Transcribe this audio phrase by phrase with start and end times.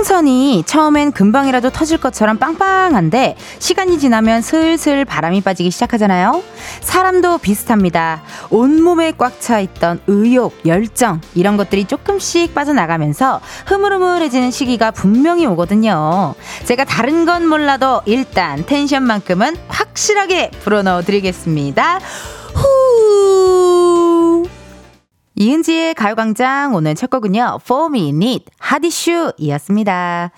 [0.00, 6.42] 풍선이 처음엔 금방이라도 터질 것처럼 빵빵한데 시간이 지나면 슬슬 바람이 빠지기 시작하잖아요.
[6.80, 8.22] 사람도 비슷합니다.
[8.48, 16.34] 온몸에 꽉 차 있던 의욕, 열정 이런 것들이 조금씩 빠져나가면서 흐물흐물해지는 시기가 분명히 오거든요.
[16.64, 22.00] 제가 다른 건 몰라도 일단 텐션만큼은 확실하게 불어넣어 드리겠습니다.
[22.54, 23.69] 후!
[25.40, 27.60] 이은지의 가요광장 오늘 첫 곡은요.
[27.62, 30.32] For Me Need 하디슈 이었습니다.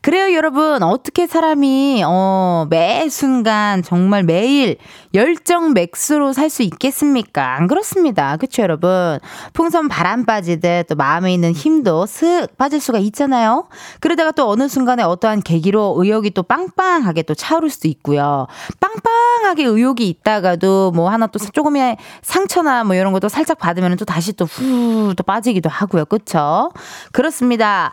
[0.00, 0.82] 그래요, 여러분.
[0.82, 4.78] 어떻게 사람이, 어, 매 순간, 정말 매일
[5.14, 7.56] 열정 맥스로 살 수 있겠습니까?
[7.56, 8.36] 안 그렇습니다.
[8.38, 9.18] 그쵸, 여러분?
[9.52, 13.68] 풍선 바람 빠지듯 또 마음에 있는 힘도 슥 빠질 수가 있잖아요?
[14.00, 18.46] 그러다가 또 어느 순간에 어떠한 계기로 의욕이 또 빵빵하게 또 차오를 수도 있고요.
[18.80, 24.32] 빵빵하게 의욕이 있다가도 뭐 하나 또 조금의 상처나 뭐 이런 것도 살짝 받으면 또 다시
[24.32, 26.06] 또 후, 또 빠지기도 하고요.
[26.06, 26.70] 그쵸?
[27.12, 27.92] 그렇습니다.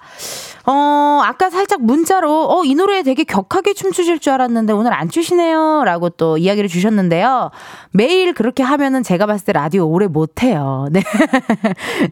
[0.66, 5.83] 어, 아까 살짝 문자로, 어, 이 노래 되게 격하게 춤추실 줄 알았는데 오늘 안 추시네요.
[5.83, 7.52] 라고 또 이야기를 주셨는데 요.
[7.92, 10.88] 매일 그렇게 하면은 제가 봤을 때 라디오 오래 못해요.
[10.92, 11.02] 네.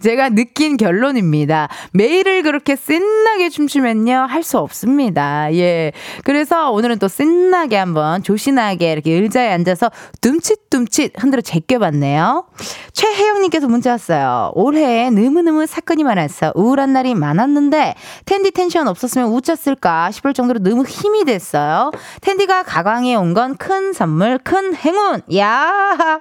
[0.01, 1.69] 제가 느낀 결론입니다.
[1.93, 4.27] 매일을 그렇게 신나게 춤추면요.
[4.29, 5.53] 할 수 없습니다.
[5.55, 5.93] 예.
[6.25, 12.45] 그래서 오늘은 또 신나게 한번 조신하게 이렇게 의자에 앉아서 둠칫둠칫 흔들어 제껴봤네요.
[12.91, 14.51] 최혜영님께서 문자 왔어요.
[14.55, 21.23] 올해 너무너무 사건이 많아서 우울한 날이 많았는데, 텐디 텐션 없었으면 웃졌을까 싶을 정도로 너무 힘이
[21.25, 21.91] 됐어요.
[22.21, 25.21] 텐디가 가광에 온 건 큰 선물, 큰 행운!
[25.37, 26.19] 야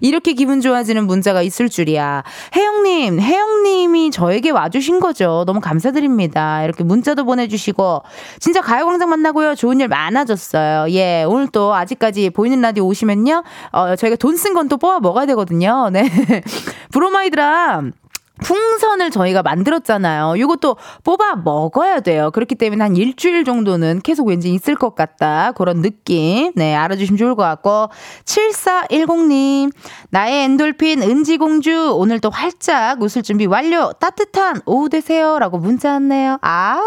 [0.00, 2.22] 이렇게 기분 좋아지는 문자가 있을 줄이야.
[2.56, 5.44] 혜영님, 혜영님이 저에게 와주신 거죠.
[5.46, 6.64] 너무 감사드립니다.
[6.64, 8.02] 이렇게 문자도 보내주시고,
[8.38, 9.54] 진짜 가요광장 만나고요.
[9.54, 10.90] 좋은 일 많아졌어요.
[10.94, 13.42] 예, 오늘 또 아직까지 보이는 라디오 오시면요.
[13.72, 15.90] 어, 저희가 돈 쓴 건 또 뽑아 먹어야 되거든요.
[15.92, 16.08] 네.
[16.92, 17.92] 브로마이드랑
[18.42, 20.36] 풍선을 저희가 만들었잖아요.
[20.36, 22.30] 이것도 뽑아 먹어야 돼요.
[22.32, 25.52] 그렇기 때문에 한 일주일 정도는 계속 왠지 있을 것 같다.
[25.52, 26.52] 그런 느낌.
[26.56, 27.88] 네, 알아주시면 좋을 것 같고.
[28.24, 29.72] 7410님,
[30.10, 33.92] 나의 엔돌핀 은지공주, 오늘 또 활짝 웃을 준비 완료.
[33.94, 35.38] 따뜻한 오후 되세요.
[35.38, 36.38] 라고 문자 왔네요.
[36.42, 36.80] 아,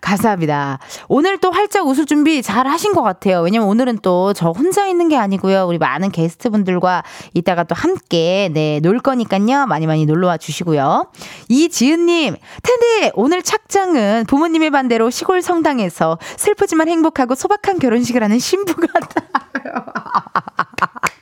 [0.00, 0.78] 감사합니다.
[1.08, 3.40] 오늘 또 활짝 웃을 준비 잘 하신 것 같아요.
[3.42, 5.66] 왜냐면 오늘은 또 저 혼자 있는 게 아니고요.
[5.66, 7.02] 우리 많은 게스트분들과
[7.34, 9.66] 이따가 또 함께, 네, 놀 거니까요.
[9.66, 11.10] 많이 많이 놀러 와 주시고요.
[11.48, 19.84] 이지은님, 텐디, 오늘 착장은 부모님의 반대로 시골 성당에서 슬프지만 행복하고 소박한 결혼식을 하는 신부 같아요.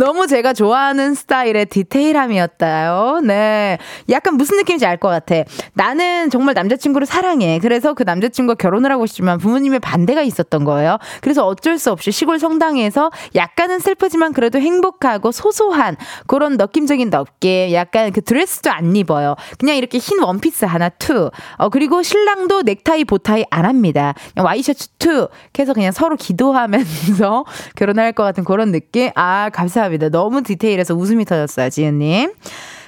[0.00, 3.20] 너무 제가 좋아하는 스타일의 디테일함이었다요.
[3.22, 3.76] 네.
[4.08, 5.34] 약간 무슨 느낌인지 알 것 같아.
[5.74, 7.58] 나는 정말 남자친구를 사랑해.
[7.58, 10.96] 그래서 그 남자친구가 결혼을 하고 싶지만 부모님의 반대가 있었던 거예요.
[11.20, 15.96] 그래서 어쩔 수 없이 시골 성당에서 약간은 슬프지만 그래도 행복하고 소소한
[16.26, 17.72] 그런 느낌적인 느낌.
[17.72, 19.36] 약간 그 드레스도 안 입어요.
[19.58, 21.30] 그냥 이렇게 흰 원피스 하나 투.
[21.58, 24.14] 어, 그리고 신랑도 넥타이 보타이 안 합니다.
[24.34, 25.28] 그냥 와이셔츠 투.
[25.58, 27.44] 해서 그냥 서로 기도하면서
[27.76, 29.10] 결혼할 것 같은 그런 느낌.
[29.14, 29.89] 아, 감사합니다.
[29.98, 32.32] 너무 디테일해서 웃음이 터졌어요, 지은님.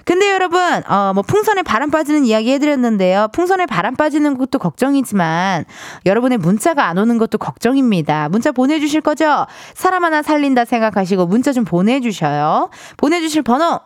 [0.05, 3.29] 근데 여러분, 어, 뭐, 풍선에 바람 빠지는 이야기 해드렸는데요.
[3.33, 5.65] 풍선에 바람 빠지는 것도 걱정이지만,
[6.07, 8.29] 여러분의 문자가 안 오는 것도 걱정입니다.
[8.29, 9.47] 문자 보내주실 거죠?
[9.75, 12.71] 사람 하나 살린다 생각하시고, 문자 좀 보내주셔요.
[12.97, 13.81] 보내주실 번호,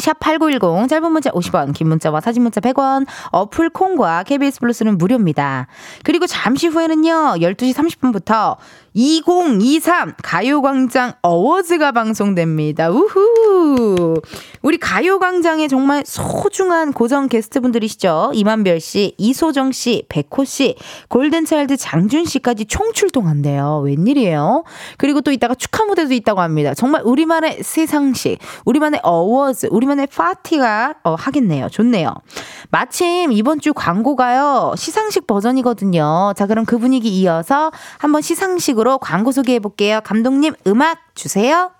[0.00, 5.66] 샵8910 짧은 문자 50원 긴 문자와 사진 문자 100원 어플 콩과 KBS 플러스는 무료입니다.
[6.04, 8.56] 그리고 잠시 후에는요 12시 30분부터
[8.94, 12.90] 2023 가요광장 어워즈가 방송됩니다.
[12.90, 14.14] 우후!
[14.62, 18.32] 우리 가요광장에 정말 소중한 고정 게스트분들이시죠.
[18.34, 20.76] 이만별 씨, 이소정 씨, 백호 씨,
[21.08, 23.82] 골든차일드 장준 씨까지 총출동한대요.
[23.84, 24.64] 웬일이에요?
[24.98, 26.74] 그리고 또 이따가 축하 무대도 있다고 합니다.
[26.74, 31.68] 정말 우리만의 세상식, 우리만의 어워즈, 우리만의 파티가 어, 하겠네요.
[31.68, 32.12] 좋네요.
[32.70, 34.74] 마침 이번 주 광고가요.
[34.76, 36.32] 시상식 버전이거든요.
[36.36, 40.00] 자, 그럼 그 분위기 이어서 한번 시상식 곡으로 광고 소개해 볼게요.
[40.04, 41.70] 감독님 음악 주세요.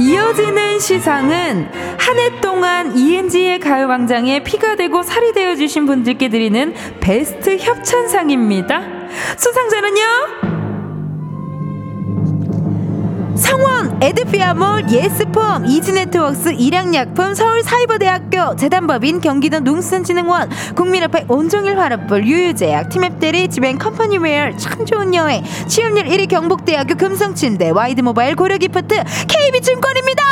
[0.00, 1.68] 이어지는 시상은
[1.98, 8.80] 한 해 동안 ENG의 가요광장에 피가 되고 살이 되어주신 분들께 드리는 베스트 협찬상입니다.
[9.36, 10.57] 수상자는요?
[13.38, 23.78] 성원, 에드피아몰, 예스폼, 이지네트웍스, 일양약품, 서울사이버대학교, 재단법인, 경기도 농수산진흥원, 국민앞에 온종일 화롯불, 유유제약, 티맵대리, 지벤
[23.78, 30.22] 컴퍼니웨어, 참 좋은 여행, 취업률 1위 경북대학교 금성침대, 와이드모바일 고려기프트, KB증권입니다!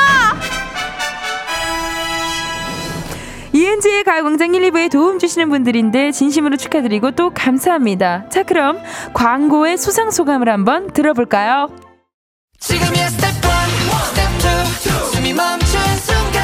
[4.07, 8.29] 가요광장 1, 2부에 도움 주시는 분들인데 진심으로 축하드리고 또 감사합니다.
[8.29, 8.79] 자, 그럼
[9.15, 11.69] 광고의 수상 소감을 한번 들어볼까요?
[12.67, 13.51] 지금이야 스텝 1,
[14.07, 14.29] 스텝
[14.83, 16.43] 2, 숨이 멈춘 순간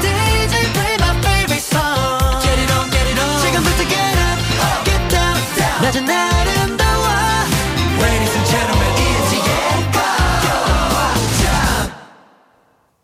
[0.00, 4.38] DJ play my favorite song Get it on, get it on 지금부터 get up,
[4.84, 7.06] get down, down 낮은 아름다워
[8.02, 9.46] Ladies and gentlemen, 이은지의
[9.92, 11.50] 가요광장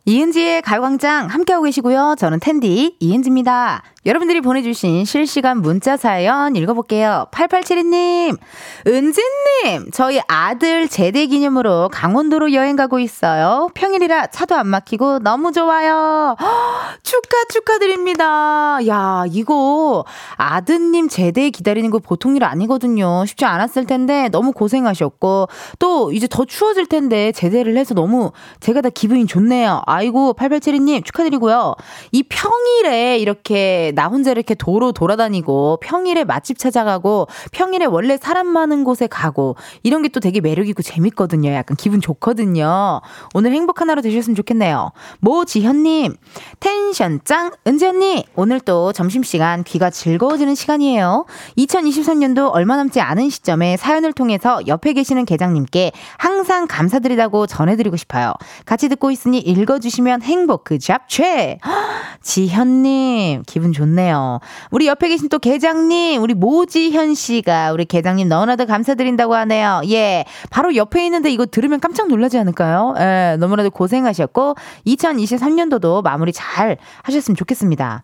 [0.05, 2.17] 이은지의 가요광장 함께하고 계시고요.
[2.19, 3.85] 저는 텐디 이은지입니다.
[4.09, 7.27] 여러분들이 보내주신 실시간 문자 사연 읽어볼게요.
[7.31, 8.39] 8872님,
[8.87, 13.69] 은진님, 저희 아들 제대 기념으로 강원도로 여행 가고 있어요.
[13.75, 16.37] 평일이라 차도 안 막히고 너무 좋아요.
[17.03, 18.79] 축하, 축하드립니다.
[18.87, 20.07] 야, 이거
[20.37, 23.27] 아드님 제대 기다리는 거 보통 일 아니거든요.
[23.27, 28.89] 쉽지 않았을 텐데 너무 고생하셨고, 또 이제 더 추워질 텐데 제대를 해서 너무 제가 다
[28.89, 29.83] 기분이 좋네요.
[29.85, 31.75] 아이고, 8872님 축하드리고요.
[32.13, 38.85] 이 평일에 이렇게 나 혼자 이렇게 도로 돌아다니고 평일에 맛집 찾아가고 평일에 원래 사람 많은
[38.85, 41.53] 곳에 가고 이런 게 또 되게 매력있고 재밌거든요.
[41.53, 43.01] 약간 기분 좋거든요.
[43.35, 44.91] 오늘 행복한 하루 되셨으면 좋겠네요.
[45.21, 46.17] 모지현님,
[46.61, 47.53] 텐션 짱!
[47.67, 51.27] 은지 언니, 오늘 또 점심시간 귀가 즐거워지는 시간이에요.
[51.57, 58.33] 2023년도 얼마 남지 않은 시점에 사연을 통해서 옆에 계시는 계장님께 항상 감사드리다고 전해드리고 싶어요.
[58.65, 61.59] 같이 듣고 있으니 읽어주시면 행복 그 잡채!
[62.23, 63.78] 지현님, 기분 좋네요.
[63.79, 64.41] 좋네요.
[64.71, 69.81] 우리 옆에 계신 또 계장님, 우리 모지현 씨가 우리 계장님 너무나도 감사드린다고 하네요.
[69.89, 70.25] 예.
[70.51, 72.95] 바로 옆에 있는데 이거 들으면 깜짝 놀라지 않을까요?
[72.99, 73.37] 예.
[73.39, 78.03] 너무나도 고생하셨고, 2023년도도 마무리 잘 하셨으면 좋겠습니다.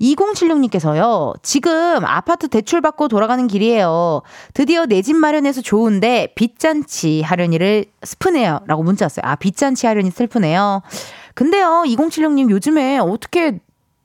[0.00, 4.22] 2076님께서요, 지금 아파트 대출받고 돌아가는 길이에요.
[4.52, 8.60] 드디어 내 집 마련해서 좋은데, 빚잔치 하려니를 슬프네요.
[8.66, 9.22] 라고 문자 왔어요.
[9.24, 10.82] 아, 빚잔치 하려니 슬프네요.
[11.34, 13.60] 근데요, 2076님 요즘에 어떻게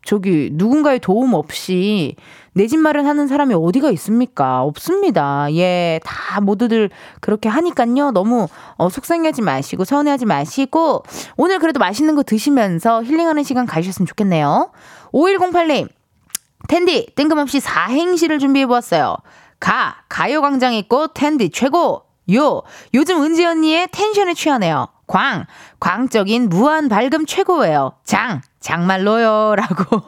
[0.08, 2.16] 저기 누군가의 도움 없이
[2.54, 4.64] 내 집 마련하는 사람이 어디가 있습니까?
[4.64, 5.48] 없습니다.
[5.54, 6.90] 예, 다 모두들
[7.22, 8.12] 그렇게 하니깐요.
[8.12, 11.04] 너무 어, 속상해하지 마시고 서운해하지 마시고
[11.36, 14.72] 오늘 그래도 맛있는 거 드시면서 힐링하는 시간 가지셨으면 좋겠네요.
[15.14, 15.88] 5108님,
[16.68, 19.18] 텐디 뜬금없이 사행시를 준비해 보았어요.
[19.60, 22.04] 가 가요광장 있고 텐디 최고.
[22.34, 22.64] 요
[22.94, 24.88] 요즘 은지 언니의 텐션에 취하네요.
[25.06, 25.46] 광
[25.80, 27.94] 광적인 무한 밝음 최고예요.
[28.04, 29.56] 장 장말로요.
[29.56, 30.02] 라고.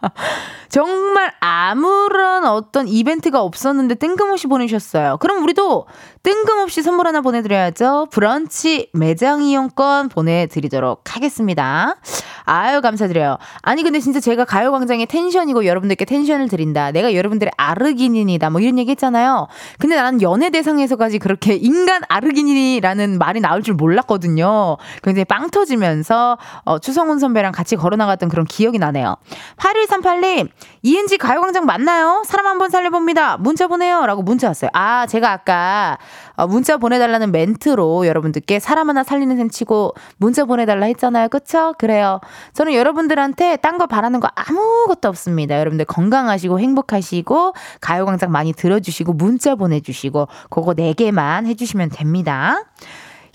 [0.68, 5.16] 정말 아무런 어떤 이벤트가 없었는데 뜬금없이 보내주셨어요.
[5.18, 5.86] 그럼 우리도
[6.22, 8.08] 뜬금없이 선물 하나 보내드려야죠.
[8.10, 11.96] 브런치 매장 이용권 보내드리도록 하겠습니다.
[12.44, 13.38] 아유, 감사드려요.
[13.62, 16.92] 아니, 근데 진짜 제가 가요광장의 텐션이고 여러분들께 텐션을 드린다.
[16.92, 18.50] 내가 여러분들의 아르기닌이다.
[18.50, 19.48] 뭐 이런 얘기 했잖아요.
[19.80, 24.76] 근데 나는 연애 대상에서까지 그렇게 인간 아르기닌이라는 말이 나올 줄 몰랐거든요.
[25.02, 29.16] 굉장히 빵 터지면서, 어, 추성훈 선배랑 같이 걸 어나갔던 그런 기억이 나네요.
[29.58, 30.48] 8138님,
[30.82, 32.22] 이은지 가요광장 맞나요?
[32.26, 33.36] 사람 한 번 살려봅니다.
[33.36, 34.06] 문자 보내요.
[34.06, 34.70] 라고 문자 왔어요.
[34.72, 35.98] 아, 제가 아까
[36.36, 41.28] 어, 문자 보내달라는 멘트로 여러분들께 사람 하나 살리는 셈 치고 문자 보내달라 했잖아요.
[41.28, 41.74] 그쵸?
[41.78, 42.20] 그래요.
[42.54, 45.58] 저는 여러분들한테 딴 거 바라는 거 아무것도 없습니다.
[45.60, 52.62] 여러분들 건강하시고 행복하시고 가요광장 많이 들어주시고 문자 보내주시고 그거 4개만 해주시면 됩니다.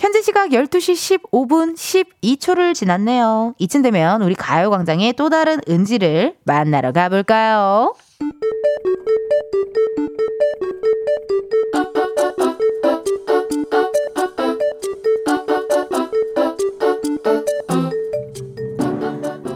[0.02, 3.54] 현재 시각 12시 15분 12초를 지났네요.
[3.60, 7.94] 이쯤 되면 우리 가요광장의 또 다른 은지를 만나러 가볼까요?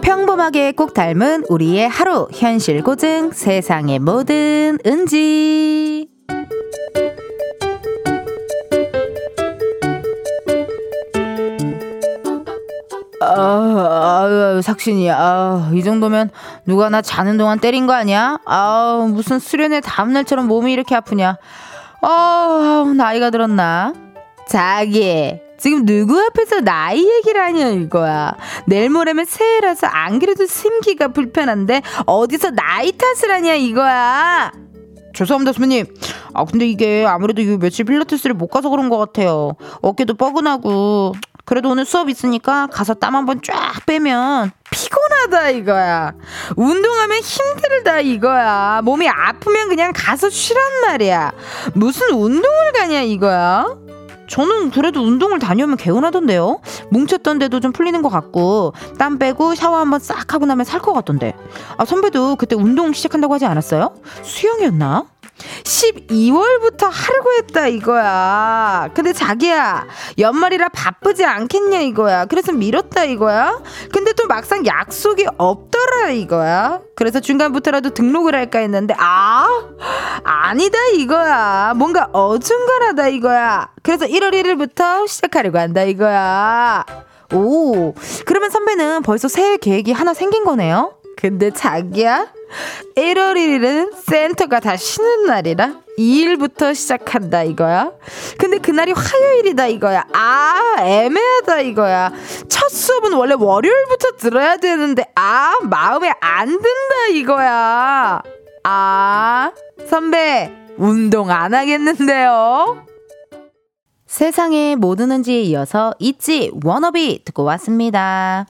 [0.03, 6.07] 평범하게 꼭 닮은 우리의 하루 현실 고증 세상의 모든 은지
[13.25, 15.15] 아, 아, 삭신이야.
[15.17, 16.29] 아, 이 정도면
[16.65, 18.37] 누가 나 자는 동안 때린 거 아니야?
[18.45, 21.37] 아, 무슨 수련회 다음날처럼 몸이 이렇게 아프냐?
[22.01, 23.93] 아, 나이가 들었나?
[24.47, 28.35] 자기, 지금 누구 앞에서 나이 얘기를 하냐 이거야.
[28.67, 34.51] 내일 모레면 새해라서 안 그래도 심기가 불편한데 어디서 나이 탓을 하냐 이거야.
[35.15, 35.85] 죄송합니다, 선배님.
[36.33, 39.53] 아, 근데 이게 아무래도 이 며칠 필라테스를 못 가서 그런 것 같아요.
[39.81, 41.13] 어깨도 뻐근하고.
[41.45, 46.13] 그래도 오늘 수업 있으니까 가서 땀 한번 쫙 빼면 피곤하다 이거야.
[46.55, 48.81] 운동하면 힘들다 이거야.
[48.83, 51.33] 몸이 아프면 그냥 가서 쉬란 말이야.
[51.75, 53.67] 무슨 운동을 가냐 이거야.
[54.27, 56.59] 저는 그래도 운동을 다녀오면 개운하던데요.
[56.89, 60.93] 뭉쳤던 데도 좀 풀리는 것 같고 땀 빼고 샤워 한번 싹 하고 나면 살 것
[60.93, 61.33] 같던데.
[61.77, 63.95] 아 선배도 그때 운동 시작한다고 하지 않았어요?
[64.21, 65.05] 수영이었나?
[65.63, 68.89] 12월부터 하려고 했다 이거야.
[68.93, 69.87] 근데 자기야
[70.17, 72.25] 연말이라 바쁘지 않겠냐 이거야.
[72.25, 73.61] 그래서 미뤘다 이거야.
[73.91, 76.79] 근데 또 막상 약속이 없더라 이거야.
[76.95, 79.47] 그래서 중간부터라도 등록을 할까 했는데 아
[80.23, 81.73] 아니다 이거야.
[81.75, 83.69] 뭔가 어중간하다 이거야.
[83.83, 86.85] 그래서 1월 1일부터 시작하려고 한다 이거야.
[87.33, 87.93] 오
[88.25, 90.93] 그러면 선배는 벌써 새해 계획이 하나 생긴 거네요.
[91.17, 92.27] 근데 자기야
[92.95, 97.91] 1월 1일은 센터가 다 쉬는 날이라 2일부터 시작한다 이거야.
[98.37, 100.05] 근데 그날이 화요일이다 이거야.
[100.13, 102.11] 아, 애매하다 이거야.
[102.49, 108.21] 첫 수업은 원래 월요일부터 들어야 되는데 아, 마음에 안 든다 이거야.
[108.63, 109.51] 아,
[109.87, 112.85] 선배 운동 안 하겠는데요.
[114.07, 118.45] 세상의 모든 은지에 이어서 있지 워너비 듣고 왔습니다.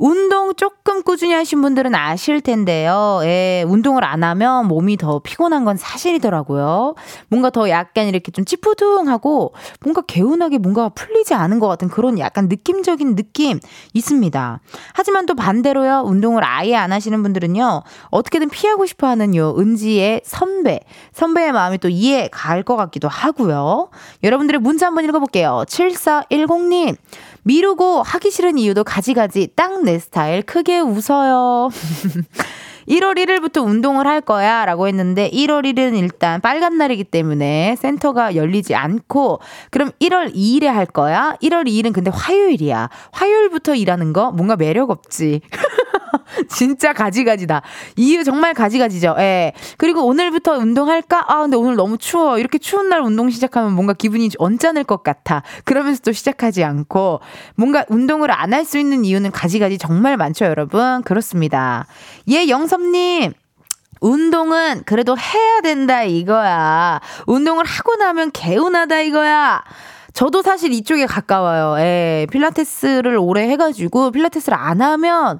[0.00, 3.20] 운동 조금 꾸준히 하신 분들은 아실 텐데요.
[3.24, 6.94] 예, 운동을 안 하면 몸이 더 피곤한 건 사실이더라고요.
[7.28, 9.52] 뭔가 더 약간 이렇게 좀 찌푸둥하고
[9.82, 13.60] 뭔가 개운하게 뭔가 풀리지 않은 것 같은 그런 약간 느낌적인 느낌
[13.92, 14.60] 있습니다.
[14.94, 16.04] 하지만 또 반대로요.
[16.06, 17.82] 운동을 아예 안 하시는 분들은요.
[18.08, 20.80] 어떻게든 피하고 싶어 하는 요 은지의 선배.
[21.12, 23.90] 선배의 마음이 또 이해 갈 것 같기도 하고요.
[24.22, 25.64] 여러분들의 문자 한번 읽어볼게요.
[25.66, 26.96] 7410님.
[27.50, 31.70] 미루고 하기 싫은 이유도 가지가지 딱 내 스타일 크게 웃어요.
[32.88, 38.74] 1월 1일부터 운동을 할 거야 라고 했는데 1월 1일은 일단 빨간 날이기 때문에 센터가 열리지
[38.74, 39.40] 않고
[39.70, 41.36] 그럼 1월 2일에 할 거야?
[41.42, 42.88] 1월 2일은 근데 화요일이야.
[43.12, 45.40] 화요일부터 일하는 거 뭔가 매력 없지.
[46.48, 47.62] 진짜 가지가지다.
[47.96, 49.16] 이유 정말 가지가지죠.
[49.18, 49.52] 예.
[49.78, 51.24] 그리고 오늘부터 운동할까?
[51.28, 52.38] 아, 근데 오늘 너무 추워.
[52.38, 55.42] 이렇게 추운 날 운동 시작하면 뭔가 기분이 언짢을 것 같아.
[55.64, 57.20] 그러면서 또 시작하지 않고
[57.56, 61.02] 뭔가 운동을 안 할 수 있는 이유는 가지가지 정말 많죠, 여러분.
[61.02, 61.86] 그렇습니다.
[62.28, 63.32] 예, 영섭님.
[64.00, 67.00] 운동은 그래도 해야 된다 이거야.
[67.26, 69.62] 운동을 하고 나면 개운하다 이거야.
[70.12, 71.80] 저도 사실 이쪽에 가까워요.
[71.82, 75.38] 예, 필라테스를 오래 해가지고 필라테스를 안 하면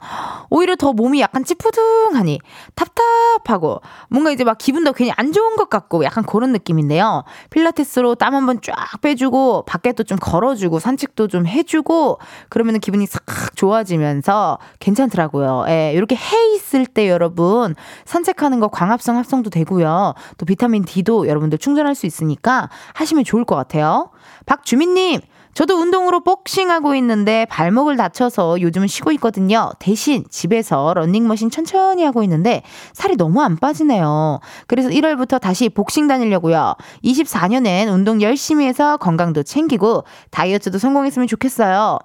[0.49, 2.39] 오히려 더 몸이 약간 찌푸둥하니
[2.75, 7.25] 답답하고 뭔가 이제 막 기분도 괜히 안 좋은 것 같고 약간 그런 느낌인데요.
[7.51, 13.23] 필라테스로 땀 한번 쫙 빼주고 밖에도 좀 걸어주고 산책도 좀 해주고 그러면 기분이 싹
[13.57, 15.65] 좋아지면서 괜찮더라고요.
[15.69, 17.75] 예, 이렇게 해 있을 때 여러분
[18.05, 20.15] 산책하는 거 광합성 합성도 되고요.
[20.39, 24.11] 또 비타민 D도 여러분들 충전할 수 있으니까 하시면 좋을 것 같아요.
[24.47, 25.21] 박주민님,
[25.55, 29.71] 저도 운동으로 복싱하고 있는데 발목을 다쳐서 요즘은 쉬고 있거든요.
[29.79, 34.41] 대신 집에서 런닝머신 천천히 하고 있는데 살이 너무 안 빠지네요.
[34.67, 36.75] 그래서 1월부터 다시 복싱 다니려고요.
[37.05, 41.99] 24년엔 운동 열심히 해서 건강도 챙기고 다이어트도 성공했으면 좋겠어요.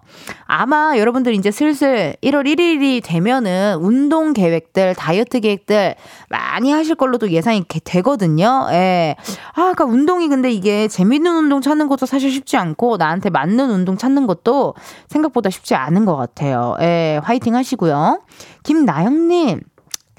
[0.46, 5.96] 아마 여러분들 이제 슬슬 1월 1일이 되면은 운동 계획들, 다이어트 계획들
[6.30, 8.68] 많이 하실 걸로도 예상이 되거든요.
[8.72, 9.16] 예.
[9.52, 13.98] 아, 그러니까 운동이 근데 이게 재밌는 운동 찾는 것도 사실 쉽지 않고 나한테 맞는 운동
[13.98, 14.76] 찾는 것도
[15.10, 16.76] 생각보다 쉽지 않은 것 같아요.
[16.80, 18.22] 예, 화이팅 하시고요.
[18.64, 19.60] 김나영님.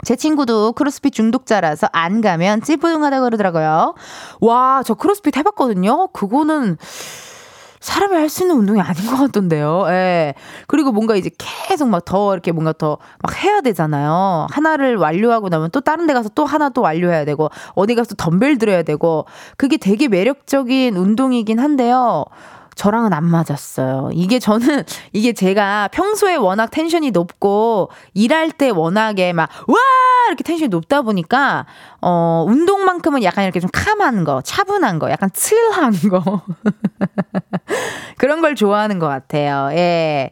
[0.04, 3.94] 제 친구도 크로스핏 중독자라서 안 가면 찌뿌둥하다 그러더라고요.
[4.42, 6.08] 와, 저 크로스핏 해봤거든요.
[6.08, 6.76] 그거는
[7.80, 9.84] 사람이 할 수 있는 운동이 아닌 것 같던데요.
[9.88, 10.34] 예.
[10.66, 14.46] 그리고 뭔가 이제 계속 막 더 이렇게 뭔가 더 막 해야 되잖아요.
[14.50, 18.58] 하나를 완료하고 나면 또 다른 데 가서 또 하나 또 완료해야 되고, 어디 가서 덤벨
[18.58, 19.24] 들어야 되고,
[19.56, 22.24] 그게 되게 매력적인 운동이긴 한데요.
[22.76, 24.10] 저랑은 안 맞았어요.
[24.12, 29.76] 이게 저는, 이게 제가 평소에 워낙 텐션이 높고, 일할 때 워낙에 막, 와!
[30.28, 31.66] 이렇게 텐션이 높다 보니까,
[32.08, 36.42] 어, 운동만큼은 약간 이렇게 좀 캄한 거, 차분한 거, 약간 칠한 거.
[38.16, 39.70] 그런 걸 좋아하는 것 같아요.
[39.76, 40.30] 예.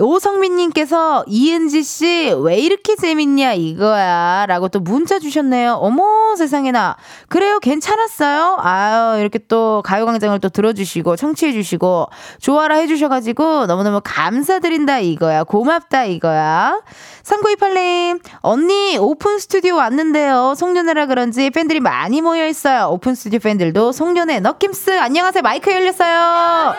[0.00, 5.72] 오성민님께서 이은지 씨 왜 이렇게 재밌냐 이거야 라고 또 문자 주셨네요.
[5.74, 6.96] 어머 세상에나
[7.28, 8.58] 그래요 괜찮았어요.
[8.60, 12.06] 아유 이렇게 또 가요광장을 또 들어주시고 청취해주시고
[12.40, 16.80] 좋아라 해주셔가지고 너무너무 감사드린다 이거야 고맙다 이거야.
[17.24, 20.54] 3928님 언니 오픈 스튜디오 왔는데요.
[20.56, 22.88] 송년회라 그런지 팬들이 많이 모여 있어요.
[22.90, 26.74] 오픈 스튜디오 팬들도 송년회 너킴스 안녕하세요 마이크 열렸어요.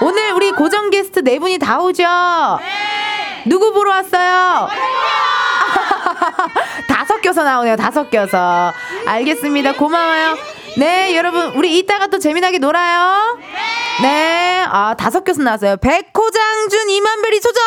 [0.00, 2.02] 오늘 우리 고정 게스트 네 분이 다 오죠?
[2.02, 3.42] 네.
[3.50, 4.68] 누구 보러 왔어요?
[6.88, 7.76] 다 섞여서 나오네요.
[7.76, 8.72] 다 섞여서.
[9.06, 9.74] 알겠습니다.
[9.74, 10.38] 고마워요.
[10.78, 13.38] 네, 여러분, 우리 이따가 또 재미나게 놀아요.
[14.00, 15.76] 네, 아, 다 섞여서 나왔어요.
[15.76, 17.62] 백호장준 이만별이 소정!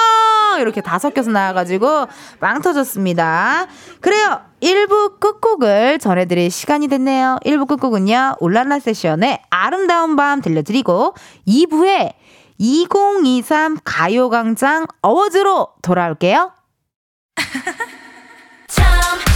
[0.59, 2.07] 이렇게 다 섞여서 나와가지고
[2.39, 3.67] 빵 터졌습니다.
[4.01, 4.41] 그래요.
[4.65, 7.37] 1부 끝곡을 전해드릴 시간이 됐네요.
[7.45, 11.13] 1부 끝곡은요, 올랄라 세션의 아름다운 밤 들려드리고,
[11.47, 12.13] 2부에
[12.57, 16.51] 2023 가요광장 어워즈로 돌아올게요.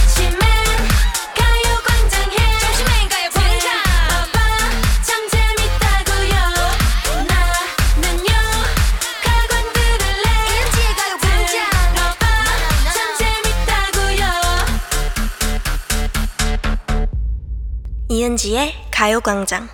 [18.10, 19.68] 이은지의 가요광장.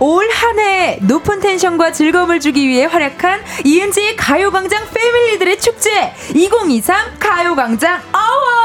[0.00, 8.00] 올 한 해 높은 텐션과 즐거움을 주기 위해 활약한 이은지의 가요광장 패밀리들의 축제 2023 가요광장
[8.12, 8.57] 어워!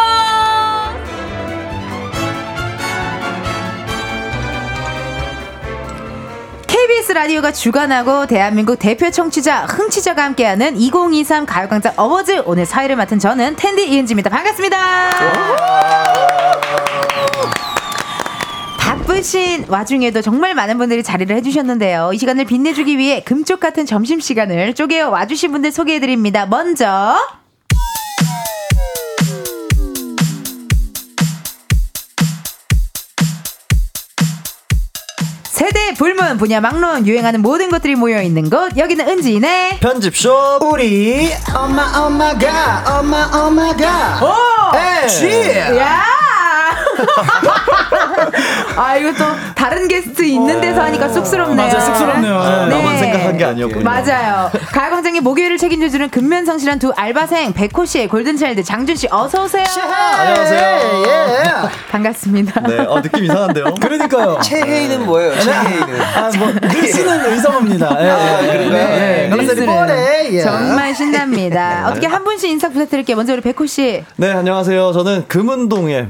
[6.83, 13.55] KBS 라디오가 주관하고 대한민국 대표 청취자 흥취자가 함께하는 2023 가요광장 어워즈 오늘 사회를 맡은 저는
[13.55, 14.29] 텐디 이은지입니다.
[14.29, 15.09] 반갑습니다.
[18.77, 22.11] 바쁘신 와중에도 정말 많은 분들이 자리를 해주셨는데요.
[22.11, 26.47] 이 시간을 빛내주기 위해 금쪽 같은 점심 시간을 쪼개어 와주신 분들 소개해드립니다.
[26.47, 27.15] 먼저
[35.93, 38.75] 세대 불문 분야 막론 유행하는 모든 것들이 모여 있는 곳.
[38.77, 41.31] 여기는 은지네 편집숍 우리.
[41.55, 44.19] 엄마 엄마가 엄마 엄마가.
[44.23, 44.75] 오!
[44.75, 46.22] 에 야!
[48.75, 51.67] 아 이거 또 다른 게스트 있는 데서 하니까 쑥스럽네요.
[51.67, 52.35] 맞아, 쑥스럽네요.
[52.39, 52.75] 아, 네.
[52.75, 53.83] 나만 생각한 게 아니었군요.
[53.83, 54.51] 맞아요.
[54.71, 59.63] 가요광장의 목요일을 책임져주는 근면성실한 두 알바생 백호 씨, 골든차일드 장준 씨 어서 오세요.
[60.17, 61.03] 안녕하세요.
[61.05, 61.43] 예.
[61.91, 62.61] 반갑습니다.
[62.61, 63.75] 네, 어, 느낌 이상한데요.
[63.81, 64.39] 그러니까요.
[64.43, 65.39] 최혜인은 뭐예요?
[65.39, 66.01] 최혜인은.
[66.01, 67.97] 아뭐 늘씨는 의성어입니다.
[68.05, 68.09] 예.
[68.09, 68.69] 아, 그런가요?
[68.71, 69.27] 네.
[69.29, 70.29] 감사드리 릴스는 뽀래.
[70.33, 70.41] 예.
[70.41, 71.87] 정말 신납니다.
[71.89, 73.15] 어떻게 한 분씩 인사 부탁드릴게요.
[73.17, 74.03] 먼저 우리 백호 씨.
[74.15, 74.91] 네, 안녕하세요.
[74.93, 76.07] 저는 금은동의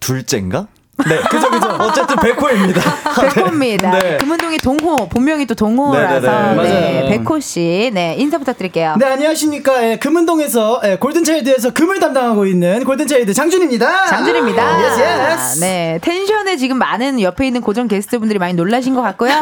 [0.00, 0.66] 둘째인가?
[1.08, 1.66] 네, 그죠, 그죠.
[1.80, 2.80] 어쨌든 백호입니다.
[3.34, 3.98] 백호입니다.
[3.98, 4.18] 네.
[4.18, 6.62] 금은동의 동호, 본명이 또 동호라서 네네네.
[6.62, 7.08] 네, 맞아요.
[7.08, 8.96] 백호 씨, 네 인사 부탁드릴게요.
[8.98, 14.06] 네 안녕하십니까 예, 금은동에서 예, 골든차일드에서 금을 담당하고 있는 골든차일드 장준입니다.
[14.06, 14.84] 장준입니다.
[14.84, 15.60] yes yes.
[15.60, 19.32] 네, 텐션에 지금 많은 옆에 있는 고정 게스트분들이 많이 놀라신 것 같고요.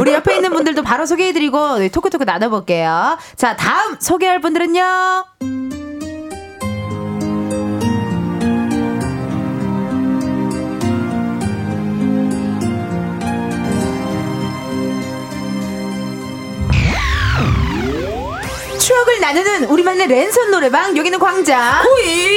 [0.00, 3.16] 우리 옆에 있는 분들도 바로 소개해드리고 네, talk talk 나눠볼게요.
[3.36, 5.85] 자, 다음 소개할 분들은요.
[18.96, 21.82] 추억을 나누는 우리만의 랜선 노래방 여기는 광장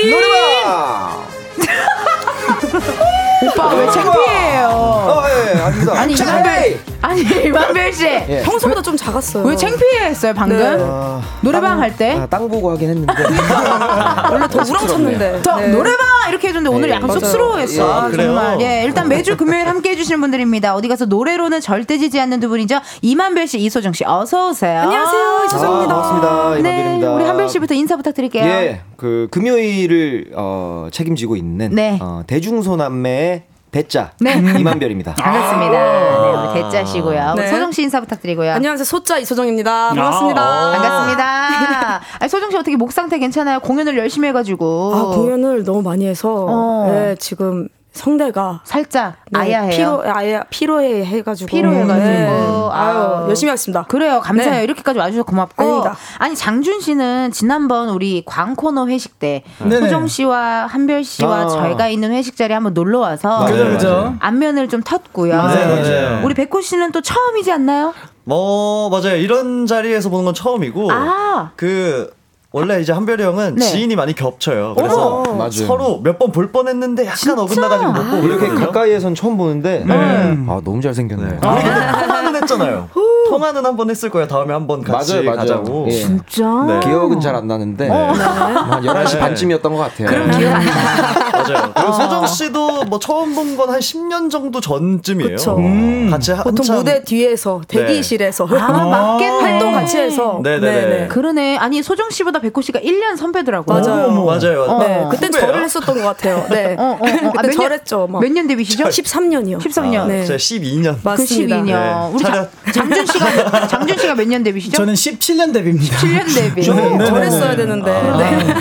[0.10, 1.24] 노래방!
[3.42, 5.94] 오빠 왜 창피해요 어, 예, 예, 아닙니다.
[5.96, 8.42] 아니 이만별 아니 이만별 씨 예.
[8.44, 9.46] 평소보다 좀 작았어요.
[9.46, 10.78] 왜 창피했어요 방금 네.
[10.82, 12.18] 아, 노래방 땅- 할 때?
[12.20, 13.14] 아, 땅 보고 하긴 했는데.
[14.30, 15.42] 원래 더 우렁 쳤는데.
[15.42, 15.68] 저 네.
[15.70, 17.20] 노래방 이렇게 해줬는데 오늘 네, 약간 맞아요.
[17.20, 18.12] 쑥스러워했어 예, 아?
[18.12, 22.50] 정말 예 일단 매주 금요일 함께 해주시는 분들입니다 어디 가서 노래로는 절대 지지 않는 두
[22.50, 25.94] 분이죠 이만별 씨 이소정 씨 어서 오세요 안녕하세요, 아, 이수정입니다.
[25.94, 26.50] 반갑습니다.
[26.56, 27.14] 네 이만별입니다.
[27.14, 31.98] 우리 한별 씨부터 인사 부탁드릴게요 예, 그 금요일을 어, 책임지고 있는 네.
[32.02, 34.34] 어, 대중소남매의 대자 네.
[34.60, 35.14] 이만별입니다.
[35.22, 37.48] 반갑습니다 네 우리 우리 네.
[37.48, 38.84] 소정 씨 인사 부탁드리고요 안녕하세요.
[38.84, 39.90] 소자 이소정입니다.
[39.90, 40.72] 반갑습니다.
[40.72, 42.02] 반갑습니다.
[42.20, 43.60] 아니, 소정 씨 어떻게 목 상태 괜찮아요?
[43.60, 44.94] 공연을 열심히 해가지고.
[44.96, 46.92] 아, 공연을 너무 많이 해서 어.
[46.92, 49.70] 네, 지금 성대가 살짝 네, 아야해요.
[49.70, 52.00] 피로 아야 피로해 해가지고 피로해가지고.
[52.00, 52.70] 네.
[52.72, 53.26] 아유.
[53.28, 53.84] 열심히 하겠습니다.
[53.84, 54.20] 그래요.
[54.22, 54.54] 감사해요.
[54.58, 54.64] 네.
[54.64, 55.64] 이렇게까지 와주셔서 고맙고.
[55.64, 55.98] 아닙니다.
[56.20, 59.80] 아니, 장준 씨는 지난번 우리 광 코너 회식 때 네네.
[59.80, 61.48] 소정 씨와 한별 씨와 아.
[61.48, 64.16] 저희가 있는 회식 자리에 한번 놀러 와서 그죠 맞아요, 그죠.
[64.20, 65.36] 안면을 좀 텄고요.
[65.36, 66.22] 맞아요, 맞아요.
[66.26, 67.94] 우리 백호 씨는 또 처음이지 않나요?
[68.24, 69.16] 뭐, 맞아요.
[69.16, 70.92] 이런 자리에서 보는 건 처음이고.
[70.92, 71.52] 아.
[71.56, 72.12] 그,
[72.52, 73.62] 원래 이제 한별이 형은 네.
[73.66, 74.74] 지인이 많이 겹쳐요.
[74.76, 75.34] 그래서 어머.
[75.34, 75.52] 맞아요.
[75.52, 78.48] 서로 몇 번 볼 뻔했는데 약간 어긋나가지고 못 보고 이렇게.
[78.50, 81.24] 가까이에선 처음 보는데 아 너무 잘생겼네.
[81.26, 82.90] 우리 근데 통화는 했잖아요.
[83.30, 84.28] 통화는 한 번 했을 거예요.
[84.28, 85.38] 다음에 한 번 같이 맞아요, 맞아요.
[85.38, 85.86] 가자고.
[85.88, 85.92] 예.
[85.92, 86.44] 진짜?
[86.68, 86.80] 네.
[86.82, 89.20] 기억은 잘 안 나는데 한 11시 네.
[89.20, 90.08] 반쯤이었던 것 같아요.
[90.08, 91.30] 그럼 기억 안 나.
[91.40, 91.72] 맞아요.
[91.74, 95.36] 그리고 소정 씨도 뭐 처음 본 건 한 10년 정도 전쯤이에요.
[95.36, 95.58] 그쵸.
[95.58, 96.10] 음.
[96.12, 99.42] 같이 보통 한참 무대 뒤에서 대기실에서 아, 맞겠네.
[99.42, 101.08] 활동 같이 해서 네 네 네.
[101.08, 101.58] 그러네.
[101.58, 103.80] 아니, 소정 씨보다 백호 씨가 1년 선배더라고요.
[103.82, 104.08] 맞아요.
[104.08, 104.64] 어머, 맞아요.
[104.64, 104.80] 어.
[104.80, 105.48] 네, 그땐 후배예요?
[105.48, 106.46] 절을 했었던 것 같아요.
[106.50, 107.32] 네, 어, 어, 어.
[107.38, 108.08] 아, 그때 절했죠.
[108.08, 108.22] 막.
[108.22, 108.86] 몇년 데뷔시죠?
[108.86, 109.60] 13년이요.
[109.60, 110.08] 13년.
[110.08, 110.26] 네.
[110.26, 110.96] 제가 12년.
[110.96, 111.56] 그 맞습니다.
[111.58, 111.66] 12년.
[111.66, 112.10] 네.
[112.14, 112.50] 우리 자, 차렷.
[112.74, 114.78] 장준 씨가 장준 씨가 몇 년 데뷔시죠?
[114.78, 115.98] 저는 17년 데뷔입니다.
[115.98, 116.62] 7년 데뷔.
[116.62, 117.56] 네, 네, 절했어야 네.
[117.58, 117.92] 되는데.
[117.92, 118.18] 아.
[118.18, 118.54] 네.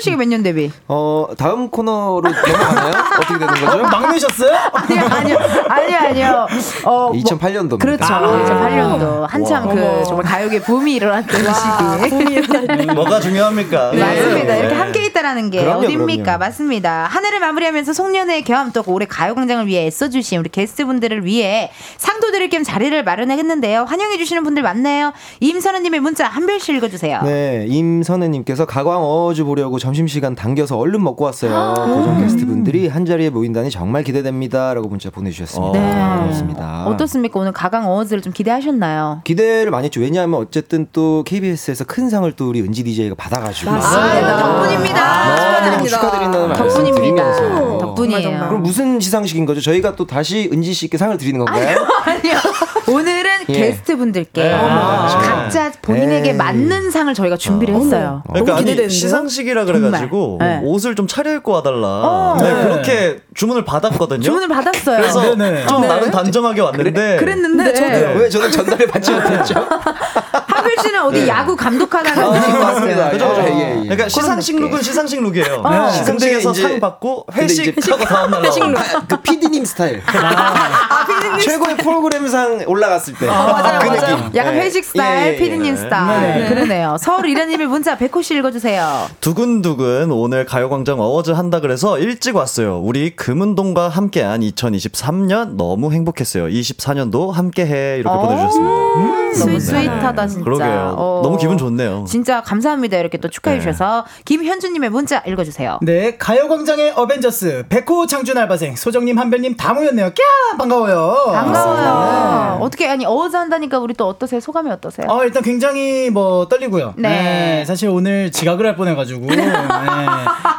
[0.00, 0.70] 씨가 몇년 데뷔?
[0.88, 2.92] 어 다음 코너로 넘어가나요?
[3.18, 3.82] 어떻게 되는 거죠?
[3.82, 4.56] 막내셨어요?
[4.72, 6.46] 아니요, 아니요, 아니요, 아니요.
[6.84, 7.78] 어, 뭐- 2008년도입니다.
[7.80, 8.04] 그렇죠.
[8.14, 8.20] 아.
[8.20, 12.86] 2008년도 한참 그 정말 가요계 붐이 일어났던 시기.
[12.94, 13.90] 뭐가 중요합니까?
[13.92, 14.00] 네.
[14.00, 14.54] 맞습니다.
[14.54, 14.58] 네.
[14.60, 16.22] 이렇게 함께 있다라는 게 그럼요, 어딥니까?
[16.22, 16.38] 그럼요.
[16.38, 17.04] 맞습니다.
[17.10, 22.48] 한 해를 마무리하면서 송년회 겸 또 올해 가요광장을 위해 애써주신 우리 게스트분들을 위해 상도 드릴
[22.48, 23.84] 겸 자리를 마련했는데요.
[23.84, 25.12] 환영해주시는 분들 많네요.
[25.40, 27.20] 임선우님의 문자 한별씨 읽어주세요.
[27.24, 31.54] 네, 임선혜님께서 가광 어워즈 보려고 점심시간 당겨서 얼른 먹고 왔어요.
[31.54, 31.74] 아.
[31.74, 34.72] 고정 게스트 분들이 한 자리에 모인다니 정말 기대됩니다.
[34.74, 35.78] 라고 문자 보내주셨습니다.
[35.78, 36.18] 네.
[36.20, 36.86] 고맙습니다.
[36.86, 37.40] 어떻습니까?
[37.40, 39.22] 오늘 가강 어워즈를 좀 기대하셨나요?
[39.24, 40.00] 기대를 많이 했죠.
[40.00, 43.72] 왜냐하면 어쨌든 또 KBS에서 큰 상을 또 우리 은지 DJ가 받아가지고.
[43.72, 44.38] 맞습니다.
[44.38, 45.70] 덕분입니다.
[45.72, 47.00] 너무 축하드린다는 말씀 덕분입니다.
[47.34, 47.78] 드리면서.
[47.78, 48.38] 덕분이에요.
[48.48, 49.60] 그럼 무슨 시상식인 거죠?
[49.60, 51.76] 저희가 또 다시 은지 씨께 상을 드리는 건가요?
[52.04, 52.34] 아니요.
[52.88, 53.52] 오늘은 예.
[53.52, 54.50] 게스트 분들께 네.
[54.52, 56.36] 각자 본인에게 에이.
[56.36, 58.22] 맞는 상을 저희가 준비를 했어요.
[58.28, 58.88] 그러니까 아니?
[58.88, 60.38] 시상식이라 그래가지고.
[60.40, 60.60] 네.
[60.62, 61.86] 옷을 좀 차려입고 와달라.
[61.86, 62.36] 어.
[62.40, 62.62] 네, 네.
[62.62, 64.20] 그렇게 주문을 받았거든요.
[64.20, 64.96] 주문을 받았어요.
[64.98, 65.66] 그래서 네네.
[65.66, 69.54] 좀 나름 단정하게 왔는데 그랬는데 네, 왜 저는 전달을 받지 못했죠?
[70.62, 72.96] 한글 씨는 어디 야구 감독하다가 오신 것 맞습니다.
[72.96, 73.10] 같아요.
[73.12, 73.26] 그죠?
[73.26, 73.74] 어, 예, 예.
[73.82, 74.60] 그러니까 시상식.
[74.60, 75.62] 룩은 시상식 룩이에요.
[75.64, 75.90] 어.
[75.90, 78.74] 시상식에서 상 받고 회식하고 다음날 나오는
[79.08, 80.02] 그 PD님 스타일.
[81.42, 83.26] 최고의 프로그램상 올라갔을 때.
[83.26, 84.16] 맞아요, 그 맞아요.
[84.16, 84.36] 느낌.
[84.36, 84.60] 약간 예.
[84.60, 85.76] 회식 스타일, 예, 예, 피디님 예.
[85.76, 86.48] 스타일.
[86.48, 86.96] 그러네요.
[87.00, 89.08] 서울 이라님의 문자 백호 씨 읽어주세요.
[89.20, 92.78] 두근두근 오늘 가요광장 어워즈 한다 그래서 일찍 왔어요.
[92.80, 96.46] 우리 금은동과 함께한 2023년 너무 행복했어요.
[96.46, 98.72] 24년도 함께해 이렇게 보내주셨습니다.
[98.96, 100.44] 음, 스윗, 스윗하다, 진짜.
[100.58, 100.94] 그러게요.
[100.98, 101.20] 어.
[101.22, 102.04] 너무 기분 좋네요.
[102.08, 102.96] 진짜 감사합니다.
[102.98, 104.04] 이렇게 또 축하해주셔서.
[104.24, 105.78] 김현주님의 문자 읽어주세요.
[105.82, 110.10] 네, 가요광장의 어벤져스, 백호 장준 알바생, 소정님, 한별님 다 모였네요.
[110.14, 110.58] 꺄!
[110.58, 111.32] 반가워요.
[111.32, 112.58] 반가워요.
[112.60, 114.40] 어떻게, 아니, 어워즈 한다니까 우리 또 어떠세요?
[114.40, 115.06] 소감이 어떠세요?
[115.08, 116.94] 어, 일단 굉장히 뭐 떨리고요.
[116.96, 117.64] 네.
[117.66, 119.52] 사실 오늘 지각을 할 뻔해가지고 네.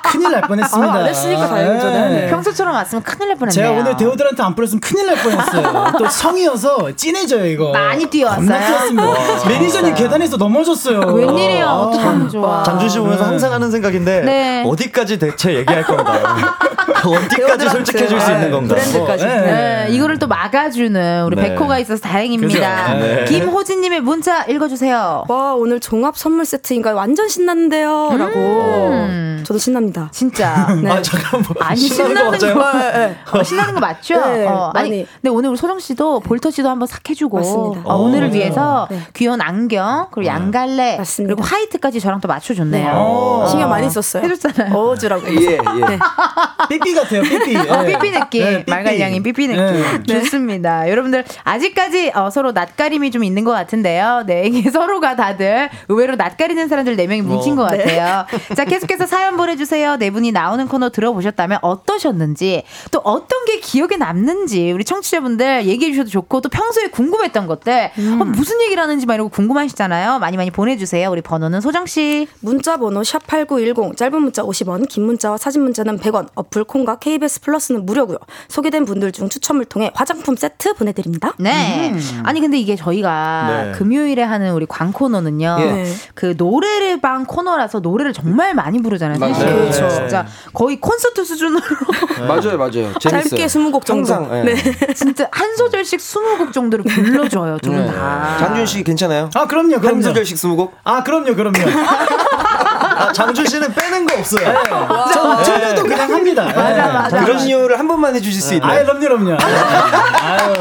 [0.04, 0.94] 큰일 날 뻔했습니다.
[0.94, 1.90] 아, 안 했으니까 다행이죠.
[1.90, 2.28] 네.
[2.30, 3.52] 평소처럼 왔으면 큰일 날 뻔했네요.
[3.70, 5.92] 제가 오늘 데오드란트 안 뿌렸으면 큰일 날 뻔했어요.
[5.98, 7.72] 또 성이어서 진해져요 이거.
[7.72, 8.46] 많이 뛰어왔어요?
[8.46, 9.48] 겁나 뛰었습니다.
[9.50, 11.00] 매니저 님 계단에서 넘어졌어요.
[11.00, 11.66] 웬일이에요?
[11.66, 11.74] 아.
[11.82, 12.64] 어떡하면 좋아.
[12.64, 14.64] 장준 씨 보면서 항상 하는 생각인데 네.
[14.66, 16.24] 어디까지 대체 얘기할 건가요?
[17.06, 18.76] 어디까지 솔직해질 수 있는 건가?
[18.76, 19.26] 브랜드까지.
[19.26, 19.42] 네.
[19.42, 21.50] 네, 이거를 또 막아주는 우리 네.
[21.50, 22.94] 백호가 있어서 다행입니다.
[22.96, 23.26] 네.
[23.26, 25.26] 김호진님의 문자 읽어주세요.
[25.28, 26.96] 와 오늘 종합 선물 세트인가요?
[26.96, 28.16] 완전 신났는데요.
[28.18, 30.10] 라고 저도 신납니다.
[30.12, 30.68] 진짜.
[30.82, 30.90] 네.
[30.90, 31.50] 아 잠깐만.
[31.60, 32.54] 아니 신나는 거?
[32.54, 33.18] 거, 네, 네.
[33.32, 34.20] 어, 신나는 거 맞죠?
[34.20, 35.06] 네, 어, 아니.
[35.22, 37.82] 근데 오늘 우리 소정 씨도 볼터 씨도 한번 싹 해주고 맞습니다.
[37.84, 38.40] 어, 오늘을 맞아요.
[38.40, 39.00] 위해서 네.
[39.14, 41.36] 귀여운 안경 그리고 양갈래 맞습니다.
[41.36, 42.92] 그리고 화이트까지 저랑 또 맞춰줬네요.
[42.94, 43.48] 어.
[43.50, 44.24] 신경 많이 썼어요.
[44.24, 44.74] 해줬잖아요.
[44.74, 45.28] 어주라고.
[45.30, 45.60] 예, 예.
[46.70, 47.22] 삐삐 같아요.
[47.24, 47.58] 삐삐.
[47.58, 47.94] 어, 네.
[47.94, 48.44] 삐삐 느낌.
[48.44, 48.72] 네, 삐삐.
[48.72, 50.04] 말갈량인 삐삐 느낌.
[50.08, 50.20] 네.
[50.22, 50.90] 좋습니다.
[50.90, 54.24] 여러분들, 아직까지 어, 서로 낯가림이 좀 있는 것 같은데요.
[54.26, 58.26] 네, 이게 서로가 다들 의외로 낯가리는 사람들 4명이 뭉친 것 같아요.
[58.56, 59.98] 자, 계속해서 사연 보내주세요.
[59.98, 66.10] 네 분이 나오는 코너 들어보셨다면 어떠셨는지, 또 어떤 게 기억에 남는지, 우리 청취자분들 얘기해 주셔도
[66.10, 69.30] 좋고, 또 평소에 궁금했던 것들, 어, 무슨 얘기를 하는지 막 이러고
[69.64, 70.20] 궁금하시잖아요.
[70.20, 71.10] 많이 많이 보내주세요.
[71.10, 72.28] 우리 번호는 소정씨.
[72.40, 77.86] 문자 번호 샵8910 짧은 문자 50원 긴 문자와 사진 문자는 100원 어플 콩과 KBS 플러스는
[77.86, 78.18] 무료고요.
[78.48, 81.34] 소개된 분들 중 추첨을 통해 화장품 세트 보내드립니다.
[81.38, 81.94] 네.
[82.24, 83.72] 아니 근데 이게 저희가 네.
[83.74, 85.58] 금요일에 하는 우리 광 코너는요.
[85.60, 85.86] 예.
[86.14, 89.20] 그 노래를 방 코너라서 노래를 정말 많이 부르잖아요.
[89.20, 89.34] 맞아요.
[89.34, 89.54] 사실.
[89.54, 89.90] 그렇죠.
[89.90, 91.62] 진짜 거의 콘서트 수준으로
[92.28, 92.94] 맞아요, 맞아요.
[93.00, 93.24] 재밌어요.
[93.24, 94.14] 짧게 20곡 정도.
[94.14, 94.94] 항상, 예.
[94.94, 97.58] 진짜 한 소절씩 20곡 정도를 불러줘요.
[97.64, 97.88] 네.
[97.88, 98.38] 다.
[98.40, 99.30] 장준 씨 괜찮아요?
[99.36, 99.80] 아 그럼요.
[99.80, 99.96] 그럼요.
[99.98, 100.76] 한 소절씩 스무 곡?
[100.84, 101.36] 아 그럼요.
[101.36, 101.58] 그럼요.
[102.96, 104.54] 아, 장준 씨는 빼는 거 없어요.
[105.14, 106.44] 저 틀려도 그냥 합니다.
[106.46, 107.24] 맞아 맞아.
[107.24, 108.84] 그런 이유를 한 번만 해주실 수 있나요?
[108.84, 109.00] 그럼요.
[109.00, 109.38] 그럼요.
[109.42, 110.54] 아유.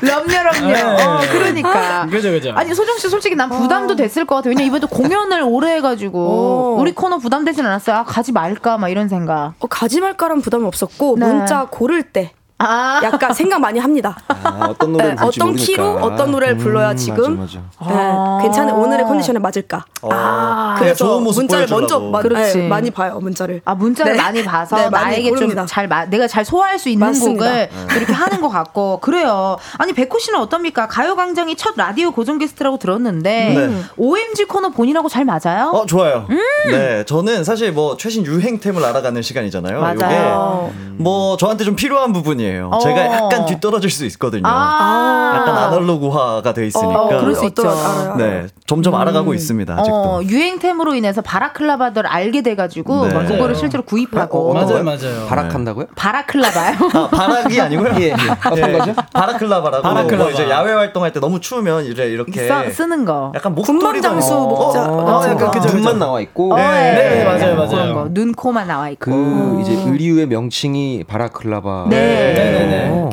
[0.00, 0.72] 럼요 럼요.
[0.72, 0.82] 네.
[0.82, 2.06] 어, 그러니까.
[2.06, 2.52] 그죠 그죠.
[2.56, 4.48] 아니 소정 씨 솔직히 난 부담도 됐을 것 같아.
[4.48, 6.76] 왜냐 면 이번에 또 공연을 오래 해가지고 오.
[6.80, 7.96] 우리 코너 부담되진 않았어요.
[7.96, 9.52] 아, 가지 말까 막 이런 생각.
[9.60, 11.26] 어, 가지 말까란 부담은 없었고 네.
[11.26, 13.00] 문자 고를 때 아.
[13.02, 14.16] 약간 생각 많이 합니다.
[14.28, 15.64] 아, 어떤 노래를 네, 어떤 모르니까.
[15.66, 17.92] 키로 어떤 노래를 불러야 지금 맞아, 맞아.
[17.94, 18.38] 아.
[18.40, 19.84] 네, 괜찮은 오늘의 컨디션에 맞을까?
[20.02, 22.10] 아, 그래서 좋은 모습 문자를 먼저 보여주려고.
[22.10, 22.58] 마, 그렇지.
[22.58, 23.60] 네, 많이 봐요 문자를.
[23.64, 24.18] 아 문자를 네.
[24.18, 25.36] 많이 봐서 네, 많이 나에게.
[25.36, 27.44] 좀 잘 내가 잘 소화할 수 있는 맞습니다.
[27.44, 29.56] 곡을 이렇게 하는 것 같고 그래요.
[29.78, 30.86] 아니 백호 씨는 어떻습니까?
[30.88, 33.82] 가요광장이 첫 라디오 고정 게스트라고 들었는데 네.
[33.96, 35.70] OMG 코너 본인하고 잘 맞아요?
[35.72, 36.26] 어 좋아요.
[36.30, 36.38] 음.
[36.70, 39.80] 네, 저는 사실 뭐 최신 유행템을 알아가는 시간이잖아요.
[39.80, 40.70] 맞아요.
[40.74, 42.51] 이게 뭐 저한테 좀 필요한 부분이에요.
[42.60, 42.78] 어.
[42.78, 44.42] 제가 약간 뒤떨어질 수 있거든요.
[44.46, 47.00] 아, 약간 아날로그화가 돼 있으니까.
[47.02, 47.62] 어, 그럴 수 있죠.
[48.18, 49.72] 네, 점점 알아가고 있습니다.
[49.74, 49.94] 아직도.
[49.96, 53.14] 어, 유행템으로 인해서 바라클라바들 알게 돼가지고 네.
[53.14, 54.84] 막 그거를 실제로 구입하고 어, 맞아요 거요?
[54.84, 55.26] 맞아요.
[55.28, 55.86] 바락한다고요?
[55.96, 56.76] 바라클라바요.
[56.94, 57.92] 아, 바락이 아니고요.
[58.00, 58.12] 예, 예.
[58.50, 58.94] 어떤 거죠?
[59.12, 59.82] 바라클라바라고.
[59.82, 60.22] 바라클라바.
[60.24, 63.32] 뭐 이제 야외 활동할 때 너무 추우면 이제 이렇게 써, 쓰는 거.
[63.34, 65.74] 약간 목도리도 군밤장수 어, 목자 어, 어, 약간 그죠, 그죠.
[65.76, 67.18] 눈만 나와 있고 어, 네, 예.
[67.18, 68.08] 네, 맞아요, 맞아요.
[68.10, 69.10] 눈, 코만 나와 있고.
[69.10, 71.86] 그 이제 의류의 명칭이 바라클라바.
[71.90, 72.34] 네.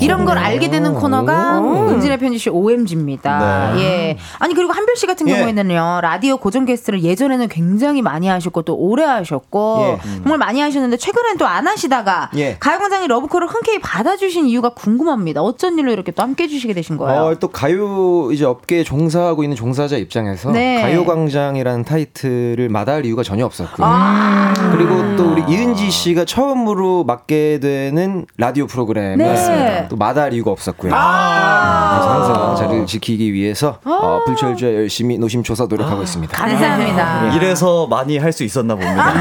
[0.02, 3.74] 이런 걸 알게 되는 코너가 은지의 편지쇼 OMG입니다.
[3.76, 3.82] 네.
[3.82, 4.18] 예.
[4.40, 5.34] 아니, 그리고 한별 씨 같은 예.
[5.36, 10.00] 경우에는요, 라디오 고정 게스트를 예전에는 굉장히 많이 하셨고, 또 오래 하셨고, 예.
[10.24, 12.58] 정말 많이 하셨는데, 최근엔 또 안 하시다가, 예.
[12.60, 15.42] 가요광장의 러브콜을 흔쾌히 받아주신 이유가 궁금합니다.
[15.42, 17.22] 어쩐 일로 이렇게 또 함께 해주시게 되신 거예요?
[17.24, 20.80] 어, 또 가요 이제 업계에 종사하고 있는 종사자 입장에서 네.
[20.82, 23.86] 가요광장이라는 타이틀을 마다할 이유가 전혀 없었고요.
[23.88, 24.54] 아.
[24.72, 29.88] 그리고 또 우리 이은지 씨가 처음으로 맡게 되는 라디오 프로그램 네.
[29.90, 30.92] 또 마다할 이유가 없었고요.
[30.96, 31.98] 아.
[32.00, 36.36] 그래서 항상 자리를 지키기 위해서 어, 불철주야 열심히 노심초사 노력하고 있습니다.
[36.38, 37.28] 감사합니다.
[37.36, 39.14] 이래서 많이 할 수 있었나 봅니다.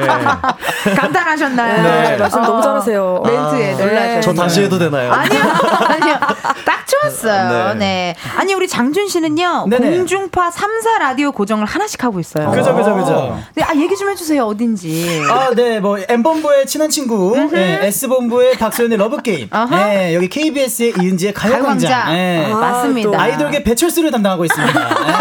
[0.00, 0.94] 네.
[0.96, 1.82] 감탄하셨나요?
[1.82, 3.22] 네, 말씀 너무 잘하세요.
[3.24, 4.20] 멘트에 놀라셨어요.
[4.22, 5.12] 저 다시 해도 되나요?
[5.12, 5.40] 아니요,
[5.88, 6.14] 아니요.
[6.64, 7.74] 딱 좋았어요.
[7.74, 7.78] 네.
[7.78, 8.16] 네.
[8.36, 9.96] 아니, 우리 장준 씨는요, 네네.
[9.96, 12.50] 공중파 3사 라디오 고정을 하나씩 하고 있어요.
[12.50, 13.38] 그죠, 그죠, 그죠.
[13.54, 14.44] 네, 아, 얘기 좀 해주세요.
[14.44, 15.22] 어딘지.
[15.28, 19.76] 아, 네, 뭐, M본부의 친한 친구, 네, S본부의 박소연의 러브 게임, 어허.
[19.76, 22.12] 네, 여기 KBS의 이은지의 가요광장, 가요광장.
[22.14, 22.52] 네.
[22.52, 23.20] 아, 맞습니다.
[23.20, 24.72] 아이돌계 배철수를 담당하고 있습니다.
[24.88, 25.12] 네.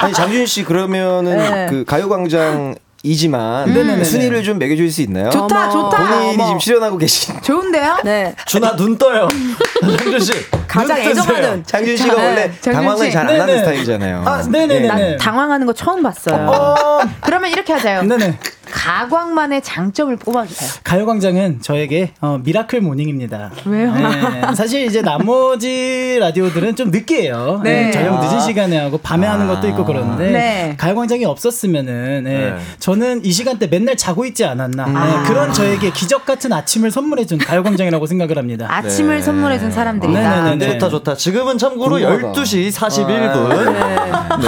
[0.00, 1.66] 아니 장준 씨 그러면은 네.
[1.68, 4.04] 그 가요광장 이지만 네네네네.
[4.04, 5.30] 순위를 좀 매겨줄 수 있나요?
[5.30, 5.96] 좋다, 좋다.
[5.98, 6.46] 본인이 어머.
[6.46, 7.98] 지금 출연하고 계신 좋은데요?
[8.04, 8.34] 네.
[8.46, 9.28] 준아 눈 떠요.
[9.80, 10.32] 장준 씨.
[10.66, 10.98] 가장.
[10.98, 13.12] 애정하는 장준 씨가 자, 원래 장준 당황을 씨.
[13.12, 13.58] 잘안 하는.
[13.58, 14.22] 스타일이잖아요.
[14.26, 14.86] 아, 네네네네.
[14.88, 16.36] 난 당황하는 거 처음 봤어요.
[16.50, 18.02] 어, 그러면 이렇게 하자요.
[18.02, 18.38] 네네.
[18.70, 20.70] 가광만의 장점을 뽑아주세요.
[20.84, 23.50] 가요광장은 저에게 어, miracle morning입니다.
[23.64, 23.94] 왜요?
[23.94, 27.60] 네, 사실 이제 나머지 라디오들은 좀 늦게 해요.
[27.64, 27.84] 네.
[27.86, 30.74] 네, 저녁 늦은 시간에 하고 밤에 하는 것도 있고 그러는데 네.
[30.78, 32.56] 가요광장이 없었으면은 네, 네.
[32.78, 34.86] 저는 이 시간대 맨날 자고 있지 않았나.
[34.86, 38.66] 네, 그런 저에게 기적 같은 아침을 선물해준 가요광장이라고 생각을 합니다.
[38.68, 39.22] 아침을 네.
[39.22, 40.44] 선물해준 사람들이다.
[40.44, 40.72] 네네네.
[40.78, 41.14] 좋다 좋다.
[41.14, 42.32] 지금은 참고로 궁금하다.
[42.40, 43.72] 12시 41분.
[43.72, 43.96] 네.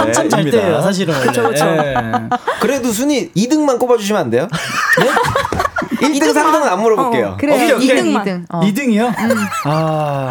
[0.01, 0.41] 한참 잘.
[0.51, 1.13] 때예요, 사실은.
[1.21, 1.65] 그렇죠, 그렇죠.
[2.59, 4.47] 그래도 순위 2등만 꼽아주시 면 안 돼요?
[4.99, 5.09] 네?
[6.07, 7.37] 1등, 3등은 안 물어볼게요.
[7.39, 7.75] 그래요.
[7.75, 8.01] 오케이, 오케이.
[8.01, 8.45] 2등, 2등.
[8.49, 8.59] 어.
[8.61, 9.13] 2등 이요?
[9.65, 10.29] 아.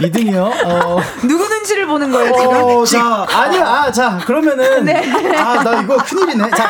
[0.00, 0.50] 2등이요?
[0.64, 1.00] 어.
[1.28, 2.56] 누구 눈치를 보는 거예요, 지금?
[2.56, 3.66] 어, 자, 아니야.
[3.66, 4.88] 아, 자, 그러면은.
[5.36, 6.50] 아, 나 이거 큰일이네.
[6.50, 6.66] 자,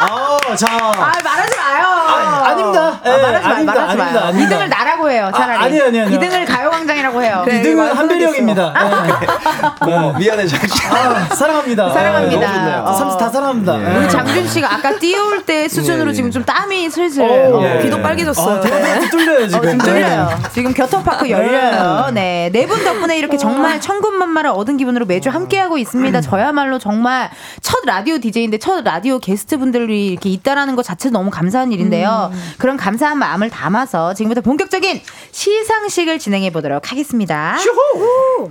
[0.00, 0.66] 아, 자.
[0.70, 1.84] 아, 말하지 마요.
[1.86, 3.00] 아, 아닙니다.
[3.04, 3.54] 예, 아, 말하지 마요.
[3.54, 4.18] 아 닙니다, 말하지 아닙니다, 마요.
[4.26, 4.56] 아닙니다.
[4.58, 5.58] 2등을 나라고 해요, 차라리.
[5.58, 6.18] 아, 아니요, 아니요, 아니요.
[6.18, 7.42] 2등을 가요광장이라고 해요.
[7.44, 7.62] 그래.
[7.62, 8.74] 2등은 많이 한별이 형입니다.
[9.80, 10.86] 어, 미안해, 장준 씨.
[10.88, 11.90] 아, 사랑합니다.
[11.92, 12.40] 사랑합니다.
[12.46, 12.78] 너무 좋네요.
[12.86, 13.16] 어.
[13.16, 13.80] 다 사랑합니다.
[13.94, 13.96] 예.
[13.98, 16.14] 우리 장준 씨가 아까 뛰어올 때 수준으로 예, 예.
[16.14, 17.82] 지금 좀 땀이 슬슬 어, 어, 예.
[17.82, 18.56] 귀도 빨개졌어요.
[18.56, 19.58] 아, 대박이 뚫려요, 지금.
[19.58, 20.28] 어, 지금 뚫려요.
[20.52, 22.10] 지금 교통파크 열려요.
[22.12, 22.50] 네.
[22.52, 26.20] 네 분 덕분에 이렇게 정말 천군만마를 얻은 기분으로 매주 함께하고 있습니다.
[26.20, 27.30] 저야말로 정말
[27.62, 32.30] 첫 라디오 DJ인데 첫 라디오 게스트 분들 이 이렇게 있다라는 것 자체도 너무 감사한 일인데요.
[32.58, 35.00] 그런 감사한 마음을 담아서 지금부터 본격적인
[35.32, 37.56] 시상식을 진행해 보도록 하겠습니다.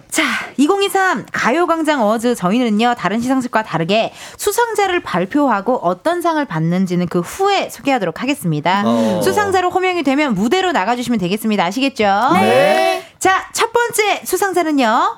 [0.10, 0.24] 자,
[0.58, 8.21] 2023 가요광장 어워즈 저희는요, 다른 시상식과 다르게 수상자를 발표하고 어떤 상을 받는지는 그 후에 소개하도록
[8.21, 8.84] 하겠습니다.
[8.86, 9.21] 어.
[9.24, 11.65] 수상자로 호명이 되면 무대로 나가주시면 되겠습니다.
[11.65, 12.04] 아시겠죠?
[12.34, 13.06] 네.
[13.19, 15.17] 자, 첫 번째 수상자는요,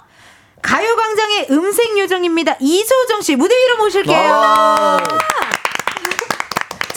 [0.62, 2.56] 가요광장의 음색 요정입니다.
[2.60, 4.97] 이소정 씨, 무대 위로 모실게요.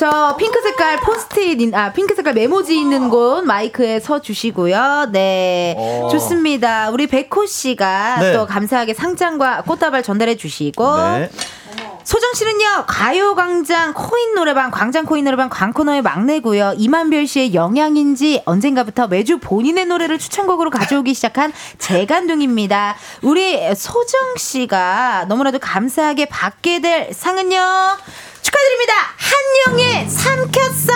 [0.01, 5.09] 저 핑크 색깔 포스트잇 인- 아 핑크 색깔 메모지 있는 곳 마이크에 서 주시고요.
[5.13, 5.75] 네.
[5.77, 6.09] 어.
[6.11, 6.89] 좋습니다.
[6.89, 8.33] 우리 백호 씨가 네.
[8.33, 11.29] 또 감사하게 상장과 꽃다발 전달해 주시고 네.
[12.11, 16.75] 소정 씨는요 가요광장 코인 노래방 광장 코인 노래방 광코너의 막내고요.
[16.77, 22.97] 임한별 씨의 영향인지 언젠가부터 매주 본인의 노래를 추천곡으로 가져오기 시작한 재간둥입니다.
[23.23, 27.61] 우리 소정 씨가 너무나도 감사하게 받게 될 상은요
[28.43, 28.93] 축하드립니다.
[29.69, 30.93] 한영의 삼켰어!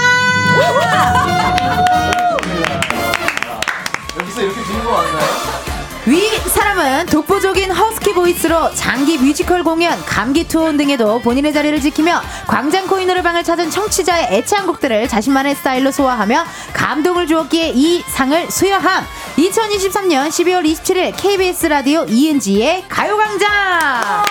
[4.19, 5.74] 여기서 이렇게 주는 거 맞나요?
[6.07, 12.87] 위 사람은 독보적인 husky voice로 장기 뮤지컬 공연, 감기 투혼 등에도 본인의 자리를 지키며 광장
[12.87, 19.03] 코인 노래방을 찾은 청취자의 애창곡들을 자신만의 스타일로 소화하며 감동을 주었기에 이 상을 수여함.
[19.37, 24.25] 2023년 12월 27일 KBS 라디오 이은지의 가요광장.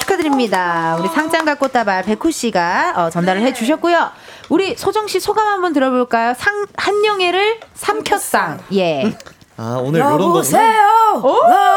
[0.00, 0.96] 축하드립니다.
[0.98, 4.10] 우리 상장과 꽃다발 백호 씨가 어, 전달을 해주셨고요.
[4.48, 6.34] 우리 소정 씨 소감 한번 들어볼까요?
[6.36, 8.60] 상 한영애를 삼켰상.
[8.74, 9.16] 예.
[9.56, 10.24] 아, 오늘 이런 거.
[10.24, 10.82] 여보세요.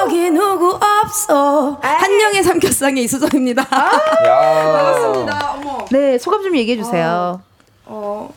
[0.03, 1.79] 여기 누구 없어.
[1.81, 3.61] 한영의 삼겹상의 이수정입니다.
[3.63, 4.71] 야.
[4.73, 5.53] 반갑습니다.
[5.53, 5.85] 어머.
[5.89, 7.41] 네 소감 좀 얘기해 주세요.
[7.85, 8.31] 어,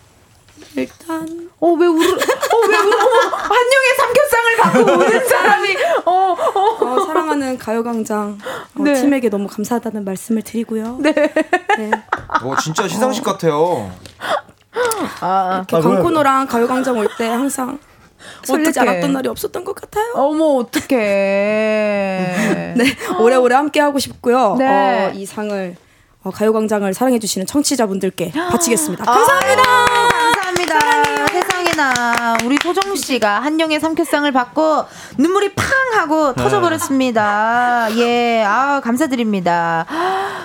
[0.77, 2.05] 일단 어 왜 울어?
[2.05, 2.97] 어 왜 울어?
[3.07, 6.85] 어머, 한영애 삼겹상을 갖고 우는 사람이 어 어.
[6.85, 8.39] 어, 사랑하는 가요광장
[8.79, 8.95] 어, 네.
[8.95, 10.99] 팀에게 너무 감사하다는 말씀을 드리고요.
[11.01, 11.15] 네.
[12.43, 13.91] 어, 진짜 시상식 같아요.
[15.21, 17.79] 아, 이렇게 광코노랑 가요광장 올 때 항상
[18.43, 18.89] 설레지 어떡해.
[18.91, 20.13] 않았던 날이 없었던 것 같아요.
[20.15, 20.89] 어머 어떡해.
[22.77, 22.85] 네,
[23.21, 24.57] 오래오래 함께 하고 싶고요.
[24.59, 24.67] 네.
[24.67, 25.77] 어, 이 상을
[26.25, 29.05] 어, 가요광장을 사랑해주시는 청취자분들께 바치겠습니다.
[29.05, 29.63] 감사합니다.
[29.63, 29.92] 감사합니다.
[32.63, 34.85] 소정 씨가 한영의 삼겹상을 받고
[35.19, 35.67] 눈물이 팡
[36.01, 36.43] 하고 네.
[36.43, 37.89] 터져버렸습니다.
[37.97, 39.85] 예, 아 감사드립니다.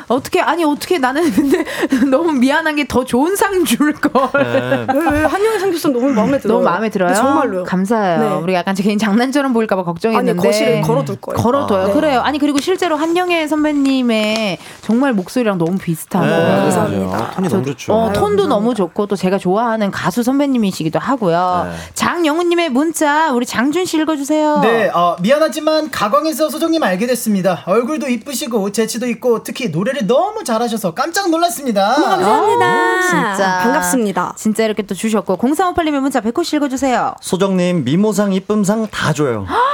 [0.07, 1.63] 어떻게 아니 어떻게 나는 근데
[2.09, 4.29] 너무 미안한 게 더 좋은 상 줄 걸.
[4.33, 4.85] 네.
[4.93, 6.57] 왜, 왜 한영의 삼겹살 너무 마음에 들어요.
[6.59, 7.13] 너무 마음에 들어요.
[7.13, 7.63] 정말로요.
[7.65, 8.19] 감사해요.
[8.19, 8.35] 네.
[8.41, 11.37] 우리 약간 제 개인 장난처럼 보일까 봐 걱정했는데 아니, 거실에 걸어둘 거예요.
[11.37, 11.83] 걸어둬요.
[11.83, 11.87] 아.
[11.87, 11.93] 네.
[11.93, 12.21] 그래요.
[12.21, 17.31] 아니 그리고 실제로 한영애 선배님의 정말 목소리랑 너무 비슷하고 네, 감사합니다.
[17.31, 17.93] 톤이 너무 좋죠.
[17.93, 18.47] 어, 아유, 톤도 감사합니다.
[18.55, 21.67] 너무 좋고 또 제가 좋아하는 가수 선배님이시기도 하고 요.
[21.69, 21.77] 네.
[21.93, 24.59] 장영우님의 문자 우리 장준 씨 읽어주세요.
[24.61, 27.63] 네, 어, 미안하지만 가광에서 소정님 알게 됐습니다.
[27.65, 31.95] 얼굴도 이쁘시고 재치도 있고 특히 노래를 너무 잘하셔서 깜짝 놀랐습니다.
[31.95, 33.01] 감사합니다.
[33.09, 34.33] 진짜 반갑습니다.
[34.37, 37.15] 진짜 이렇게 또 주셨고 0358님의 문자 백호 씨 읽어주세요.
[37.21, 39.45] 소정님 미모상 이쁨상 다 줘요.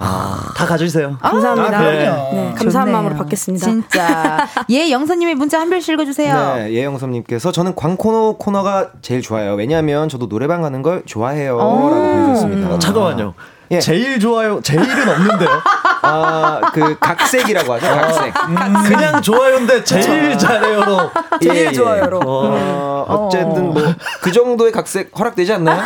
[0.00, 1.18] 아, 다 가져주세요.
[1.20, 1.78] 감사합니다.
[1.78, 2.54] 아, 네, 그럼요.
[2.54, 2.92] 감사한 좋네요.
[2.92, 3.64] 마음으로 받겠습니다.
[3.66, 6.54] 진짜 예 영선님의 문자 한 별씩 읽어주세요.
[6.56, 9.54] 네, 예영섭님께서 저는 광코너 코너가 제일 좋아요.
[9.54, 12.74] 왜냐하면 저도 노래방 가는 걸 좋아해요.라고 보내주셨습니다.
[12.74, 13.34] 아, 잠깐만요.
[13.70, 13.80] 예.
[13.80, 14.60] 제일 좋아요.
[14.62, 15.48] 제일은 없는데요.
[16.08, 17.86] 아, 그 각색이라고 하죠.
[17.86, 18.34] 각색.
[18.88, 21.10] 그냥 좋아요인데 제일 잘해요로.
[21.42, 21.72] 예, 제일 예.
[21.72, 22.20] 좋아요로.
[22.24, 23.82] 어, 어쨌든 뭐
[24.20, 25.82] 그 정도의 각색 허락되지 않나요?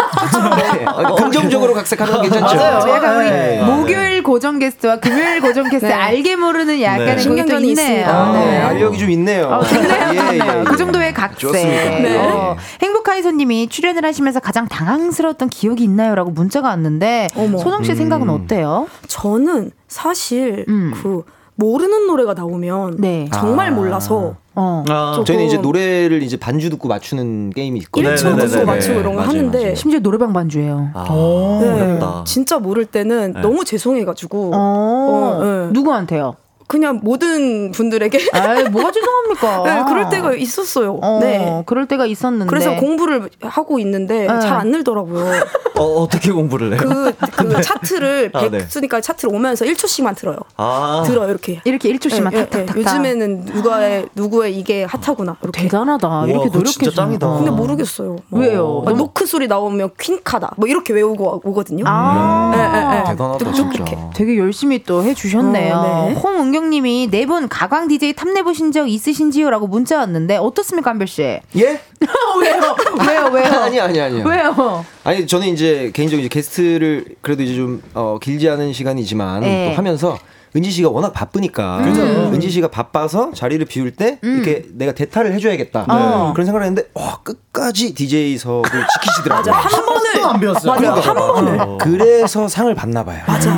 [0.56, 0.84] 네.
[0.84, 2.56] 어, 긍정적으로 각색하는 건 괜찮죠.
[2.56, 2.94] 맞아요.
[2.94, 3.62] 약간 우리 네.
[3.62, 5.92] 목요일 고정 게스트와 금요일 고정 게스트 네.
[5.92, 7.16] 알게 모르는 약간의 네.
[7.16, 8.08] 또 신경전이 있네요.
[8.08, 8.60] 아, 네.
[8.62, 9.46] 알력이 좀 있네요.
[9.46, 10.16] 어, 좋네요, 예.
[10.32, 10.64] 예, 예.
[10.64, 11.38] 그 정도의 각색.
[11.38, 11.90] 좋습니다.
[11.90, 12.16] 네.
[12.18, 17.28] 어, 행복하이소님이 출연을 하시면서 가장 당황스러웠던 기억이 있나요?라고 문자가 왔는데.
[17.62, 18.88] 소정 씨 생각은 어때요?
[19.08, 20.92] 저는 사실 음.
[21.02, 21.22] 그
[21.54, 23.28] 모르는 노래가 나오면 네.
[23.32, 23.70] 정말 아.
[23.72, 24.82] 몰라서 어.
[24.88, 28.08] 아, 좀- 저희는 이제 노래를 이제 반주 듣고 맞추는 게임이 있거든요.
[28.10, 29.00] 네, 1초 네, 네, 듣고 네, 맞추고 네.
[29.00, 29.74] 이런 거 맞아요, 하는데 맞아요.
[29.74, 30.90] 심지어 노래방 반주예요.
[30.94, 31.58] 아, 오.
[31.60, 32.24] 네, 어렵다.
[32.26, 34.56] 진짜 모를 때는 너무 죄송해가지고 어.
[34.56, 35.68] 어, 네.
[35.72, 36.36] 누구한테요?
[36.66, 39.62] 그냥 모든 분들에게 아이, 뭐가 죄송합니까?
[39.64, 40.98] 네, 그럴 때가 있었어요.
[41.02, 41.62] 어, 네.
[41.66, 42.48] 그럴 때가 있었는데.
[42.48, 44.40] 그래서 공부를 하고 있는데 네.
[44.40, 45.24] 잘안 늘더라고요.
[45.78, 46.80] 어, 어떻게 공부를 해요?
[46.80, 48.58] 그, 그 차트를 아, 네.
[48.58, 50.36] 100수니까 차트를 오면서 1초씩만 들어요.
[50.56, 51.60] 아, 들어요, 이렇게.
[51.64, 52.76] 이렇게 1초씩만 예, 예, 탁탁탁.
[52.76, 52.80] 예.
[52.80, 55.36] 요즘에는 누가의 누구의 이게 핫하구나.
[55.42, 55.62] 이렇게.
[55.62, 56.26] 대단하다.
[56.28, 57.28] 이렇게 그거 진짜 노력해 짱이다.
[57.38, 58.16] 근데 모르겠어요.
[58.30, 58.82] 왜요?
[58.86, 60.54] 아, 너무- 노크 소리 나오면 퀸카다.
[60.56, 61.84] 뭐 이렇게 외우고 오거든요.
[61.86, 63.04] 아, 예, 예, 예.
[63.10, 63.52] 대단하다.
[63.52, 64.10] 진짜.
[64.14, 65.74] 되게 열심히 또 해주셨네요.
[65.74, 66.14] 어, 네.
[66.14, 71.22] 홍은경 님이 네 분 가광 DJ 탐내보신 적 있으신지요?라고 문자 왔는데 어떻습니까, 한별 씨?
[71.22, 71.40] 예?
[72.40, 72.76] 왜요?
[73.06, 73.30] 왜요?
[73.32, 73.44] 왜요?
[73.62, 74.24] 아니 아니 아니요.
[74.26, 74.84] 왜요?
[75.04, 79.70] 아니 저는 이제 개인적으로 이제 게스트를 그래도 이제 좀 어, 길지 않은 시간이지만 네.
[79.70, 80.18] 또 하면서
[80.54, 82.02] 은지 씨가 워낙 바쁘니까 그죠.
[82.02, 86.32] 은지 씨가 바빠서 자리를 비울 때 이렇게 내가 대타를 해줘야겠다 어.
[86.34, 88.68] 그런 생각을 했는데 와 끝까지 DJ석을
[89.00, 89.50] 지키시더라고요.
[89.54, 90.72] 한 번을 안 배웠어요.
[90.72, 91.60] 맞아, 한 번을.
[91.60, 91.78] 어.
[91.80, 93.20] 그래서 상을 받나 봐요.
[93.26, 93.50] 맞아.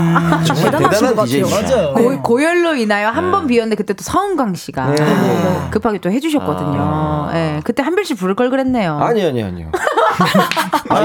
[0.44, 1.24] 정말 대단하신 대단한 것 같아요.
[1.27, 1.77] DJ입니다.
[1.77, 1.94] 맞아요.
[1.94, 5.68] 고, 고열로 인하여 한 번 비웠는데 그때 또 서은광 씨가 네.
[5.70, 6.77] 급하게 또 해주셨거든요.
[6.79, 7.31] 아.
[7.35, 8.98] 예, 그때 한별 씨 부를 걸 그랬네요.
[8.98, 9.70] 아니 아니 아니요.
[9.72, 10.04] 아, 이렇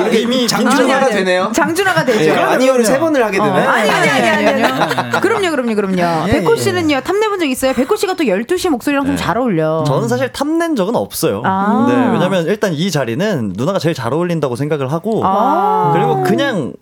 [0.10, 1.52] 게 이미 장준이 하나 되네요.
[1.54, 2.32] 장준하가 되죠.
[2.32, 3.50] 예, 아니요를 세 번을 하게 되네.
[3.50, 5.19] 아니 아니 아니 아니 아니.
[5.22, 6.28] 그럼요 그럼요 그럼요.
[6.28, 6.58] 예, 백호 예.
[6.58, 7.74] 씨는요 탐내본 적 있어요?
[7.74, 9.84] 백호 씨가 또 12시 목소리랑 좀 잘 어울려.
[9.86, 11.41] 저는 사실 탐낸 적은 없어요.
[11.43, 11.86] 아.
[11.89, 15.91] 네, 왜냐면 일단 이 자리는 누나가 제일 잘 어울린다고 생각을 하고 아.
[15.93, 16.74] 그리고 그냥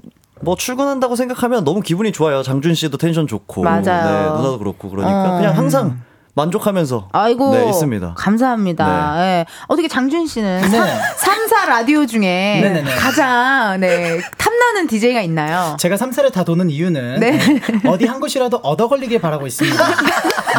[0.41, 2.43] 뭐 출근한다고 생각하면 너무 기분이 좋아요.
[2.43, 3.81] 장준 씨도 텐션 좋고, 맞아요.
[3.83, 5.37] 네, 누나도 그렇고 그러니까 어.
[5.37, 5.99] 그냥 항상
[6.38, 8.13] 만족하면서 아이고 네, 있습니다.
[8.15, 9.15] 감사합니다.
[9.17, 9.45] 예.
[9.67, 10.80] 어떻게 장준 씨는 네.
[11.17, 12.95] 3, 4 라디오 중에 네네네.
[12.95, 15.76] 가장 네, 탐나는 DJ가 있나요?
[15.80, 17.32] 제가 3사를 다 도는 이유는 네.
[17.32, 19.84] 네, 어디 한 곳이라도 얻어 걸리길 바라고 있습니다.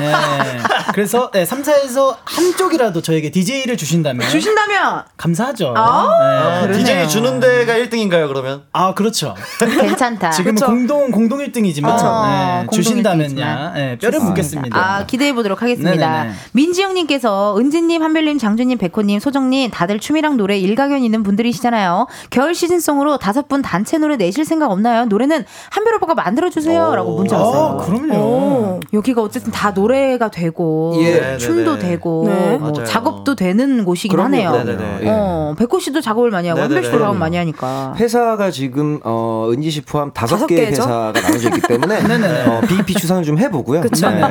[0.00, 0.12] 네.
[0.92, 5.74] 그래서 네, 3사에서 한쪽이라도 저에게 DJ를 주신다면 주신다면 감사하죠.
[5.76, 6.72] 아, 네.
[6.72, 8.64] DJ 주는 데가 1등인가요, 그러면?
[8.72, 9.34] 아, 그렇죠.
[9.60, 10.30] 괜찮다.
[10.30, 10.66] 지금은 그쵸.
[10.66, 12.26] 공동 공동 1등이지만 그쵸.
[12.26, 13.74] 네, 공동 주신다면야 일등이지만.
[13.74, 14.76] 네, 뼈를 묻겠습니다.
[14.76, 15.67] 아, 기대해 보도록 하겠습니다.
[15.76, 16.30] 네네네.
[16.52, 22.06] 민지영님께서 은지님, 한별님, 장준님, 백호님, 소정님 다들 춤이랑 노래 일가견 있는 분들이시잖아요.
[22.30, 25.06] 겨울 시즌송으로 다섯 분 단체 노래 내실 생각 없나요?
[25.06, 27.78] 노래는 한별 오빠가 만들어 주세요라고 문자 왔어요.
[27.80, 28.14] 아, 그럼요.
[28.14, 28.80] 오.
[28.92, 31.36] 여기가 어쨌든 다 노래가 되고 예.
[31.38, 31.88] 춤도 네네네.
[31.88, 32.56] 되고 네.
[32.58, 32.72] 뭐.
[32.84, 34.26] 작업도 되는 곳이긴 그럼요.
[34.34, 34.52] 하네요.
[34.52, 34.98] 네네네.
[35.02, 35.08] 예.
[35.08, 36.98] 어, 백호 씨도 작업을 많이 하고 한별 씨도.
[36.98, 37.94] 작업 많이 하니까.
[37.96, 40.82] 회사가 지금 어, 은지 씨 포함 다섯 개죠?
[40.82, 41.98] 회사가 나눠져 있기 때문에
[42.48, 43.82] 어, BEP 추산을 좀 해보고요.
[43.82, 43.88] 네,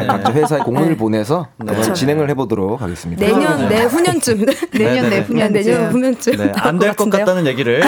[0.07, 0.97] 각자 회사에 공문을 네.
[0.97, 1.26] 보내서
[1.57, 1.73] 네.
[1.73, 3.25] 한번 진행을 해보도록 하겠습니다.
[3.25, 5.09] 내년 내후년쯤 내년 네네네.
[5.09, 7.87] 내후년 내년 후년쯤 네, 안될 것 같다는 얘기를 네,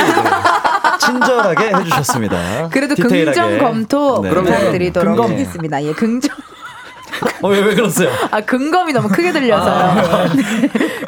[1.00, 2.70] 친절하게 해주셨습니다.
[2.72, 3.40] 그래도 디테일하게.
[3.42, 4.30] 긍정 검토 네.
[4.30, 5.20] 부탁드리도록.
[5.20, 5.84] 하겠습니다.
[5.84, 6.36] 예, 긍정.
[7.42, 8.10] 어, 왜, 왜 그러세요?
[8.32, 9.96] 아, 근검이 너무 크게 들려서요.
[10.36, 10.44] 네.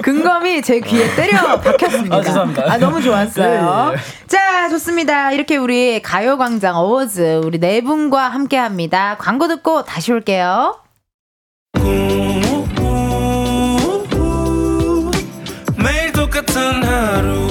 [0.01, 2.15] 근검이 제 귀에 때려 박혔습니다.
[2.17, 2.63] 아, 죄송합니다.
[2.67, 3.91] 아, 너무 좋았어요.
[3.95, 5.31] 네, 자, 좋습니다.
[5.31, 9.15] 이렇게 우리 가요광장 어워즈, 우리 네 분과 함께 합니다.
[9.19, 10.75] 광고 듣고 다시 올게요.
[15.77, 17.50] 매일 똑같은 하루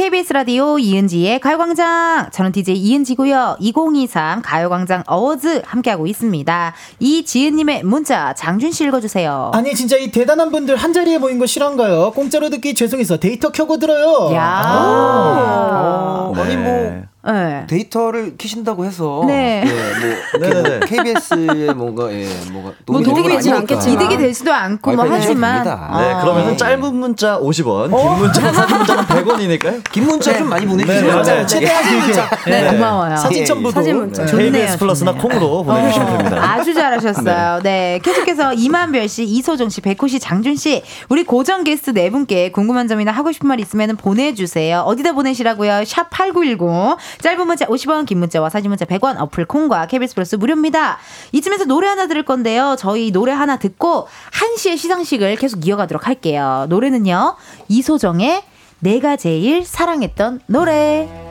[0.00, 2.30] KBS 라디오 이은지의 가요광장.
[2.32, 3.58] 저는 DJ 이은지고요.
[3.60, 6.74] 2023 가요광장 어워즈 함께하고 있습니다.
[7.00, 9.50] 이지은님의 문자 장준 씨 읽어주세요.
[9.52, 12.12] 아니 진짜 이 대단한 분들 한 자리에 모인 거 실한가요?
[12.12, 14.34] 공짜로 듣기 죄송해서 데이터 켜고 들어요.
[14.34, 14.64] 야.
[14.74, 17.64] 어, 아니 뭐 네.
[17.68, 19.62] 데이터를 키신다고 해서 네.
[19.66, 20.78] 예, 뭐, 네네네.
[20.78, 23.92] 뭐 KBS에 뭔가 예, 뭐가 뭐 도움이 도움이 되는 되지 건 않겠지.
[23.92, 25.62] 이득이 되지도 않고 뭐 하지만.
[25.62, 25.90] 됩니다.
[25.98, 26.20] 네, 어.
[26.22, 29.84] 그러면은 짧은 문자 50원, 긴 문자, 사진 문자는 100원이니까요.
[29.92, 31.22] 긴 문자 좀 많이 보내주세요.
[31.22, 31.34] 네.
[31.34, 31.46] 네.
[31.46, 32.22] 최대한 길게.
[32.46, 33.16] 네, 고마워요.
[33.16, 33.70] 사진 첨부도.
[33.72, 34.24] 사진 문자.
[34.24, 35.28] 좋네요, KBS 플러스나 좋네요.
[35.28, 36.52] 콩으로 보내주시면 됩니다.
[36.52, 37.60] 아주 잘하셨어요.
[37.62, 38.00] 네.
[38.02, 42.88] 계속해서 임한별 씨, 이소정 씨, 백호 씨, 장준 씨, 우리 고정 게스트 네 분께 궁금한
[42.88, 44.80] 점이나 하고 싶은 말 있으면 보내주세요.
[44.86, 45.84] 어디다 보내시라고요?
[45.84, 46.96] 샵 8910.
[47.20, 50.98] 짧은 문자 50원, 긴 문자와 사진 문자 100원, 어플 콩과 KBS 플러스 무료입니다.
[51.32, 52.76] 이쯤에서 노래 하나 들을 건데요.
[52.78, 56.66] 저희 노래 하나 듣고 1시의 시상식을 계속 이어가도록 할게요.
[56.68, 57.36] 노래는요.
[57.68, 58.42] 이소정의
[58.80, 61.29] 내가 제일 사랑했던 노래.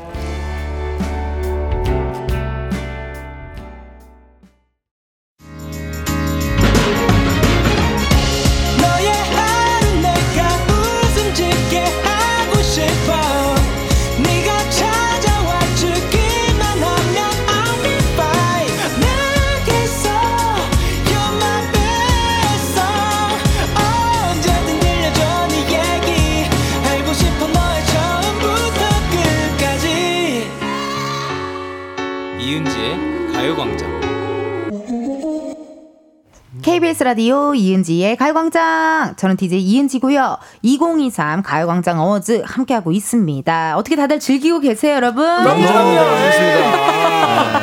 [36.99, 39.15] KBS 라디오 이은지의 가요광장.
[39.15, 40.37] 저는 DJ 이은지고요.
[40.61, 43.77] 2023 가요광장 어워즈 함께하고 있습니다.
[43.77, 45.25] 어떻게 다들 즐기고 계세요, 여러분?
[45.25, 45.91] 너무 좋습니다.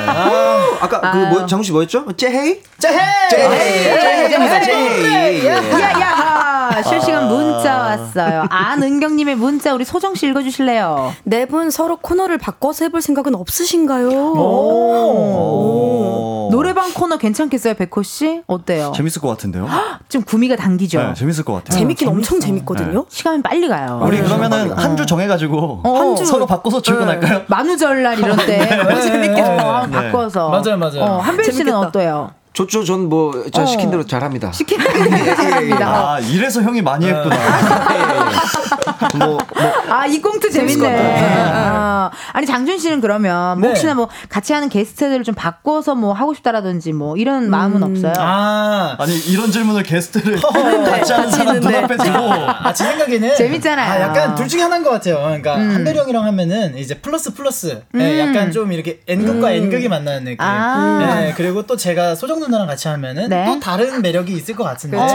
[0.09, 1.31] 아, 아까 그 아.
[1.31, 2.07] 뭐, 장우 씨 뭐였죠?
[2.17, 2.63] 째헤이?
[2.79, 3.29] 짜해.
[3.31, 4.01] 째헤이.
[4.01, 4.65] 째헤이.
[4.65, 5.47] 째헤이.
[5.47, 8.45] 야야 하 실시간 문자 왔어요.
[8.51, 11.13] 안은경님의 문자 우리 소정 씨 읽어주실래요?
[11.25, 14.35] 네 분 서로 코너를 바꿔서 해볼 생각은 없으신가요?
[15.31, 16.49] 오.
[16.51, 18.43] 노래방 코너 괜찮겠어요, 백호 씨?
[18.47, 18.93] 어때요?
[18.97, 19.69] 재밌을 것 같은데요?
[20.09, 21.01] 좀 구미가 당기죠.
[21.03, 21.79] 네, 재밌을 것 같아요.
[21.79, 23.07] 재밌긴 엄청 재밌거든요.
[23.09, 24.01] 시간이 빨리 가요.
[24.03, 25.99] 우리 그러면은 한 주 정해가지고 어.
[25.99, 26.25] 한 주.
[26.25, 27.43] 서로 바꿔서 출근할까요?
[27.49, 28.67] 만우절날 이런 때
[29.03, 29.87] 재밌겠어.
[29.89, 29.93] 네.
[29.93, 30.49] 바꿔서.
[30.49, 31.01] 맞아요, 맞아요.
[31.03, 31.79] 어, 한별 씨는 재밌겠다.
[31.81, 32.31] 어때요?
[32.57, 32.85] 좋죠.
[32.85, 33.67] 전 뭐저 어.
[33.67, 34.51] 시킨 대로 잘합니다.
[34.51, 34.87] 시키는
[35.37, 35.87] 잘합니다.
[35.87, 37.37] 아, 이래서 형이 많이 했구나.
[39.19, 39.41] 뭐, 뭐
[39.91, 40.89] 아, 이 꽁트 재밌네.
[41.53, 43.69] 아, 아니, 장준 씨는 그러면 뭐 네.
[43.69, 48.15] 혹시나 뭐 같이 하는 게스트들을 좀 바꿔서 뭐 하고 싶다라든지 뭐 이런 마음은 없어요.
[48.17, 48.97] 아.
[48.99, 52.19] 아니, 이런 질문을 게스트를 같이 하는 사람 눈앞에 두고.
[52.19, 53.93] 아, 제 생각에는 재밌잖아요.
[53.93, 55.17] 아, 약간 둘 중에 하나인 것 같아요.
[55.17, 55.75] 그러니까 음.
[55.75, 57.83] 한별이 형이랑 하면은 이제 플러스 플러스.
[57.97, 60.39] 예, 약간 좀 이렇게 N극과 N극이 만나는 느낌.
[60.41, 60.47] 음.
[60.47, 61.27] 아.
[61.27, 63.45] 예, 그리고 또 제가 소정 누나랑 같이 하면은 네.
[63.47, 64.97] 또 다른 매력이 있을 것 같은데.
[64.97, 65.15] 그쵸.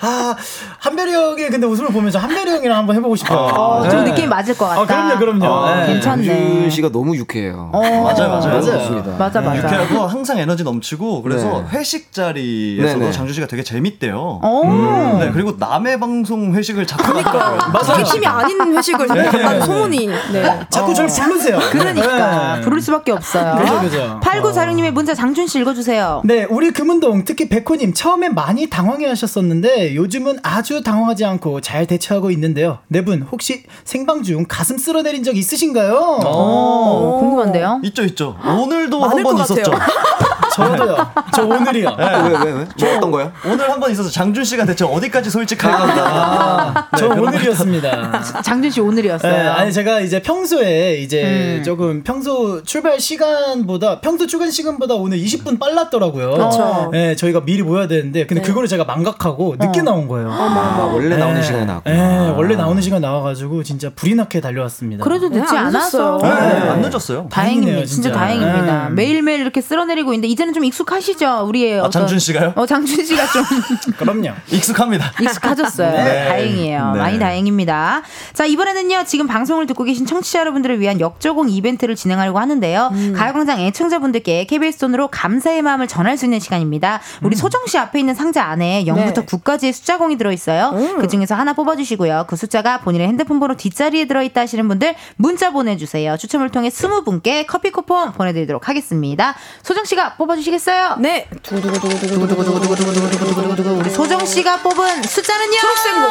[0.00, 0.36] 아,
[0.78, 3.38] 한별이 형이 근데 웃음을 보면서 한별이 형이랑 한번 해보고 싶어요.
[3.38, 4.10] 어, 좀 네.
[4.10, 4.80] 느낌이 맞을 것 같다.
[4.80, 5.46] 아, 그럼요, 그럼요.
[5.46, 5.86] 어, 네.
[5.86, 6.24] 괜찮네.
[6.24, 7.70] 장준 씨가 너무 유쾌해요.
[7.72, 7.80] 어.
[7.80, 8.60] 맞아요, 맞아요.
[8.60, 9.16] 좋습니다.
[9.18, 9.56] 맞아, 맞아.
[9.56, 11.78] 유쾌하고 항상 에너지 넘치고 그래서 네.
[11.78, 13.12] 회식 자리에서도 네네.
[13.12, 14.40] 장준 씨가 되게 재밌대요.
[14.42, 15.16] 어.
[15.20, 17.72] 네, 그리고 남의 방송 회식을 자꾸 가더라고요.
[17.72, 18.04] 맞아요.
[18.04, 20.08] 팀이 아닌 회식을 갔다는 소문이.
[20.32, 20.60] 네.
[20.70, 21.58] 자꾸 저를 부르세요.
[21.70, 22.60] 그러니까 네.
[22.62, 23.56] 부를 수밖에 없어요.
[23.58, 24.20] 그죠, 그죠.
[24.22, 26.22] 8946님의 문자 장준 씨 읽어주세요.
[26.24, 32.80] 네, 우리 금운동 특히 백호님 처음엔 많이 당황해하셨었는데 요즘은 아주 당황하지 않고 잘 대처하고 있는데요.
[32.88, 35.94] 네 분 혹시 생방 중 가슴 쓸어내린 적 있으신가요?
[36.24, 37.80] 어, 궁금한데요?
[37.84, 38.36] 있죠, 있죠.
[38.44, 39.36] 오늘도 한 번.
[39.38, 39.70] 있었죠.
[40.66, 40.96] 저도요.
[41.34, 41.96] 저 오늘이요.
[41.98, 42.04] 왜,
[42.44, 42.66] 왜, 왜?
[42.76, 43.32] 저 어떤 거요?
[43.44, 46.88] 오늘 한 번 있어서 장준 씨가 대체 어디까지 솔직할 건가.
[46.90, 48.22] 아, 저 오늘이었습니다.
[48.42, 49.32] 장준 씨 오늘이었어요.
[49.32, 51.62] 네, 아니 제가 이제 평소에 이제 음.
[51.64, 56.32] 조금 평소 출발 시간보다 평소 출근 시간보다 오늘 20분 빨랐더라고요.
[56.32, 56.88] 그렇죠.
[56.92, 60.28] 네, 저희가 미리 모여야 되는데 근데 그거를 제가 망각하고 늦게 나온 거예요.
[60.32, 61.42] 아, 원래 나오는 네.
[61.42, 61.96] 시간에 나왔구나.
[61.96, 65.04] 네, 원래 나오는 시간 나와가지고 진짜 불이 나게 달려왔습니다.
[65.04, 66.18] 그래도 늦지 네, 안 않았어.
[66.18, 66.18] 늦었어요.
[66.22, 66.68] 네, 네.
[66.70, 67.28] 안 늦었어요.
[67.30, 67.78] 다행입니다.
[67.84, 68.12] 진짜, 진짜.
[68.12, 68.88] 다행입니다.
[68.88, 68.94] 네.
[68.94, 71.44] 매일매일 이렇게 쓸어내리고 있는데 이제는 좀 익숙하시죠?
[71.48, 72.52] 우리의 아, 어떤 장준 씨가요?
[72.56, 73.44] 어, 장준 씨가 좀
[73.98, 74.30] 그럼요.
[74.50, 75.12] 익숙합니다.
[75.20, 75.90] 익숙하졌어요.
[75.90, 76.28] 네.
[76.28, 76.92] 다행이에요.
[76.92, 76.98] 네.
[76.98, 78.02] 많이 다행입니다.
[78.32, 82.92] 자, 이번에는요, 지금 방송을 듣고 계신 청취자 여러분들을 위한 역조공 이벤트를 진행하려고 하는데요.
[83.16, 87.00] 가요광장 애청자분들께 KBS 돈으로 감사의 마음을 전할 수 있는 시간입니다.
[87.22, 89.26] 우리 소정 씨 앞에 있는 상자 안에 0부터 네.
[89.26, 90.96] 9까지의 숫자 공이 들어있어요.
[91.00, 92.24] 그 중에서 하나 뽑아주시고요.
[92.28, 96.16] 그 숫자가 본인의 핸드폰 번호 뒷자리에 들어있다 하시는 분들 문자 보내주세요.
[96.16, 99.34] 추첨을 통해 20분께 커피 쿠폰 보내드리도록 하겠습니다.
[99.62, 100.96] 소정 씨가 뽑아 주시겠어요?
[100.98, 101.28] 네.
[101.42, 105.58] 두구두구두구두구두구두구두구두구두구 우리 소정 씨가 뽑은 숫자는요?
[105.58, 106.08] 초록생고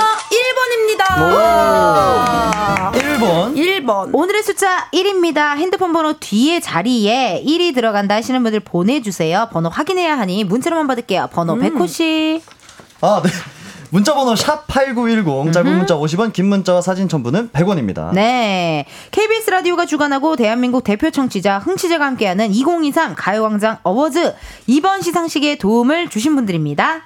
[0.98, 2.92] 1번입니다.
[2.94, 3.56] 1번.
[3.56, 4.10] 1번.
[4.14, 5.56] 오늘의 숫자 1입니다.
[5.58, 9.50] 핸드폰 번호 뒤에 자리에 1이 들어간다 하시는 분들 보내주세요.
[9.52, 11.30] 번호 확인해야 하니 문자로만 받을게요.
[11.32, 12.42] 번호 백호 씨.
[13.02, 13.30] 아, 네.
[13.90, 18.14] 문자번호 샵 8910 짧은 문자 50원 긴 문자와 사진 첨부는 100원입니다.
[18.14, 18.86] 네.
[19.12, 24.36] KBS 라디오가 주관하고 대한민국 대표 청취자 흥취자가 함께하는 2023 가요광장 어워즈
[24.68, 27.04] 이번 시상식에 도움을 주신 분들입니다.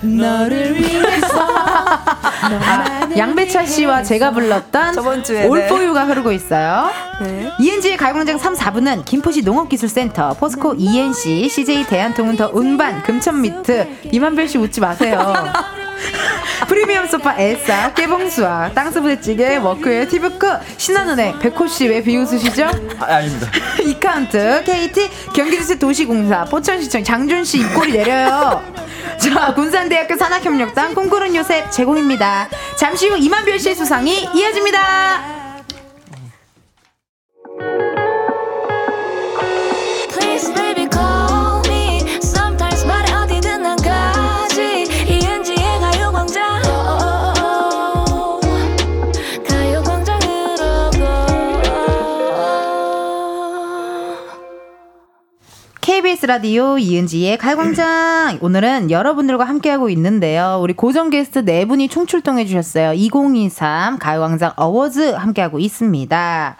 [0.00, 5.68] 너를 위해서 아, 양배차 씨와 제가 불렀던 저번 주에, All 네.
[5.68, 6.90] For You가 흐르고 있어요.
[7.20, 7.50] 네.
[7.60, 14.58] 이은지의 가요광장 3, 4부는 김포시 농업기술센터, 포스코 E&C, CJ 대한통운 더 운반, 금천미트, 임한별 씨
[14.58, 15.44] 웃지 마세요.
[16.68, 22.64] 프리미엄 소파 에싸, 깨봉수와 땅스부대찌개, 워크웨어, 티브크, 신한은행, 백호씨 왜 비웃으시죠?
[23.00, 23.48] 아, 아닙니다.
[23.84, 28.62] 이카운트, KT, 경기도시 도시공사, 포천시청, 장준씨 입꼬리 내려요.
[29.18, 32.48] 자, 군산대학교 산학협력단, 꿈꾸는 요셉 제공입니다.
[32.76, 35.41] 잠시 후 이만별 씨의 수상이 이어집니다.
[56.22, 58.38] KBS 라디오 이은지의 가요광장.
[58.42, 60.58] 오늘은 여러분들과 함께하고 있는데요.
[60.62, 62.92] 우리 고정 게스트 네 분이 총출동해 주셨어요.
[62.92, 66.56] 2023 가요광장 어워즈 함께하고 있습니다.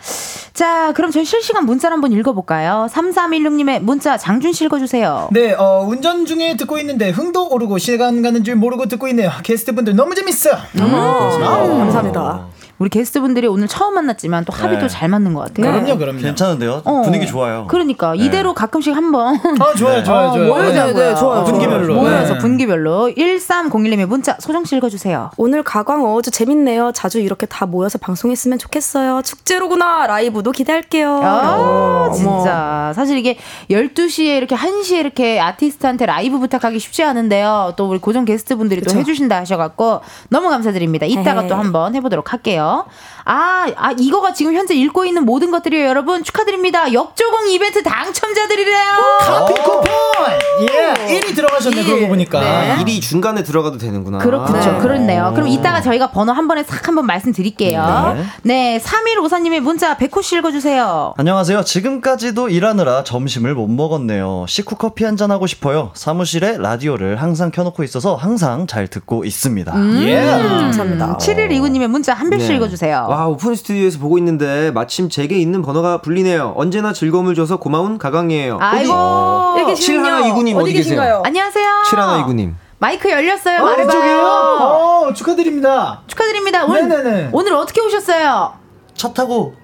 [0.53, 2.89] 자, 그럼 저희 실시간 문자를 한번 읽어볼까요?
[2.91, 5.29] 3316님의 문자 장준 씨 읽어주세요.
[5.33, 9.31] 네, 어, 운전 중에 듣고 있는데 흥도 오르고 시간 가는 줄 모르고 듣고 있네요.
[9.43, 10.51] 게스트분들 너무 재밌어.
[10.81, 12.47] 아우, 감사합니다.
[12.83, 14.81] 우리 게스트분들이 오늘 처음 만났지만 또 합이 네.
[14.81, 15.71] 또잘 맞는 것 같아요.
[15.71, 16.19] 그럼요, 그럼요.
[16.19, 16.83] 괜찮은데요?
[16.85, 17.03] 어.
[17.03, 17.67] 분위기 좋아요.
[17.69, 18.25] 그러니까 네.
[18.25, 20.49] 이대로 가끔씩 한번 아, 좋아요, 좋아요, 어, 좋아요.
[20.49, 20.95] 모여자고요.
[20.95, 21.45] 네, 네, 좋아요.
[21.45, 21.95] 분기별로.
[21.95, 22.39] 모여서 네.
[22.41, 25.31] 분기별로 1301님의 문자 소정 씨 읽어 주세요.
[25.37, 26.91] 오늘 가광 어워즈 재밌네요.
[26.93, 29.23] 자주 이렇게 다 모여서 방송했으면 좋겠어요.
[29.23, 30.09] 축제로구나.
[30.09, 31.21] 라이브도 기대할게요.
[31.23, 32.13] 아, 어머.
[32.13, 32.93] 진짜.
[32.97, 33.39] 사실 이게
[33.71, 37.75] 12시에 이렇게 1시에 이렇게 아티스트한테 라이브 부탁하기 쉽지 않은데요.
[37.77, 38.99] 또 우리 고정 게스트분들이 또 그쵸.
[38.99, 41.07] 해주신다 하셔갖고 너무 감사드립니다.
[41.07, 41.49] 이따가 네.
[41.49, 42.72] 또 한번 해보도록 할게요.
[42.73, 42.87] 있고요.
[43.25, 45.87] 아, 아, 이거가 지금 현재 읽고 있는 모든 것들이요.
[45.87, 46.93] 여러분 축하드립니다.
[46.93, 48.91] 역조공 이벤트 당첨자들이래요.
[49.21, 49.85] 커피 쿠폰!
[50.63, 52.41] 예, 1위 들어가셨네, 그러고 보니까.
[52.41, 52.77] 네.
[52.81, 54.19] 일이 중간에 들어가도 되는구나.
[54.19, 54.61] 그렇군요.
[54.61, 54.79] 네.
[54.79, 55.33] 그렇네요.
[55.35, 58.17] 그럼 이따가 저희가 번호 한 번에 싹 한번 말씀드릴게요.
[58.43, 58.79] 네.
[58.79, 61.15] 3154님의 문자 백호 씨 읽어주세요.
[61.17, 61.63] 안녕하세요.
[61.65, 64.47] 지금까지도 일하느라 점심을 못 먹었네요.
[64.49, 65.91] 식후 커피 한 잔 하고 싶어요.
[65.93, 69.73] 사무실에 라디오를 항상 켜놓고 있어서 항상 잘 듣고 있습니다.
[70.07, 70.23] 예.
[70.25, 71.19] 감사합니다.
[71.19, 72.57] 7129님의 문자 한 별씩 네.
[72.57, 73.07] 읽어주세요.
[73.13, 76.55] 와 오픈 스튜디오에서 보고 있는데 마침 제게 있는 번호가 불리네요.
[76.57, 78.57] 언제나 즐거움을 줘서 고마운 가강이에요.
[78.59, 79.55] 아이고.
[79.59, 80.09] 여기 계시군요.
[80.09, 81.21] 7129님 어디 계세요?
[81.23, 81.83] 안녕하세요.
[81.89, 82.55] 7129님.
[82.79, 83.61] 마이크 열렸어요.
[83.61, 84.23] 어, 말해봐요.
[84.23, 86.01] 어, 축하드립니다.
[86.07, 86.65] 축하드립니다.
[86.65, 87.29] 오늘, 네네네.
[87.35, 88.55] 오늘 어떻게 오셨어요?
[88.95, 89.62] 차 타고 왜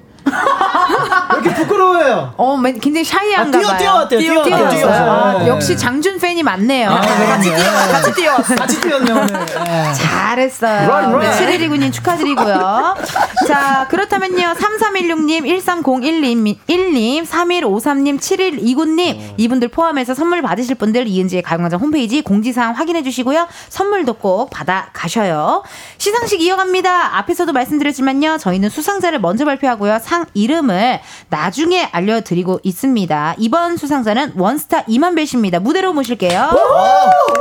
[1.32, 2.32] 이렇게 부끄러워요?
[2.36, 3.78] 어, 맨- 굉장히 샤이한가 아, 뛰어, 봐요.
[3.78, 4.18] 뛰어왔대요.
[4.20, 4.70] 뛰어, 뛰어왔어요.
[4.78, 4.90] 뛰어.
[4.90, 5.48] 아, 네.
[5.48, 6.88] 역시 장준 팬이 많네요.
[6.90, 7.56] 같이 뛰어,
[7.92, 8.36] 같이 뛰어.
[8.36, 9.34] 같이 뛰었네, 오늘.
[9.40, 9.92] 예.
[9.94, 10.88] 잘했어요.
[10.88, 11.20] Run, run.
[11.20, 12.94] 네, 7129님 축하드리고요.
[13.46, 14.54] 자, 그렇다면요.
[14.58, 23.02] 3316님, 1301님, 1님, 3153님, 7129님, 이분들 포함해서 선물 받으실 분들 이은지의 가요광장 홈페이지 공지사항 확인해
[23.02, 23.46] 주시고요.
[23.68, 25.62] 선물도 꼭 받아 가셔요.
[25.98, 27.16] 시상식 이어갑니다.
[27.18, 28.38] 앞에서도 말씀드렸지만요.
[28.38, 29.98] 저희는 수상자를 먼저 발표하고요.
[30.02, 33.34] 상 이름을 나중에 알려드리고 있습니다.
[33.38, 35.60] 이번 수상자는 원스타 이만배 씨입니다.
[35.60, 36.50] 무대로 모실게요.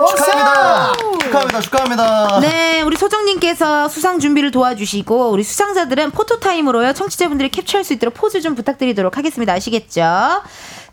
[0.10, 0.94] 축하합니다.
[1.24, 1.62] 축하합니다.
[1.62, 2.40] 축하합니다.
[2.42, 8.56] 네, 우리 소정님께서 수상 준비를 도와주시고 우리 수상자들은 포토타임으로요 청취자분들이 캡처할 수 있도록 포즈 좀
[8.56, 9.54] 부탁드리도록 하겠습니다.
[9.54, 10.42] 아시겠죠?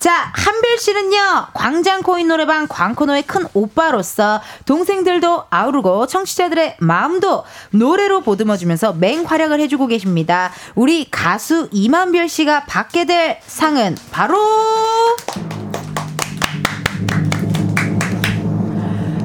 [0.05, 8.93] 자, 한별 씨는요 광장 코인 노래방 광코노의 큰 오빠로서 동생들도 아우르고 청취자들의 마음도 노래로 보듬어주면서
[8.93, 10.53] 맹활약을 해주고 계십니다.
[10.75, 14.37] 우리 가수 이만별 씨가 받게 될 상은 바로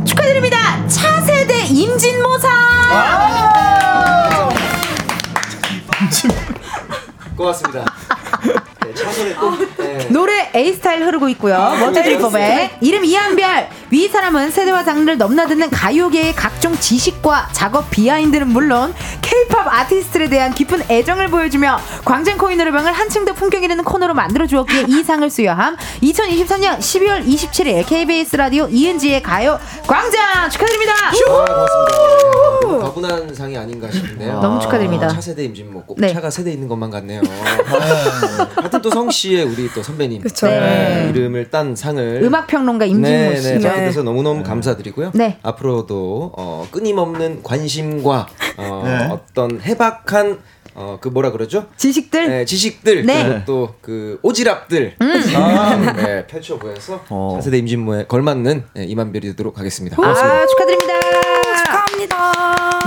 [0.05, 0.87] 축하드립니다.
[0.87, 2.51] 차세대 임진모상.
[7.35, 7.83] 고맙습니다.
[8.85, 9.78] 네, 차선에 또 네.
[10.09, 11.55] 노래 A 스타일 흐르고 있고요.
[11.55, 13.69] 원투드리법에 이름 이한별.
[13.91, 20.83] 위 사람은 세대와 장르를 넘나드는 가요계의 각종 지식과 작업 비하인드는 물론 K-팝 아티스트에 대한 깊은
[20.89, 25.75] 애정을 보여주며 광장 코인 노래방을 한층 더 품격 있는 코너로 만들어 주었기에 이 상을 수여함.
[26.01, 30.93] 2023년 12월 27일 KBS 라디오 이은지의 가요 광장 축하드립니다.
[30.93, 32.59] 아, 고맙습니다.
[32.61, 34.39] 너무 과분한 상이 아닌가 싶은데요.
[34.39, 35.07] 너무 축하드립니다.
[35.09, 36.13] 차 세대 임진모 꼭 네.
[36.13, 37.21] 차가 세대 있는 것만 같네요.
[38.55, 40.47] 하여튼 또 성씨의 우리 또 선배님 그쵸.
[40.47, 41.09] 네, 네.
[41.09, 43.53] 이름을 딴 상을 음악 평론가 임진모 네, 씨.
[43.53, 45.11] 네, 저한테 돼서 너무너무 감사드리고요.
[45.15, 45.39] 네.
[45.43, 48.27] 앞으로도 어, 끊임없는 관심과
[48.57, 49.07] 어, 네.
[49.11, 50.39] 어떤 해박한
[50.75, 51.65] 어, 그 뭐라 그러죠?
[51.77, 53.23] 지식들 네, 지식들 네.
[53.25, 55.95] 그리고 또 그 오지랖들 음.
[55.95, 57.33] 네, 펼쳐 보여서 어.
[57.35, 59.97] 차세대 임진모에 걸맞는 네, 이만별이 되도록 하겠습니다.
[59.99, 61.28] 아, 축하드립니다.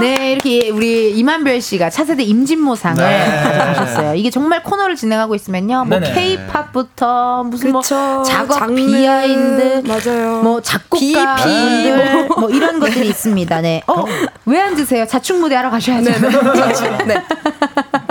[0.00, 3.42] 네, 이렇게 우리 임한별 씨가 차세대 임진모상을 네.
[3.42, 4.14] 가져가셨어요.
[4.14, 5.84] 이게 정말 코너를 진행하고 있으면요.
[5.86, 6.00] 뭐.
[6.00, 8.22] 케이팝부터 무슨 뭐 그쵸.
[8.26, 10.42] 작업 장르, 비하인드, 맞아요.
[10.42, 13.60] 뭐 작곡가분들 뭐 이런 것들이 있습니다.
[13.60, 13.82] 네.
[13.86, 14.04] 어,
[14.46, 15.06] 왜 앉으세요?
[15.06, 16.10] 자축 무대 하러 가셔야죠.
[17.06, 17.22] 네.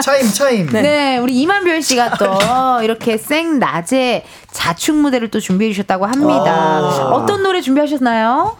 [0.02, 0.68] 차임 차임.
[0.68, 1.18] 네.
[1.18, 2.38] 우리 임한별 씨가 또
[2.84, 6.80] 이렇게 생 낮에 자축 무대를 또 준비해 주셨다고 합니다.
[7.12, 8.58] 어떤 노래 준비하셨나요?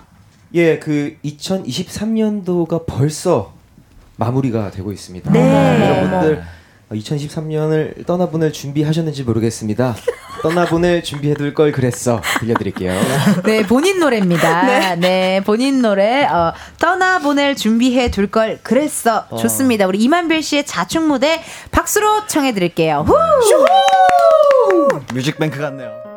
[0.54, 3.54] 예, 그 2023년도가 벌써
[4.18, 5.32] 마무리가 되고 있습니다.
[5.32, 5.40] 네.
[5.90, 6.44] 여러분들
[6.92, 9.96] 2023년을 떠나보낼 준비하셨는지 모르겠습니다.
[10.44, 12.20] 떠나보낼 준비해둘 걸 그랬어.
[12.40, 12.92] 들려드릴게요.
[13.46, 14.96] 네, 본인 노래입니다.
[14.96, 19.28] 네, 본인 노래 어, 떠나보낼 준비해 둘 걸 그랬어.
[19.38, 19.88] 좋습니다.
[19.88, 21.42] 우리 이만별 씨의 자축 무대
[21.72, 23.06] 박수로 청해 드릴게요.
[23.08, 23.14] 후!
[25.14, 26.11] 뮤직뱅크 같네요.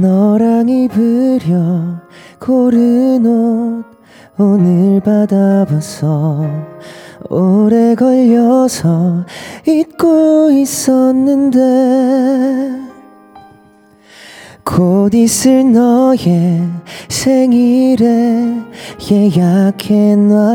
[0.00, 2.00] 너랑 입으려
[2.38, 3.84] 고른 옷
[4.36, 6.44] 오늘 받아봤어
[7.30, 9.24] 오래 걸려서
[9.66, 11.60] 잊고 있었는데
[14.64, 16.68] 곧 있을 너의
[17.08, 18.54] 생일에
[19.10, 20.54] 예약해놨던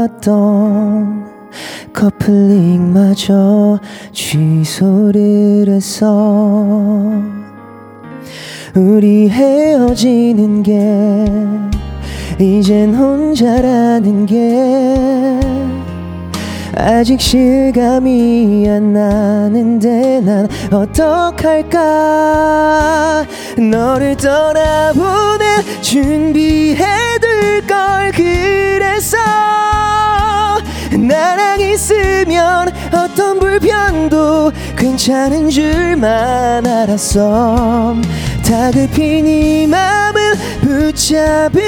[1.93, 3.79] 커플링마저
[4.11, 7.48] 취소를 했어
[8.75, 10.73] 우리 헤어지는 게
[12.39, 15.39] 이젠 혼자라는 게
[16.75, 21.79] 아직 실감이 안 나는데 난 어떡할까?
[23.57, 25.45] 너를 떠나보내
[25.81, 29.17] 준비해둘 걸 그랬어
[30.97, 37.95] 나랑 있으면 어떤 불편도 괜찮은 줄만 알았어
[38.49, 41.59] 다급히 네 맘을 붙잡으려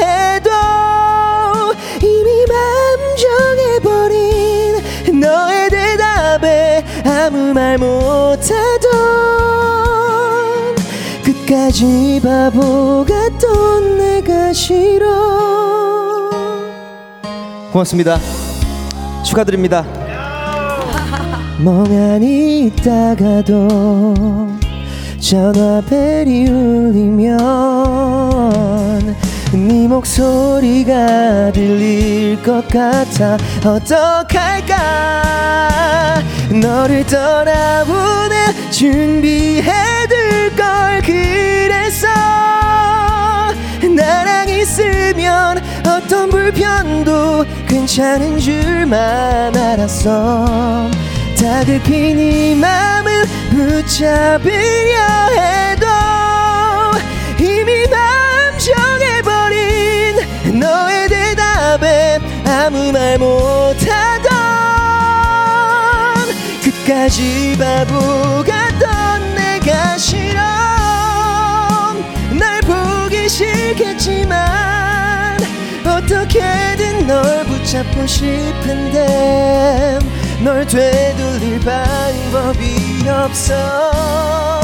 [0.00, 0.50] 해도
[2.00, 2.56] 이미 맘
[3.82, 8.90] 정해버린 너의 대답에 아무 말 못하던
[11.22, 15.06] 끝까지 바보 같던 내가 싫어.
[17.72, 18.18] 고맙습니다.
[19.22, 19.84] 축하드립니다.
[21.58, 24.59] 멍하니 있다가도
[25.20, 27.36] 전화벨이 울리면
[29.52, 33.36] 네 목소리가 들릴 것 같아.
[33.64, 34.80] 어떡할까?
[36.60, 42.08] 너를 떠나보내 준비해둘 걸 그랬어
[43.94, 50.90] 나랑 있으면 어떤 불편도 괜찮은 줄만 알았어
[51.40, 54.50] 다급히 네 맘을 붙잡으려
[55.32, 55.86] 해도
[57.38, 60.16] 이미 맘 정해버린
[60.60, 64.30] 너의 대답에 아무 말 못하던
[66.62, 70.42] 끝까지 바보 같던 내가 싫어.
[72.38, 74.38] 날 보기 싫겠지만
[75.86, 79.98] 어떻게든 널 붙잡고 싶은데
[80.42, 84.60] 널 되돌릴 방법이 없어.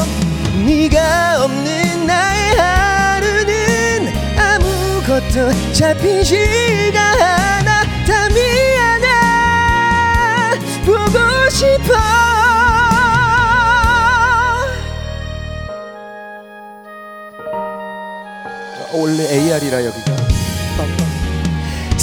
[0.65, 9.07] 네가 없는 나의 하루는 아무것도 잡히지가 않아 다 미안해.
[10.83, 11.93] 보고 싶어.
[18.93, 20.26] 원래 AR이라 여기가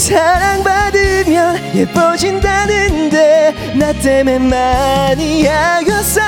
[0.04, 6.20] 사랑받으면 예뻐진다는데 나 때문에 많이 아겼어.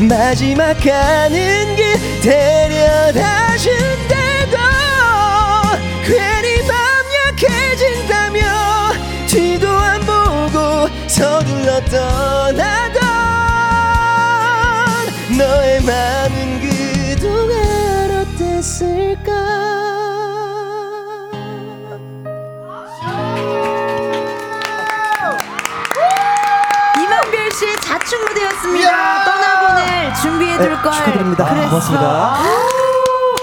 [0.00, 4.56] 마지막 가는 길 데려다 준대도
[6.06, 6.74] 괜히 맘
[7.28, 8.40] 약해진다며
[9.26, 13.02] 뒤도 안 보고 서둘러 떠나던
[15.36, 19.33] 너의 마음은 그동안 어땠을까
[28.04, 29.24] 자축 무대였습니다.
[29.24, 30.92] 떠나보낼 준비해둘 걸.
[30.92, 31.44] 축하드립니다.
[31.48, 31.68] 그랬어.
[31.70, 32.36] 고맙습니다.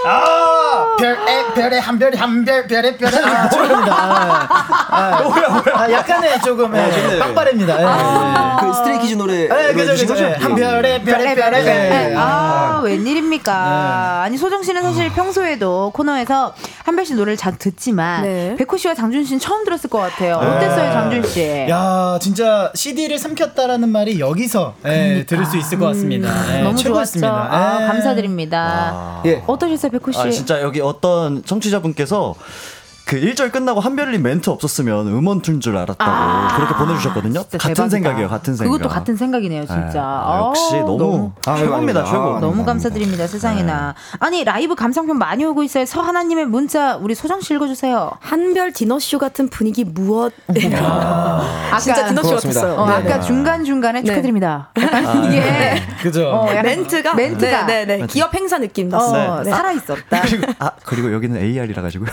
[0.04, 3.96] 아, 별에 별에 한 별에 한별 별에 별에 아, 축하드립니다.
[3.96, 4.48] 아,
[4.92, 7.82] 아, 아, 약간의 조금 예, 빡빡입니다.
[7.82, 8.66] 예.
[8.66, 10.24] 그 스트레이키즈 노래 예, 그죠, 그죠.
[10.24, 10.34] 예.
[10.40, 11.66] 한 별에 별에 별에
[12.12, 12.16] 예.
[12.16, 14.22] 아, 웬일입니까?
[14.24, 16.54] 아니, 소정 씨는 사실 평소에도 코너에서
[16.84, 18.56] 한별 씨 노래를 자주 듣지만 네.
[18.58, 20.36] 백호 씨와 장준 씨는 처음 들었을 것 같아요.
[20.36, 21.68] 어땠어요, 장준 씨?
[21.70, 26.28] 야, 진짜 CD를 삼켰다라는 말이 여기서 예, 들을 수 있을 것 같습니다.
[26.28, 26.60] 예, 그러니까.
[26.60, 26.84] 음, 너무 좋았죠.
[26.84, 27.48] 최고였습니다.
[27.52, 27.88] 아, 예.
[27.88, 29.22] 감사드립니다.
[29.26, 29.44] 예.
[29.48, 30.20] 어떠셨어요, 백호 씨?
[30.20, 32.36] 아, 진짜 여기 어떤 청취자분께서
[33.12, 37.42] 그 1절 끝나고 한별님 멘트 없었으면 음원 툰 줄 알았다고 그렇게 보내주셨거든요.
[37.42, 37.90] 아, 같은 대박이다.
[37.90, 38.72] 생각이에요, 같은 생각.
[38.72, 39.92] 그것도 같은 생각이네요, 진짜.
[39.92, 40.00] 네.
[40.00, 42.06] 아, 역시 아우, 너무, 아유, 최고입니다.
[42.06, 42.38] 최고.
[42.38, 43.96] 아, 너무 감사드립니다, 세상에나.
[44.20, 45.86] 아니, 라이브 감상편 많이 오고 있어요.
[45.86, 48.12] 서하나님의 문자, 우리 소정 씨 읽어주세요.
[48.22, 50.32] 한별 디너쇼 같은 분위기 무엇?
[50.48, 52.36] 아까, 진짜 디너쇼.
[52.36, 52.76] 같았어요.
[52.76, 53.22] 어, 네, 아까 네.
[53.28, 54.06] 중간 중간에 네.
[54.06, 54.70] 축하드립니다.
[55.28, 55.82] 이게.
[56.02, 56.30] 그죠.
[56.30, 57.66] 어, 멘트가 멘트가.
[57.66, 58.08] 네, 네, 네.
[58.08, 59.44] 기업 행사 느낌 어, 났어요.
[59.44, 59.52] 네.
[59.52, 60.22] 살아 있었다.
[60.24, 62.10] 그리고, 아, 그리고 여기는 AR이라 가지고요.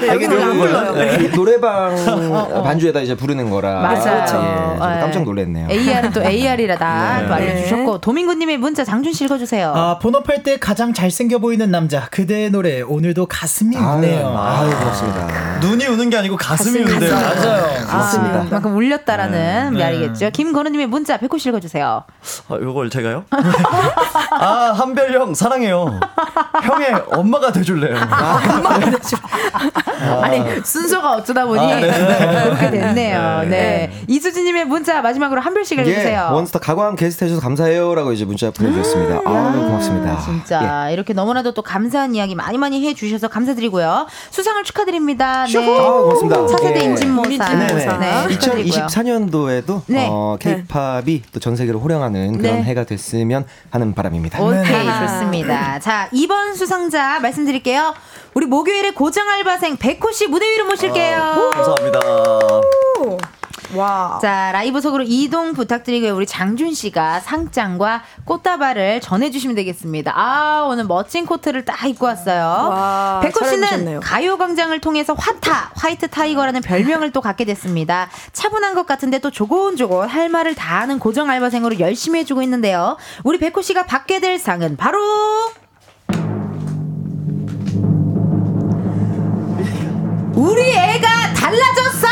[0.00, 1.20] 네, 여기는 안 불러요.
[1.22, 1.94] 이 노래방
[2.64, 3.80] 반주에다 이제 부르는 거라.
[3.80, 4.78] 맞아요.
[4.80, 5.00] 예, 예.
[5.00, 5.68] 깜짝 놀랐네요.
[5.70, 7.26] AR은 또 AR이라다 네.
[7.28, 9.72] 또 알려주셨고 도민구님의 문자 장준 씨 읽어주세요.
[9.74, 14.36] 아, 본업할 때 가장 잘생겨 보이는 남자 그대의 노래 오늘도 가슴이 우네요.
[14.38, 15.58] 아유, 고맙습니다.
[15.60, 17.08] 눈이 우는 게 아니고 가슴이 가슴.
[17.10, 17.42] 가슴.
[17.42, 17.82] 맞아요.
[17.88, 19.84] 아, 그만큼 울렸다라는 네.
[19.84, 20.30] 말이겠죠.
[20.30, 22.04] 김건우님의 문자 백호 씨 읽어주세요.
[22.48, 23.24] 아, 요걸 제가요?
[24.32, 26.00] 아, 한별 형, 사랑해요.
[26.62, 27.96] 형의 엄마가 돼줄래요.
[30.22, 31.90] 아니 순서가 어쩌다 보니 아, 네.
[32.44, 33.42] 그렇게 됐네요.
[33.48, 33.92] 네.
[34.08, 36.28] 이수진님의 문자 마지막으로 한 별씩 읽어주세요.
[36.30, 39.20] 예, 원스타 가광 게스트 해주셔서 감사해요라고 이제 문자 보내주셨습니다.
[39.24, 40.18] 아, 고맙습니다.
[40.20, 44.06] 진짜 이렇게 너무나도 또 감사한 이야기 많이 많이 해주셔서 감사드리고요.
[44.30, 45.46] 수상을 축하드립니다.
[45.46, 45.58] 네.
[45.78, 46.46] 아, 고맙습니다.
[46.46, 46.84] 차세대 예.
[46.84, 47.28] 인진모사.
[47.98, 48.86] 네, 축하드리고요.
[48.86, 50.08] 2024년도에도 네.
[50.10, 52.62] 어, K-팝이 또 전 세계를 호령하는 그런 네.
[52.62, 54.40] 해가 됐으면 하는 바람입니다.
[54.40, 55.80] 오케이 좋습니다.
[55.80, 57.94] 자 이번 수상자 말씀드릴게요.
[58.34, 61.50] 우리 목요일에 고정 알바 생 백호 씨 무대 위로 모실게요.
[61.54, 62.00] 감사합니다.
[63.76, 64.18] 와.
[64.20, 66.16] 자 라이브석으로 이동 부탁드리고요.
[66.16, 70.12] 우리 장준 씨가 상장과 꽃다발을 전해주시면 되겠습니다.
[70.16, 72.42] 아 오늘 멋진 코트를 딱 입고 왔어요.
[72.42, 74.00] 와, 백호 씨는.
[74.00, 78.10] 가요광장을 통해서 화타 white tiger라는 별명을 또 갖게 됐습니다.
[78.32, 82.96] 차분한 것 같은데 또 조곤조곤 할 말을 다 하는 고정 알바생으로 열심히 해주고 있는데요.
[83.22, 84.98] 우리 백호 씨가 받게 될 상은 바로
[90.42, 92.08] 우리 애가 달라졌어!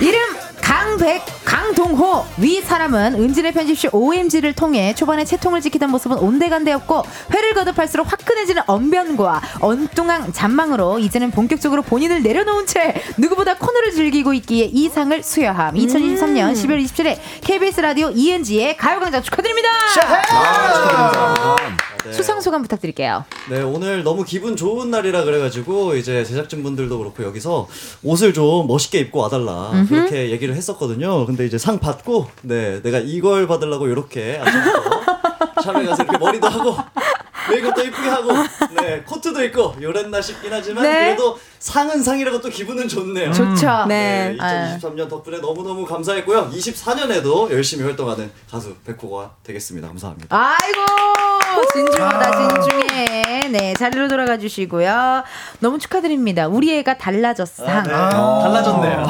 [0.00, 0.18] 이름
[0.62, 1.22] 강백
[1.66, 7.02] 강동호 위 사람은 은진의 편집실 OMG를 통해 초반에 채통을 지키던 모습은 온데간데였고
[7.34, 14.70] 회를 거듭할수록 화끈해지는 언변과 엉뚱한 잔망으로 이제는 본격적으로 본인을 내려놓은 채 누구보다 코너를 즐기고 있기에
[14.72, 15.74] 이 상을 수여함.
[15.74, 19.68] 2023년 12월 27일 KBS 라디오 ENG의 가요광장 축하드립니다!
[22.12, 23.24] 수상 소감 부탁드릴게요.
[23.50, 27.66] 네, 오늘 너무 기분 좋은 날이라 그래가지고 이제 제작진 분들도 그렇고 여기서
[28.04, 31.26] 옷을 좀 멋있게 입고 와달라 그렇게 얘기를 했었거든요.
[31.26, 36.76] 근데 이제 상 받고 네, 내가 이걸 받으려고 이렇게 아침부터 샵에 가서 이렇게 머리도 하고
[37.50, 38.32] 메이크업도 이쁘게 하고
[38.80, 41.04] 네 코트도 입고 요랬나 싶긴 하지만 네.
[41.06, 43.32] 그래도 상은 상이라고 또 기분은 좋네요.
[43.32, 44.78] 좋죠 네, 네.
[44.78, 46.50] 2023년 덕분에 너무너무 감사했고요.
[46.50, 49.88] 24년에도 열심히 활동하는 가수 백호가 되겠습니다.
[49.88, 50.28] 감사합니다.
[50.36, 55.22] 아이고 진중하다 진중해 네 자리로 돌아가 주시고요
[55.60, 59.06] 너무 축하드립니다 우리 애가 달라졌상 네, 달라졌네요.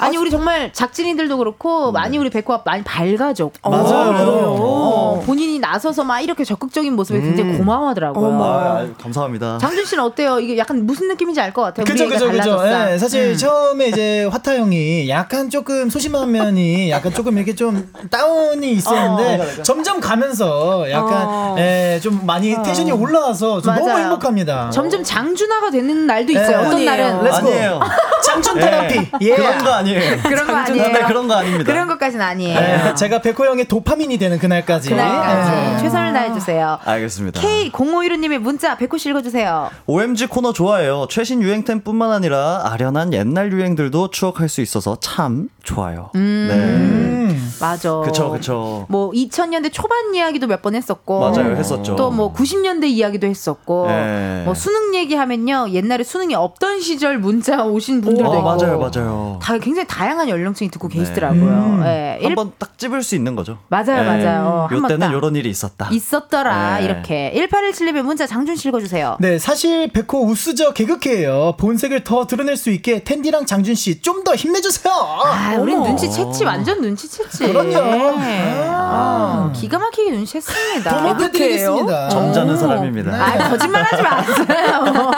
[0.00, 4.54] 아니 우리 정말 작진이들도 그렇고 많이 우리 백호가 많이 밝아졌고 맞아요.
[4.58, 9.58] 어, 본인이 나서서 막 이렇게 적극적인 모습에 굉장히 고마워하더라고요 아, 감사합니다.
[9.58, 10.38] 장준 씨는 어때요?
[10.40, 11.84] 이게 약간 무슨 느낌인지 알 것 같아요.
[11.92, 12.56] 그죠, 그죠, 그죠.
[12.56, 12.92] 달라졌어.
[12.92, 13.36] 예, 사실 음.
[13.36, 20.00] 처음에 이제 화타 형이 약간 조금 소심한 면이 약간 조금 이렇게 좀 다운이 있었는데 점점
[20.00, 21.56] 가면서 약간 어.
[21.58, 23.90] 예, 좀 많이 텐션이 올라와서 좀 너무.
[23.90, 24.70] 행복합니다.
[24.70, 26.50] 점점 장준화가 되는 날도 있어요.
[26.50, 26.90] 예, 어떤 아니에요.
[26.90, 27.48] 날은 let's go.
[27.48, 27.80] 아니에요.
[28.24, 28.60] 장준 네.
[28.60, 29.10] 테라피.
[29.22, 29.34] 예.
[29.36, 30.22] 그런 거 아니에요.
[30.22, 30.88] 그런 거 아니에요.
[30.92, 31.64] 네, 그런 거 아닙니다.
[31.64, 32.58] 그런 것까지는 아니에요.
[32.58, 34.88] 예, 제가 백호 형의 도파민이 되는 그날까지.
[34.90, 35.78] 그날까지 예.
[35.80, 36.78] 최선을 다해 주세요.
[36.84, 37.40] 알겠습니다.
[37.40, 39.70] K0515님의 문자 백호 씨 읽어 주세요.
[39.86, 41.06] OMG 코너 좋아해요.
[41.10, 46.10] 최신 유행 템 뿐만 아니라 아련한 옛날 유행들도 추억할 수 있어서 참 좋아요.
[46.14, 47.50] 음.
[47.60, 47.90] 맞아.
[48.00, 48.06] 네.
[48.06, 48.86] 그쵸, 그쵸.
[48.88, 51.20] 뭐 2000년대 초반 이야기도 몇 번 했었고.
[51.20, 51.96] 맞아요, 했었죠.
[51.96, 53.86] 또 뭐 90년대 이야기도 했었고.
[53.88, 54.42] 네.
[54.44, 55.68] 뭐 수능 얘기하면요.
[55.70, 58.44] 옛날에 수능이 없던 시절 문자 오신 분들도 어, 있고.
[58.44, 59.38] 맞아요, 맞아요.
[59.42, 61.42] 다 굉장히 다양한 연령층이 듣고 계시더라고요.
[61.42, 61.82] 음.
[61.86, 62.18] 예.
[62.20, 63.58] 일- 한번 딱 찝을 수 있는 거죠.
[63.68, 64.04] 맞아요, 네.
[64.24, 64.66] 맞아요.
[64.68, 65.12] 한번 요때는 딱.
[65.12, 65.88] 요런 일이 있었다.
[65.90, 66.84] 있었더라 네.
[66.84, 69.16] 이렇게 1817님의 문자 장준 씨 읽어주세요.
[69.20, 71.54] 네, 사실 백호 우스저 개그캐예요.
[71.58, 74.92] 본 색을 더 드러낼 수 있게 텐디랑 장준 씨 좀 더 힘내주세요.
[74.92, 75.86] 아, 우린 어머.
[75.94, 77.38] 눈치챘지 완전 눈치챘지.
[77.52, 78.18] 그럼요.
[78.20, 78.64] 네.
[78.68, 80.90] 아, 기가 막히게 눈치챘습니다.
[80.90, 82.08] 도모해드리겠습니다.
[82.10, 83.12] 점잖은 사람입니다.
[83.12, 85.10] 아, 거짓말하지 마세요.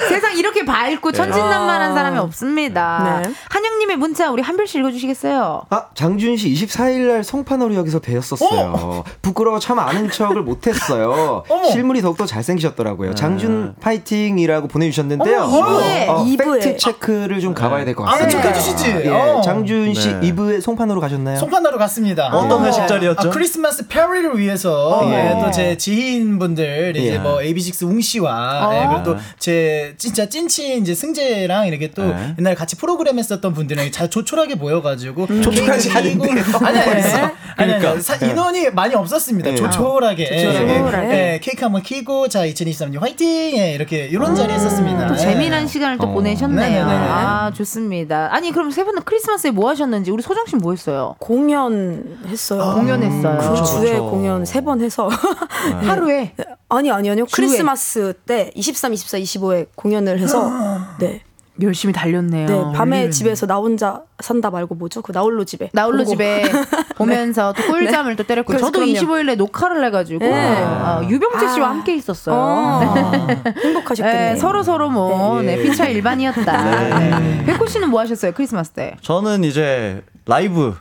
[0.08, 3.20] 세상 이렇게 밝고 천진난만한 사람이 없습니다.
[3.24, 3.32] 네.
[3.50, 5.64] 한영님의 문자 우리 한별 씨 읽어주시겠어요?
[5.70, 9.04] 아, 장준 씨 24일 날 송파나루역에서 뵈었었어요.
[9.22, 11.42] 부끄러워 참 아는 척을 못했어요.
[11.72, 13.14] 실물이 더욱더 잘생기셨더라고요.
[13.14, 15.42] 장준 파이팅이라고 보내주셨는데요.
[15.58, 16.58] 어머, 이브에, 어, 이브에.
[16.60, 18.40] 팩트 체크를 좀 가봐야 될 것 같습니다.
[18.42, 18.90] 척 해주시지.
[19.04, 19.40] 예, 어.
[19.42, 20.26] 장준 씨 네.
[20.28, 21.36] 이브에 송파나루 가셨나요?
[21.38, 22.26] 송파나루 갔습니다.
[22.28, 23.28] 어떤 어, 회식 자리였죠?
[23.28, 25.10] 아, 크리스마스 파티를 위해서 어.
[25.12, 27.18] 예, 또 제 지인분들 이제 예.
[27.18, 28.74] 뭐 AB6 웅 씨와 어.
[28.74, 32.34] 예, 그리고 또 제 진짜 찐친 이제 승재랑 이렇게 또 네.
[32.38, 36.34] 옛날 같이 프로그램 했었던 분들이랑 잘 조촐하게 모여가지고 조촐하지 케이크 않은데요.
[36.44, 38.00] 끼고- 아니 아니 아니, 아니, 아니, 그러니까.
[38.02, 39.50] 사- 인원이 많이 없었습니다.
[39.50, 39.56] 네.
[39.56, 41.06] 조촐하게 예, 조촐하게.
[41.10, 45.06] 예, 예, 케이크 한번 키고 자 2023년 화이팅 예, 이렇게 이런 자리 했었습니다.
[45.06, 45.18] 또 예.
[45.46, 46.12] 재미난 시간을 또 어.
[46.12, 46.86] 보내셨네요.
[46.86, 47.08] 네네네.
[47.08, 48.28] 아, 좋습니다.
[48.32, 51.14] 아니, 그럼 세 분은 크리스마스에 뭐 하셨는지 우리 소정 씨뭐 했어요?
[51.20, 52.74] 공연했어요.
[52.74, 53.38] 공연했어요.
[53.38, 54.10] 그 그렇죠, 주에 그렇죠.
[54.10, 55.08] 공연 세 번 해서
[55.86, 56.32] 하루에
[56.68, 57.24] 아니 아니 아니요.
[57.32, 60.50] 크리스마스 때 23, 24, 25에 공연을 해서
[60.98, 61.20] 네.
[61.62, 62.46] 열심히 달렸네요.
[62.46, 66.10] 네 밤에 집에서 나 혼자 산다 말고 뭐죠 그 나홀로 집에 나홀로 보고.
[66.10, 66.44] 집에
[66.96, 68.92] 보면서 또 꿀잠을 또 때렸고 저도 그럼요.
[68.92, 70.62] 25일에 녹화를 해가지고 네.
[70.62, 71.70] 어, 유병재 씨와 아.
[71.70, 72.34] 함께 있었어요.
[72.34, 73.26] 어,
[73.62, 74.32] 행복하셨겠네요.
[74.34, 75.46] 네, 서로 서로 뭐 예.
[75.46, 76.98] 네, 피차 일반이었다.
[77.20, 77.44] 네.
[77.46, 78.96] 백호 씨는 뭐 하셨어요 크리스마스 때?
[79.00, 80.74] 저는 이제 라이브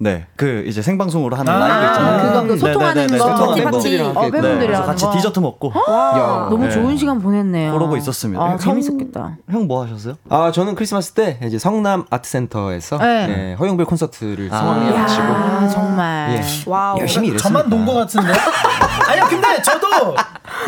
[0.00, 2.22] 네, 그 이제 생방송으로 하는 아, 라이브 있잖아요.
[2.32, 3.54] 그거 그 소통하는 네네네, 거 소통하는 거.
[3.70, 5.12] 팬분들이랑 어, 팬분들이랑 네, 같이 거.
[5.12, 6.46] 디저트 먹고 야.
[6.50, 6.70] 너무 네.
[6.70, 7.72] 좋은 시간 보냈네요.
[7.72, 8.40] 그러고 있었습니다.
[8.42, 9.36] 아, 형- 재밌었겠다.
[9.50, 10.14] 형 뭐 하셨어요?
[10.30, 13.26] 아, 저는 크리스마스 때 이제 성남 아트센터에서 네.
[13.26, 14.58] 네, 허용별 콘서트를 아.
[14.58, 16.30] 성황리에 마치고 아 정말.
[16.36, 16.42] 예.
[16.70, 16.98] 와우.
[17.00, 17.62] 열심히 일했습니다.
[17.62, 18.32] 저만 논것 같은데?
[19.08, 20.14] 아니요, 근데 저도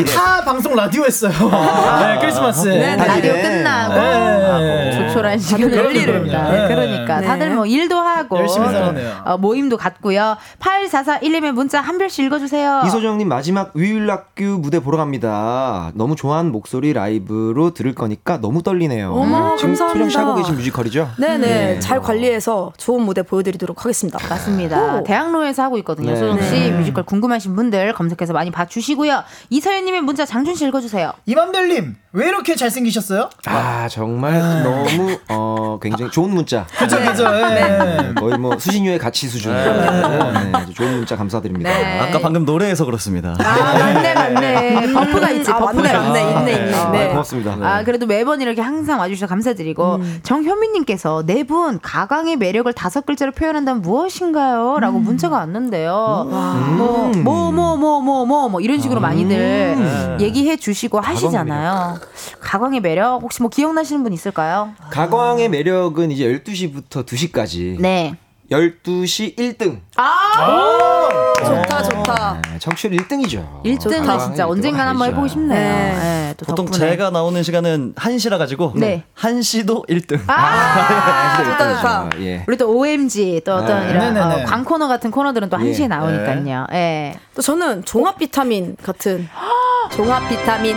[0.04, 1.32] 타 방송 라디오 했어요.
[1.32, 2.78] 네, 크리스마스에.
[2.78, 3.32] 네, 다 라디오.
[3.32, 4.00] 끝나고 네.
[4.00, 6.46] 아, 조촐한 시간을 그럼요, 흘리는다.
[6.46, 6.50] 그럼요.
[6.50, 6.68] 네.
[6.68, 7.26] 그러니까 네.
[7.26, 9.12] 다들 뭐 일도 하고 열심히 또, 살았네요.
[9.24, 10.36] 어, 모임도 갔고요.
[10.60, 12.82] 8441님의 문자 한별 씨 읽어주세요.
[12.86, 15.90] 이소정님 마지막 We Will Rock You 무대 보러 갑니다.
[15.94, 19.12] 너무 좋아하는 목소리 라이브로 들을 거니까 너무 떨리네요.
[19.12, 19.88] 어머, 지금 감사합니다.
[19.92, 21.10] 소정 씨 하고 계신 뮤지컬이죠?
[21.18, 21.78] 네네 네.
[21.80, 24.18] 잘 관리해서 좋은 무대 보여드리도록 하겠습니다.
[24.28, 25.00] 맞습니다.
[25.00, 25.04] 오.
[25.04, 26.10] 대학로에서 하고 있거든요.
[26.10, 26.16] 네.
[26.16, 26.70] 소정 씨 네.
[26.70, 29.22] 뮤지컬 궁금하신 분들 검색해서 많이 봐주시고요.
[29.50, 31.12] 이서연님 의 문자 장준 씨 읽어주세요.
[31.26, 33.30] 임한별님, 왜 이렇게 잘생기셨어요?
[33.46, 36.66] 아 정말 너무 어 굉장히 좋은 문자.
[36.78, 37.24] 그죠, 그죠.
[37.24, 37.54] 예.
[37.54, 39.52] 네, 거의 뭐 수신료의 가치 수준.
[39.52, 41.70] 네, 좋은 문자 감사드립니다.
[41.70, 41.98] 네.
[42.00, 43.36] 아까 방금 노래해서 그렇습니다.
[43.38, 44.92] 아 맞네 맞네.
[44.92, 45.50] buff가 있지.
[45.50, 46.34] 아, buff가 맞네, 있지.
[46.34, 46.78] 맞네, 있네, 있네.
[46.78, 46.90] 어.
[46.90, 47.08] 네.
[47.08, 47.56] 고맙습니다.
[47.62, 50.20] 아, 그래도 매번 이렇게 항상 와주셔서 감사드리고, 음.
[50.22, 54.78] 정현미님께서 네 분 가강의 매력을 다섯 글자로 표현한다면 무엇인가요?
[54.78, 55.04] 라고 음.
[55.04, 56.28] 문자가 왔는데요.
[56.30, 60.18] 뭐, 뭐, 뭐, 뭐, 뭐, 뭐, 뭐, 이런 식으로 많이들 음.
[60.20, 61.98] 얘기해 주시고 하시잖아요.
[62.40, 64.72] 가광의 매력, 혹시 뭐 기억나시는 분 있을까요?
[64.90, 67.80] 가광의 매력은 이제 12시부터 2시까지.
[67.80, 68.16] 네.
[68.50, 69.80] 12시 1등.
[69.96, 71.29] 아!
[71.44, 72.42] 좋다 좋다.
[72.50, 73.62] 네, 청취율 1등이죠.
[73.64, 75.58] 1등은 진짜 언젠간 한번 해보고 싶네요.
[75.58, 75.92] 네.
[75.98, 76.90] 네, 또 보통 덕분에.
[76.90, 79.04] 제가 나오는 시간은 1시라 가지고 네.
[79.16, 80.20] 1시도 1등.
[80.28, 81.44] 아!
[81.44, 82.10] 좋다 좋다.
[82.20, 82.44] 예.
[82.46, 83.90] 우리 또 OMG 또 어떤 네.
[83.90, 84.16] 이런.
[84.16, 85.70] 어, 광코너 같은 코너들은 또 예.
[85.70, 86.66] 1시에 나오니까요.
[86.72, 87.14] 예.
[87.34, 89.28] 또 저는 종합 비타민 같은
[89.92, 90.76] 종합 비타민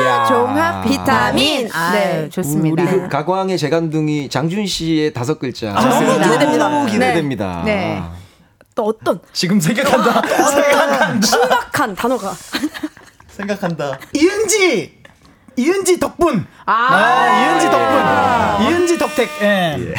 [0.00, 0.24] 이야.
[0.26, 1.68] 종합 비타민.
[1.72, 2.28] 아, 네.
[2.30, 2.82] 좋습니다.
[2.82, 5.72] 우리 그 가광의 재간둥이 장준 씨의 다섯 글자.
[5.72, 6.68] 너무 기대됩니다.
[6.68, 7.62] 너무 기대됩니다.
[7.64, 8.02] 네.
[8.74, 10.22] 또 어떤 지금 생각한다.
[11.20, 12.32] 신박한 단어가
[13.28, 13.98] 생각한다.
[14.14, 15.01] 이은지!
[15.56, 16.46] 이은지 덕분!
[16.64, 18.62] 아, 아, 이은지 덕분!
[18.70, 19.94] 이은지 덕택, 예.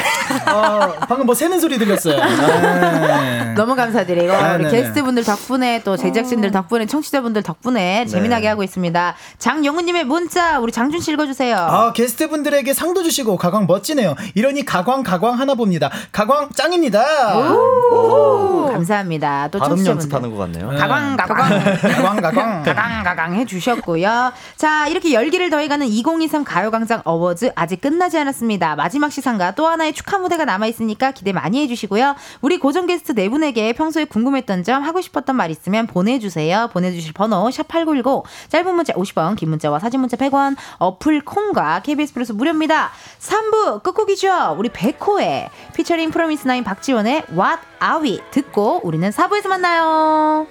[0.52, 2.20] 어, 방금 뭐 새는 소리 들렸어요.
[2.22, 8.64] 아, 너무 감사드리고 네, 우리 네, 게스트분들 덕분에 또 제작진들 덕분에 청취자분들 덕분에 재미나게 하고
[8.64, 9.16] 있습니다.
[9.38, 11.56] 장영우님의 문자 우리 장준 씨 읽어주세요.
[11.58, 14.16] 아, 게스트분들에게 상도 주시고 가광 멋지네요.
[14.36, 15.90] 이러니 가광 가광 하나 봅니다.
[16.12, 17.38] 가광 짱입니다.
[17.38, 19.50] 오, 감사합니다.
[19.52, 19.86] 또 발음.
[19.86, 20.70] 연습하는 것 같네요.
[20.78, 21.36] 가광 가광
[21.82, 22.64] 가광 가광.
[22.64, 24.32] 가강 가강 해주셨고요.
[24.56, 28.76] 자 이렇게 열기를 더해가는 2023 가요광장 어워즈 아직 끝나지 않았습니다.
[28.76, 32.16] 마지막 시상과 또 하나의 축하 무대가 남아 있으니까 기대 많이 해주시고요.
[32.42, 36.70] 우리 고정 게스트 네 분에게 평소에 궁금했던 점 하고 싶었던 말 있으면 보내주세요.
[36.74, 40.56] 보내주실 번호 샵 #8910 짧은 문자 50원, 긴 문자와 사진 문자 100원.
[40.80, 42.92] 어플 콩과 KBS 플러스 무료입니다.
[43.20, 44.56] 3부 끝곡이죠.
[44.58, 50.48] 우리 백호의 피처링 프로미스나인 박지원의 What Are We 듣고 우리는 4부에서 만나요.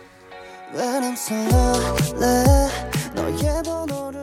[0.74, 2.70] When I'm so lonely
[3.14, 4.21] 너의 번호를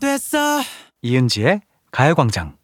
[0.00, 0.60] 됐어
[1.02, 1.60] 이은지의
[1.92, 2.54] 가요광장.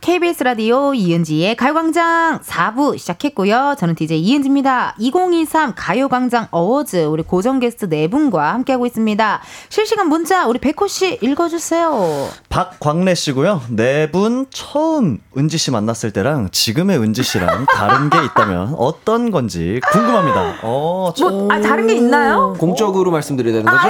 [0.00, 3.74] KBS 라디오 이은지의 가요광장 4부 시작했고요.
[3.76, 4.94] 저는 DJ 이은지입니다.
[4.96, 9.42] 2023 가요광장 어워즈 우리 고정 게스트 4분과 함께하고 있습니다.
[9.68, 12.28] 실시간 문자 우리 백호 씨 읽어주세요.
[12.48, 13.62] 박광래 씨고요.
[13.70, 20.60] 네분 처음 은지 씨 만났을 때랑 지금의 은지 씨랑 다른 게 있다면 어떤 건지 궁금합니다.
[20.62, 22.54] 어, 저- 뭐 아, 다른 게 있나요?
[22.56, 23.88] 공적으로 말씀드려야 되는 거죠?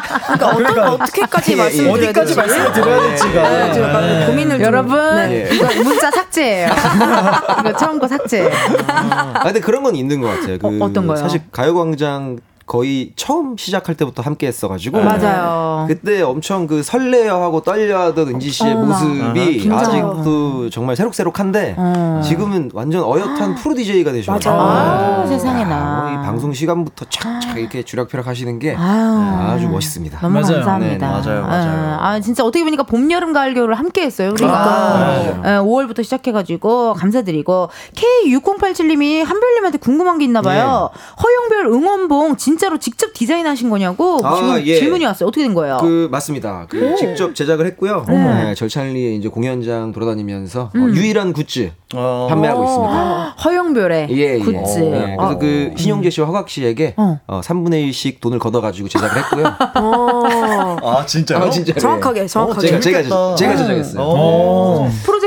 [0.00, 2.36] 그러니까 어떤 어떻게까지 예, 말씀드려야 어디까지 될지.
[2.36, 3.48] 말씀을 드려야 될지가.
[3.50, 5.48] 네, 지금 약간 고민을 좀- 여러분 네.
[5.52, 6.68] 이거 문자 삭제예요.
[7.60, 8.50] 이거 처음 거 삭제.
[8.88, 10.58] 아, 근데 그런 건 있는 것 같아요.
[10.58, 11.16] 그 어, 어떤 거요?
[11.16, 15.00] 사실 가요광장 거의 처음 시작할 때부터 함께 했어가지고.
[15.00, 15.84] 맞아요.
[15.88, 19.78] 그때 엄청 그 설레어하고 떨려하던 은지 씨의 어머, 모습이 긴장.
[19.78, 22.20] 아직도 정말 새록새록한데 어.
[22.24, 24.54] 지금은 완전 어엿한 프로 DJ가 되셔가지고.
[24.54, 25.28] 아, 네.
[25.28, 25.74] 세상에나.
[25.76, 29.48] 아, 이 방송 시간부터 착착 이렇게 주락펴락 하시는 게 아유.
[29.50, 30.20] 아주 멋있습니다.
[30.20, 30.54] 너무 맞아요.
[30.56, 31.06] 감사합니다.
[31.06, 31.98] 네, 맞아요, 맞아요.
[32.00, 35.42] 아, 진짜 어떻게 보니까 봄, 여름, 가을, 겨울을 함께 했어요, 우리가.
[35.44, 37.68] 예, 5월부터 시작해가지고, 감사드리고.
[37.94, 40.90] K6087님이 한별님한테 궁금한 게 있나봐요.
[41.22, 44.76] 허영별 응원봉 진 짜로 직접 디자인하신 거냐고 아, 예.
[44.78, 45.28] 질문이 왔어요.
[45.28, 45.78] 어떻게 된 거예요?
[45.80, 46.66] 그 맞습니다.
[46.68, 48.04] 그 직접 제작을 했고요.
[48.08, 52.26] 네, 절찬리에 이제 공연장 돌아다니면서 어, 유일한 굿즈 어.
[52.28, 53.36] 판매하고 있습니다.
[53.44, 54.38] 허영별의 예, 예.
[54.38, 54.78] 굿즈.
[54.78, 55.38] 네, 그래서 어.
[55.38, 57.20] 그 신용재 씨와 허각 씨에게 어.
[57.26, 57.40] 어.
[57.42, 59.46] 3분의 1씩 돈을 걷어가지고 제작을 했고요.
[59.76, 61.44] 어, 아, 진짜요?
[61.44, 61.80] 아, 진짜로.
[61.80, 62.80] 정확하게, 정확하게.
[62.80, 63.34] 제가 제가.
[63.34, 64.02] 제가 제작했어요.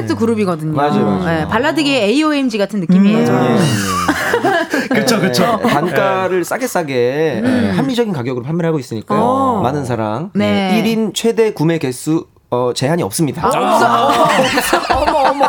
[0.06, 0.08] 어.
[0.08, 0.74] 프로젝트 그룹이거든요.
[0.76, 1.42] 맞아요, 맞아요.
[1.42, 3.26] 예, 발라드계의 AOMG 같은 느낌이에요.
[4.92, 5.60] 그쵸, 그쵸.
[5.64, 9.20] 네, 단가를 싸게 싸게 예, 합리적인 가격으로 판매를 하고 있으니까요.
[9.20, 9.62] 어.
[9.62, 10.32] 많은 사랑.
[10.34, 10.82] 네.
[10.82, 10.96] 네.
[10.96, 13.50] 1인 최대 구매 개수 어, 제한이 없습니다.
[14.96, 15.46] 어머, 어머.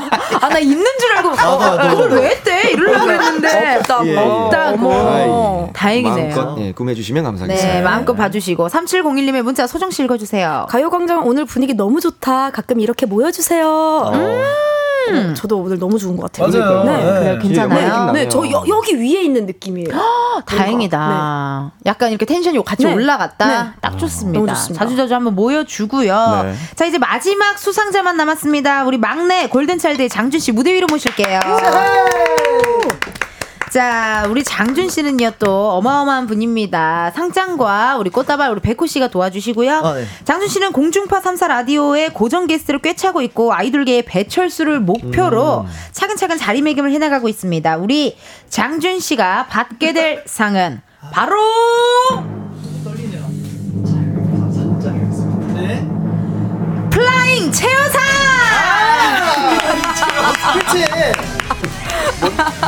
[0.47, 2.71] 아, 나 있는 줄 알고, 어, 그걸 왜 했대?
[2.71, 3.77] 이러려고 했는데.
[3.79, 4.07] 없다고.
[4.09, 4.17] 예.
[4.17, 4.93] 없다고.
[4.93, 6.35] 아이, 다행이네요.
[6.37, 7.75] 마음껏 예, 구매해 주시면 감사하겠습니다.
[7.75, 10.67] 네, 마음껏 봐주시고 3701님의 문자 소정 씨 읽어주세요.
[10.69, 12.51] 가요광장 오늘 분위기 너무 좋다.
[12.51, 14.11] 가끔 이렇게 모여주세요.
[14.15, 14.43] 음,
[15.35, 16.49] 저도 오늘 너무 좋은 것 같아요.
[16.49, 16.85] 맞아요.
[16.85, 16.97] 네.
[16.97, 17.21] 네.
[17.21, 18.13] 그래요, 괜찮아요.
[18.13, 19.89] 네, 저 여, 여기 위에 있는 느낌이에요.
[20.47, 21.73] 다행이다.
[21.87, 22.93] 약간 이렇게 텐션이 같이 네.
[22.93, 23.47] 올라갔다.
[23.47, 23.71] 네.
[23.81, 24.39] 딱 좋습니다.
[24.39, 24.85] 너무 좋습니다.
[24.85, 26.43] 자주자주 한번 모여주고요.
[26.45, 26.55] 네.
[26.75, 28.85] 자, 이제 마지막 수상자만 남았습니다.
[28.85, 31.41] 우리 막내 골든차일드의 장준 씨 무대 위로 모실게요.
[33.71, 37.11] 자, 우리 장준 씨는요, 또 어마어마한 분입니다.
[37.15, 39.73] 상장과 우리 꽃다발 우리 백호 씨가 도와주시고요.
[39.75, 40.05] 아, 네.
[40.25, 47.29] 장준 씨는 공중파 3사 라디오의 고정 게스트를 꿰차고 있고 아이돌계의 배철수를 목표로 차근차근 자리매김을 해나가고
[47.29, 47.77] 있습니다.
[47.79, 48.17] 우리
[48.49, 50.81] 장준 씨가 받게 될 상은
[51.13, 51.37] 바로
[56.91, 58.01] flying chair상!
[60.55, 61.36] 그치?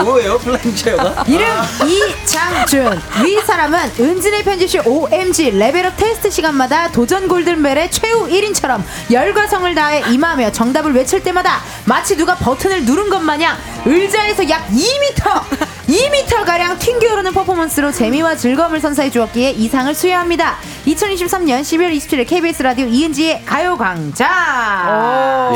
[0.04, 1.24] 뭐 예요, flying chair가?
[1.26, 1.46] 이름
[1.86, 3.00] 이장준.
[3.24, 9.72] 위 사람은 은지의 편집숍 OMG level up 테스트 시간마다 도전 골든벨의 최후 1인처럼 열과 성을
[9.74, 16.78] 다해 임하며 정답을 외칠 때마다 마치 누가 버튼을 누른 것 마냥 의자에서 약 2m 2m가량
[16.78, 20.56] 튕겨오르는 퍼포먼스로 재미와 즐거움을 선사해 주었기에 이 상을 수여합니다.
[20.86, 24.28] 2023년 12월 27일 KBS 라디오 이은지의 가요광장.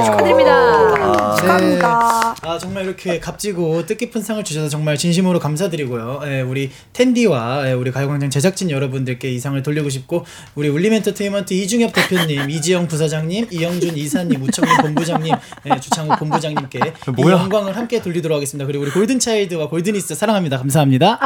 [0.06, 1.34] 축하드립니다.
[1.36, 2.34] 축하합니다.
[2.42, 6.20] 아 정말 이렇게 값지고 뜻깊은 상을 주셔서 정말 진심으로 감사드리고요.
[6.26, 10.24] 예, 우리 텐디와 예, 우리 가요광장 제작진 여러분들께 이 상을 돌리고 싶고
[10.54, 15.34] 우리 울림엔터테인먼트 이중엽 대표님, 이지영 부사장님, 이영준 이사님, 우청민 본부장님,
[15.66, 17.34] 예, 주창욱 본부장님께 이 뭐야?
[17.34, 18.66] 영광을 함께 돌리도록 하겠습니다.
[18.66, 20.58] 그리고 우리 골든차일드와 골든이스 사랑합니다.
[20.58, 21.18] 감사합니다.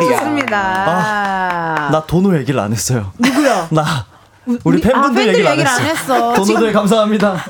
[0.00, 3.12] 좋습니다 나 도노 얘기를 안 했어요.
[3.18, 3.68] 누구요?
[3.70, 4.11] 나
[4.64, 5.80] 우리 아, 팬분들 팬들 얘기를 안 얘기를 했어.
[5.80, 6.34] 안 했어.
[6.34, 7.44] 도노들 감사합니다.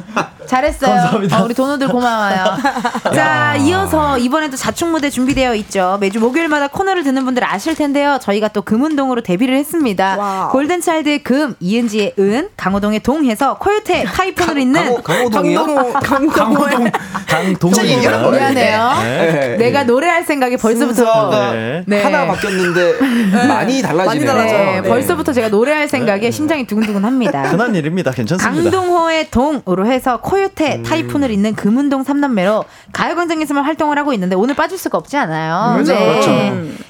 [0.46, 0.90] 잘했어요.
[0.90, 1.40] 감사합니다.
[1.40, 2.56] 어, 우리 도노들 고마워요.
[3.14, 5.96] 자, 이어서 이번에도 자축 무대 준비되어 있죠.
[6.00, 8.18] 매주 목요일마다 코너를 듣는 분들 아실 텐데요.
[8.20, 10.16] 저희가 또 금은동으로 데뷔를 했습니다.
[10.18, 10.50] 와우.
[10.50, 15.92] 골든차일드의 금, 이은지의 은, 강호동의 동 해서 코요태 타이푼을 잇는 강호, 강호동이요?
[16.02, 16.90] 강호동
[17.26, 18.30] 강동원입니다.
[18.30, 18.92] 미안해요.
[19.02, 19.56] 네.
[19.58, 21.84] 내가 노래할 생각에 벌써부터 네.
[21.86, 22.02] 네.
[22.02, 24.34] 하나 바뀌었는데 많이 달라지네요.
[24.34, 24.88] 네, 네.
[24.88, 27.42] 벌써부터 제가 노래할 생각에 심장이 두근 두근합니다.
[27.50, 28.10] 흔한 일입니다.
[28.10, 28.70] 괜찮습니다.
[28.70, 34.98] 강동호의 동으로 해서 코요태 타이푼을 잇는 금운동 3남매로 가요광장에서만 활동을 하고 있는데 오늘 빠질 수가
[34.98, 35.74] 없지 않아요.
[35.74, 36.30] 그렇죠, 그렇죠.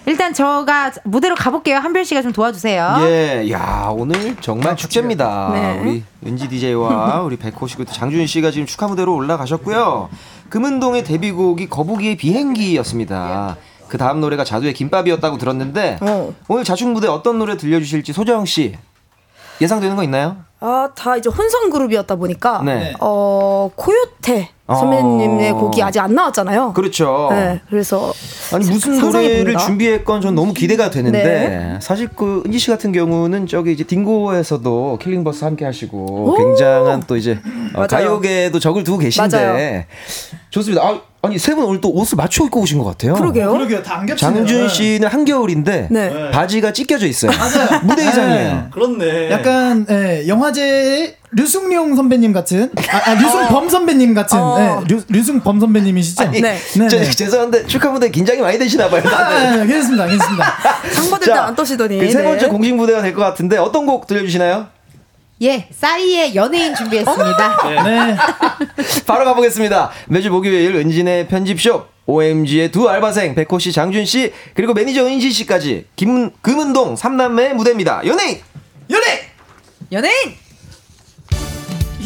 [0.06, 1.78] 일단 저가 무대로 가볼게요.
[1.78, 2.96] 한별 씨가 좀 도와주세요.
[3.02, 5.50] 예, 야 오늘 정말 축제입니다.
[5.52, 5.80] 네.
[5.82, 10.08] 우리 은지 DJ와 우리 백호 씨, 그리고 장준 씨가 지금 축하 무대로 올라가셨고요.
[10.48, 13.56] 금은동의 데뷔곡이 거북이의 비행기였습니다.
[13.88, 16.32] 그 다음 노래가 자두의 김밥이었다고 들었는데 어.
[16.48, 18.74] 오늘 자축 무대 어떤 노래 들려주실지 소정 씨
[19.62, 20.36] 예상되는 거 있나요?
[20.60, 22.94] 아, 다 이제 혼성 그룹이었다 보니까 네.
[23.00, 25.56] 어 코요태 선배님의 어.
[25.56, 26.72] 곡이 아직 안 나왔잖아요.
[26.72, 27.28] 그렇죠.
[27.30, 28.12] 네, 그래서
[28.54, 29.56] 아니 무슨 노래를.
[29.58, 31.78] 준비했건 전 너무 기대가 되는데 네.
[31.80, 37.32] 사실 그 은지 씨 같은 경우는 저기 이제 딩고에서도 킬링버스 함께 하시고 굉장한 또 이제
[37.74, 37.86] 어, 맞아요.
[37.88, 39.84] 가요계에도 적을 두고 계신데 맞아요.
[40.50, 40.82] 좋습니다.
[40.84, 43.14] 아, 아니 세 분 오늘 또 옷을 맞춰 입고 오신 것 같아요.
[43.14, 43.52] 그러게요.
[43.52, 43.82] 그러게요.
[43.82, 44.34] 다안 겹치네요.
[44.34, 46.30] 장준 씨는 한겨울인데 네.
[46.32, 47.30] 바지가 찢겨져 있어요.
[47.84, 48.68] 무대 의상이에요.
[48.72, 49.30] 그렇네.
[49.30, 54.82] 약간 예, 영화제 류승룡 선배님 같은 아, 아 류승범 선배님 같은 어.
[54.82, 56.24] 예, 류, 류승범 선배님이시죠?
[56.24, 56.58] 아니, 네.
[56.76, 57.08] 네, 저, 네.
[57.08, 59.02] 죄송한데 축하 무대 긴장이 많이 되시나 봐요.
[59.06, 60.52] 아, 아, 괜찮습니다, 괜찮습니다.
[60.92, 61.98] 상 받을 때안 떠시더니.
[62.00, 62.24] 그세 네.
[62.24, 64.66] 번째 공식 무대가 될 것 같은데 어떤 곡 들려주시나요?
[65.42, 67.82] 예, 싸이의 연예인 준비했습니다.
[67.84, 68.16] 네.
[69.06, 69.90] 바로 가보겠습니다.
[70.06, 75.86] 매주 목요일 은지의 편집숍, OMG의 두 알바생, 백호 씨, 장준 씨, 그리고 매니저 은지 씨까지
[75.96, 78.02] 김, 금은동 삼남매의 무대입니다.
[78.06, 78.40] 연예인!
[78.90, 79.30] 연애!
[79.90, 80.14] 연예인!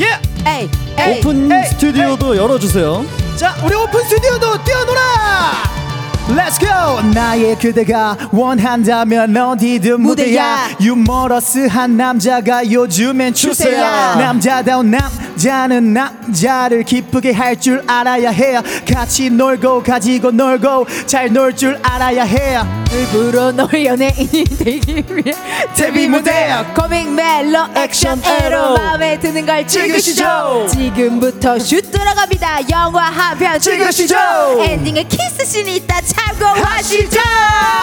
[0.00, 0.06] 예!
[0.48, 1.18] 에이, 에이.
[1.18, 3.04] 오픈 스튜디오도 열어주세요.
[3.36, 5.85] 자, 우리 오픈 스튜디오도 뛰어놀아!
[6.28, 7.00] Let's go!
[7.14, 10.56] 나의 그대가 원한다면 어디든 무대야.
[10.72, 10.76] 무대야.
[10.80, 13.70] 유머러스한 남자가 요즘엔 추세야.
[13.70, 14.14] 추세야.
[14.16, 18.54] 남자다운 남자는 남자를 기쁘게 할 줄 알아야 해.
[18.92, 22.58] 같이 놀고 가지고 놀고 잘 놀 줄 알아야 해.
[22.92, 25.34] 일부러 널 연예인이 되기 위해
[25.74, 26.48] 데뷔 무대.
[26.74, 30.66] 코믹 멜로 액션 에로 마음에 드는 걸 찍으시죠.
[30.70, 32.68] 지금부터 슛 들어갑니다.
[32.70, 34.16] 영화 한편 찍으시죠.
[34.60, 37.20] 엔딩에 키스씬이 있다 참고하시죠.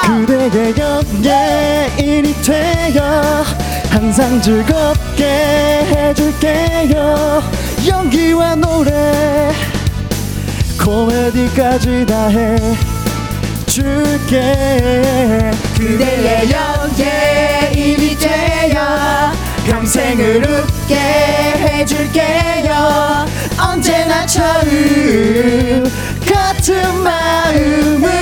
[0.05, 3.43] 그대의 연예인이 되어
[3.89, 5.25] 항상 즐겁게
[5.89, 7.43] 해줄게요.
[7.87, 9.51] 연기와 노래
[10.81, 12.27] 코미디까지 다
[13.67, 15.51] 해줄게.
[15.77, 19.31] 그대의 연예인이 되어
[19.65, 23.25] 평생을 웃게 해줄게요.
[23.59, 25.83] 언제나 처음
[26.63, 28.13] 같은 마음으로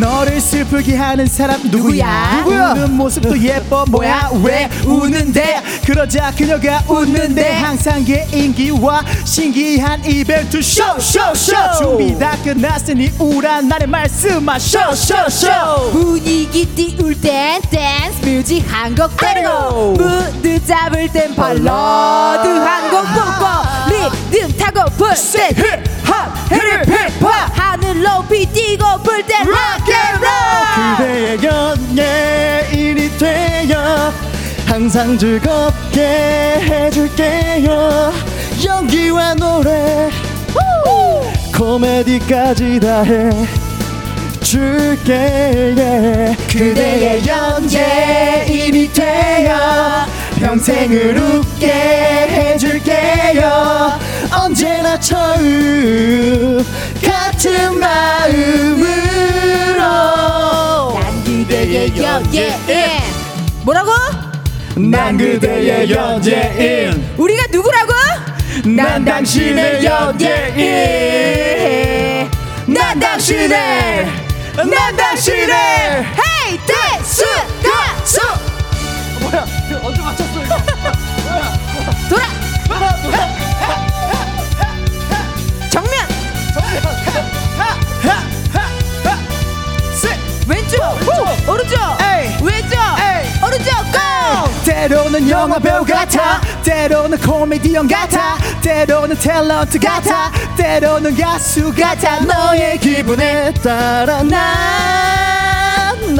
[0.00, 2.38] 너를 슬프게 하는 사람 누구야?
[2.38, 2.72] 누구야?
[2.72, 4.30] 우는 모습도 예뻐 뭐야?
[4.42, 5.62] 왜 우는데?
[5.86, 15.48] 그러자 그녀가 웃는데 항상 개인기와 신기한 이벤트 쇼쇼쇼 준비 다 끝났으니 우울한 날의 말씀아 쇼쇼쇼
[15.92, 19.92] 분위기 띄울 땐 댄스 뮤직 한곡 때리고.
[19.92, 21.68] 무드 잡을 땐 발라드
[22.48, 23.91] 한곡 뽑고
[24.30, 30.28] 리듬 타고플 땐 힙합 힙합 하늘 높이 뛰고플 땐 rock and roll
[30.96, 34.12] 그대의 연예인이 되어
[34.66, 36.00] 항상 즐겁게
[36.62, 38.12] 해줄게요.
[38.64, 40.08] 연기와 노래.
[41.54, 43.02] 코미디까지 다
[44.40, 46.34] 해줄게.
[46.50, 50.06] 그대의 연예인이 되어
[50.42, 53.96] 평생을 웃게 해줄게요.
[54.32, 56.64] 언제나 처음
[57.00, 58.82] 같은 마음으로.
[60.98, 62.50] 난 그대의 연예인
[63.62, 63.92] 뭐라고?
[64.76, 67.08] 난 그대의 연예인.
[67.16, 67.92] 우리가 누구라고?
[68.64, 71.08] 난 당신의 연예인.
[72.66, 74.08] 난 당신의
[74.56, 75.54] 난 당신의.
[75.54, 77.22] 헤이 댄스
[77.62, 78.20] 가수
[79.32, 79.46] 뭐야
[79.82, 80.56] 언제 맞췄어 이거
[82.08, 82.26] 돌아
[85.70, 85.94] 정면
[90.46, 90.82] 왼쪽
[91.48, 91.78] 오른쪽
[92.42, 92.76] 왼쪽
[93.42, 93.98] 오른쪽 고
[94.64, 96.40] 때로는 영화 배우 같아.
[96.62, 98.36] 때로는 코미디언 같아.
[98.60, 100.30] 때로는 탤런트 같아.
[100.56, 102.20] 때로는 가수 같아.
[102.20, 104.22] 너의 기분에 따라
[106.02, 106.12] 난난?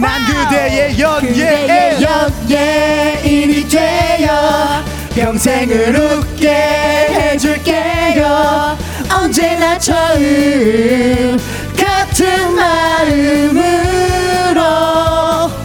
[0.00, 4.82] 난 그대의 연예인 연예인이 되어
[5.14, 8.76] 평생을 웃게 해줄게요.
[9.10, 11.38] 언제나 처음
[11.76, 14.60] 같은 마음으로.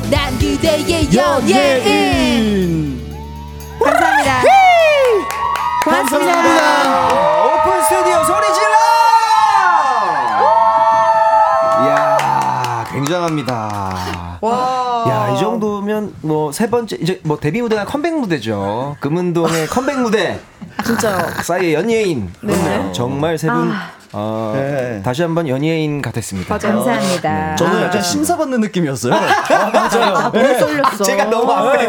[0.10, 3.01] 난 그대의 연예인.
[3.84, 4.41] 감사합니다.
[5.84, 6.31] 고맙습니다.
[7.43, 8.76] 오픈 스튜디오 소리 질러!
[11.84, 14.30] 이야, 굉장합니다.
[14.49, 18.95] 야, 이 정도면 뭐 세 번째 이제 뭐 데뷔 무대가 컴백 무대죠.
[18.99, 20.39] 금은동의 컴백 무대.
[20.85, 21.27] 진짜요.
[21.43, 22.31] 싸이의 연예인.
[22.39, 22.91] 그렇네요.
[22.91, 23.72] 정말 세분
[24.13, 25.01] 어, 네.
[25.03, 26.57] 다시 한번 연예인 같았습니다.
[26.57, 31.88] 감사합니다 저는 약간 심사받는 느낌이었어요 아, 너무 쏠렸어 제가 너무 앞에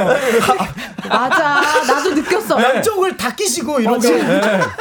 [1.13, 1.61] 맞아.
[1.87, 2.63] 나도 느꼈어.
[2.63, 4.19] 양쪽을 다 끼시고 이렇게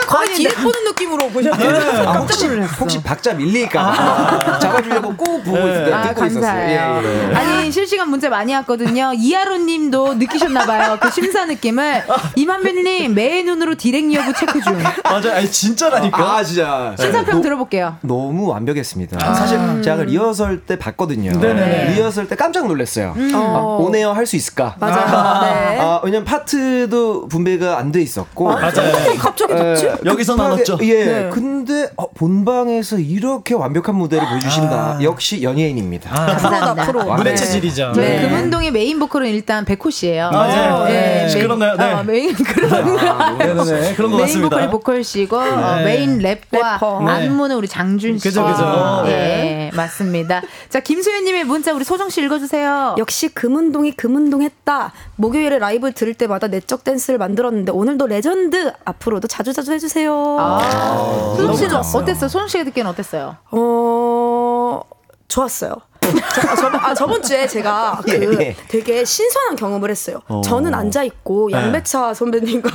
[0.08, 2.10] 거의 뒤에 보는 느낌으로 보셨어요.
[2.10, 2.48] 아, 혹시
[2.80, 6.42] 혹시 박자 밀릴까 잡아주려고 꼭 보고 있을 때 아, 듣고 있었어요.
[6.46, 7.02] 감사해요.
[7.04, 7.36] 예, 예.
[7.36, 9.12] 아니, 실시간 문자 많이 왔거든요.
[9.16, 10.98] 이하로 님도 느끼셨나봐요.
[11.00, 12.04] 그 심사 느낌을.
[12.36, 14.78] 이만배님, 매의 눈으로 디렉 여부 체크 중.
[15.04, 16.18] 맞아, 아니 진짜라니까.
[16.38, 17.98] 아 진짜 심사평 노- 들어볼게요.
[18.02, 19.34] 너무 완벽했습니다.
[19.36, 21.32] 사실 제가 리허설 때 봤거든요.
[21.40, 23.16] 리허설 때 깜짝 놀랐어요.
[23.34, 23.38] 아,
[23.80, 24.76] on air 할수 있을까?
[24.80, 25.42] 맞아요.
[25.46, 25.80] 네.
[25.80, 28.46] 아, 왜냐면 파트도 분배가 안 돼 있었고.
[28.46, 28.72] 맞아요.
[29.20, 29.90] 갑자기 예, 덥지?
[30.06, 30.78] 여기서 나눴죠.
[30.84, 31.06] 예.
[31.06, 31.30] 네.
[31.32, 35.00] 근데 어, 본방에서 이렇게 완벽한 무대를 보여주신다.
[35.04, 36.10] 역시 연예인입니다.
[36.10, 36.86] 감사합니다.
[36.86, 37.06] 프로.
[37.06, 37.36] 와, 무대 네.
[37.36, 37.92] 체질이죠.
[37.94, 38.22] 저희 네.
[38.22, 40.30] 금은동의 메인 보컬은 일단 백호 씨예요.
[40.32, 40.86] 맞아요.
[40.86, 40.92] 네,
[41.24, 41.30] 네.
[41.30, 41.76] 시끄럽나요?
[41.76, 41.94] 네.
[41.94, 42.98] 어, 메인 그런
[43.38, 43.96] 네네네.
[43.96, 44.50] 그런 것 메인 같습니다.
[44.50, 47.06] 보컬이 보컬 씨고 어, 메인 랩과 래퍼.
[47.08, 48.28] 안무는 우리 장준 씨.
[48.30, 49.04] 그죠, 그죠.
[49.08, 50.42] 예, 맞습니다.
[50.70, 52.96] 자, 김소연님의 문자 우리 소정 씨 읽어주세요.
[52.98, 54.94] 역시 금운동이 금운동했다.
[55.18, 58.72] 목요일에 라이브 들을 때마다 내적 댄스를 만들었는데 오늘도 레전드.
[58.86, 60.38] 앞으로도 자주 자주 해주세요.
[60.40, 62.02] 아, 소정 씨는 좋았어요.
[62.04, 62.30] 어땠어요?
[62.30, 63.38] 소정 씨가 듣기엔 어땠어요?
[63.52, 64.82] 어
[65.30, 65.76] 좋았어요.
[66.02, 68.56] 저, 저번, 아, 저번 주에 제가 그 예, 예.
[68.68, 70.20] 되게 신선한 경험을 했어요.
[70.44, 72.70] 저는 앉아 있고 양배차 선배님과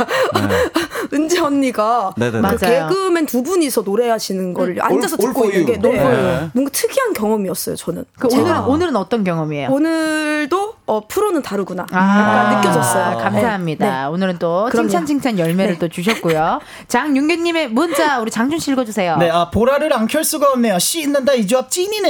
[1.12, 2.48] 은지 언니가 네네네.
[2.56, 2.88] 그 맞아요.
[2.88, 5.98] 개그맨 두 분이서 노래하시는 걸 앉아서 all 듣고 있는 게 you.
[5.98, 6.50] 네.
[6.54, 7.76] 뭔가 특이한 경험이었어요.
[7.76, 9.70] 저는 그 오늘은 오늘은 어떤 경험이에요?
[9.70, 11.84] 오늘도 어, 프로는 다르구나.
[11.90, 13.18] 아, 느껴졌어요.
[13.18, 14.02] 감사합니다.
[14.02, 14.06] 네.
[14.06, 14.88] 오늘은 또 그럼요.
[14.88, 15.78] 칭찬 칭찬 열매를 네.
[15.80, 16.60] 또 주셨고요.
[16.88, 19.16] 장윤규님의 문자 우리 장준 씨 읽어주세요.
[19.16, 20.78] 네, 아 보라를 안 켤 수가 없네요.
[20.78, 22.08] 씻는다 이 조합 찐이네.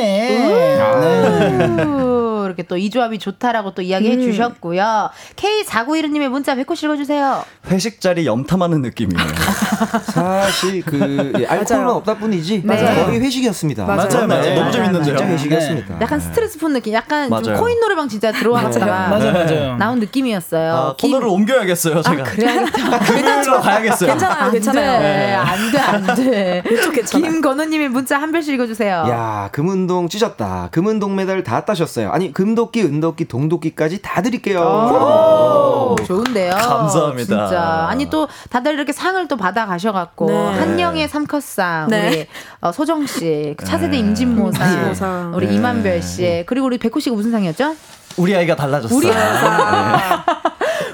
[1.01, 1.85] 네.
[1.85, 5.09] 우, 이렇게 또 이 조합이 좋다라고 또 이야기해 주셨고요.
[5.37, 7.43] K4921님의 문자 백호 씨 읽어주세요.
[7.71, 9.27] 회식 자리 염탐하는 느낌이에요.
[10.13, 13.07] 사실 그 예, 알코올만 없다 뿐이지 맞아요.
[13.07, 13.87] 거의 회식이었습니다.
[13.87, 14.09] 맞아요.
[14.11, 14.55] 맞아요, 맞아요.
[14.55, 15.17] 너무 재밌는데요.
[15.17, 16.01] 진짜 회식이었습니다.
[16.03, 17.31] 약간 스트레스 푼 느낌, 약간.
[17.31, 19.77] 코인 노래방 진짜 들어 왔다가 맞아요, 맞아요.
[19.77, 20.73] 나온 느낌이었어요.
[20.75, 22.23] 아, 김- 코너를 옮겨야겠어요, 아, 제가.
[22.25, 22.99] 그래야겠다.
[23.01, 24.11] 금요일로 가야겠어요.
[24.11, 25.01] 괜찮아요, 안 괜찮아요.
[25.01, 26.63] 돼, 안 돼, 안 돼.
[27.11, 29.07] 김건우님의 문자 한 별씩 읽어주세요.
[29.09, 30.69] 야, 금운동 찢었다.
[30.71, 32.11] 금운동 메달 다 따셨어요.
[32.11, 34.61] 아니, 금도끼, 은도끼, 동도끼까지 다 드릴게요.
[34.61, 36.53] 오, 좋은데요.
[36.55, 37.47] 감사합니다.
[37.49, 37.87] 진짜.
[37.89, 40.59] 아니 또 다들 이렇게 상을 또 받아 가셔갖고 네.
[40.59, 42.09] 한영의 삼컷상 네.
[42.09, 42.27] 우리
[42.61, 45.33] 어, 소정 씨, 그 차세대 임진모상, 임진모상.
[45.35, 45.55] 우리 네.
[45.55, 47.75] 임한별 씨, 그리고 우리 백호 씨가 무슨 상이었죠?
[48.17, 48.99] 우리 아이가 달라졌어요.
[48.99, 50.25] 우리 애가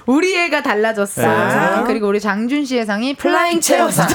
[0.07, 1.23] 우리 애가 달라졌어.
[1.23, 1.82] 네.
[1.86, 4.09] 그리고 우리 장준 씨의 상이 flying chair상.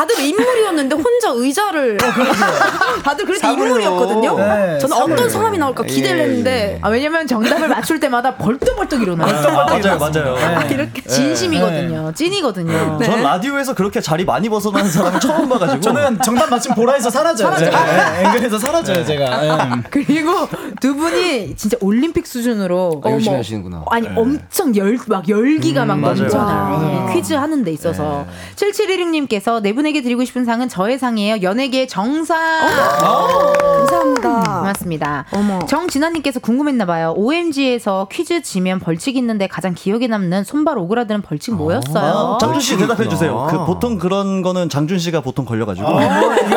[0.00, 1.98] 그 다들 인물이었는데 혼자 의자를
[3.04, 3.66] 다들 그래도 사물로.
[3.66, 4.38] 인물이었거든요.
[4.38, 9.36] 네, 저는 어떤 사람이 나올까 기대를 예, 했는데 아, 왜냐면 정답을 맞출 때마다 벌떡벌떡 일어나요.
[9.36, 10.36] 아, 맞아요, 맞아요.
[10.36, 12.12] 아, 이렇게 진심이거든요.
[12.14, 12.98] 찐이거든요.
[13.02, 15.80] 전 라디오에서 그렇게 자리 많이 벗어나는 사람을 처음 봐가지고.
[15.80, 17.52] 저는 정답 맞춤 보라에서 사라져요.
[17.52, 17.70] 사라져요.
[17.70, 19.44] 네, 앵글에서 사라져요, 제가.
[19.46, 19.82] 예.
[19.90, 20.48] 그리고
[20.80, 23.84] 두 분이 진짜 올림픽 수준으로 어, 열심히 하시는구나.
[23.90, 26.14] 아니 엄청 열 막 열기가 막 맞아요.
[26.16, 27.08] 넘쳐나요.
[27.10, 31.42] 이 퀴즈 하는 데 있어서 7716님께서 네분 에게 드리고 싶은 상은 저의 상이에요.
[31.42, 32.38] 연예계 정상.
[32.70, 34.42] 감사합니다.
[34.60, 35.24] 고맙습니다.
[35.32, 35.58] 어머.
[35.66, 37.12] 정진아님께서 궁금했나 봐요.
[37.16, 42.36] OMG에서 퀴즈 지면 벌칙 있는데 가장 기억에 남는 손발 오그라드는 벌칙 뭐였어요?
[42.36, 43.48] 아, 장준 씨 대답해 주세요.
[43.50, 45.88] 그 보통 그런 거는 장준 씨가 보통 걸려가지고.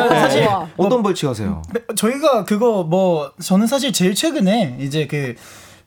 [0.08, 1.60] 사실 어떤 벌칙 하세요?
[1.96, 5.34] 저희가 그거 뭐 저는 사실 제일 최근에 이제 그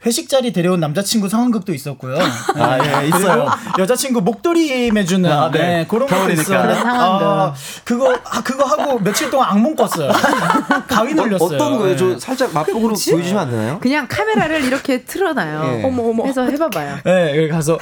[0.06, 2.18] 회식 자리 데려온 남자친구 상황극도 있었고요.
[2.56, 3.48] 아, 예, 있어요.
[3.80, 5.60] 여자친구 목도리 매주는 아, 네.
[5.60, 6.32] 네, 그런 것도.
[6.32, 6.62] 있어요.
[6.62, 7.28] 그런 상황극.
[7.28, 7.54] 아,
[7.84, 10.12] 그거 아, 그거 하고 며칠 동안 악몽 꿨어요.
[10.88, 11.56] 가위 눌렸어요.
[11.56, 11.96] 어 떤 거예요?
[11.96, 11.98] 네.
[11.98, 13.80] 저 살짝 맛보기로 보여주시면 안 되나요?
[13.80, 15.80] 그냥 카메라를 이렇게 틀어놔요.
[15.80, 15.84] 예.
[15.84, 16.26] 어머 어머.
[16.26, 16.98] 해서 해봐봐요.
[17.04, 17.78] 네, 여기 가서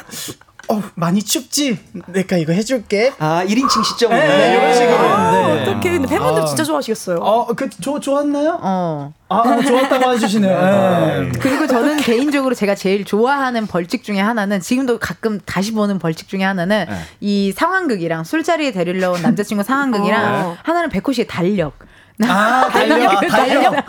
[0.68, 1.80] 어 많이 춥지?
[2.08, 3.14] 내가 이거 해줄게.
[3.20, 4.20] 아, 1인칭 시점으로.
[4.20, 4.98] 네, 이런 식으로.
[4.98, 5.62] 아, 네.
[5.62, 6.46] 어떻게 근데 팬분들 아.
[6.46, 7.18] 진짜 좋아하시겠어요.
[7.18, 8.60] 어, 그, 좋, 좋았나요?
[8.62, 9.14] 어.
[9.30, 10.62] 아, 아, 좋았다고 해주시네요.
[10.62, 11.32] 네.
[11.40, 16.44] 그리고 저는 개인적으로 제가 제일 좋아하는 벌칙 중에 하나는 지금도 가끔 다시 보는 벌칙 중에
[16.44, 16.86] 하나는
[17.22, 20.58] 이 상황극이랑 술자리에 데리러 온 남자친구 상황극이랑 어.
[20.64, 21.78] 하나는 백호 씨의 달력.
[22.24, 23.12] 아, 달력.
[23.12, 23.86] 아, 달력.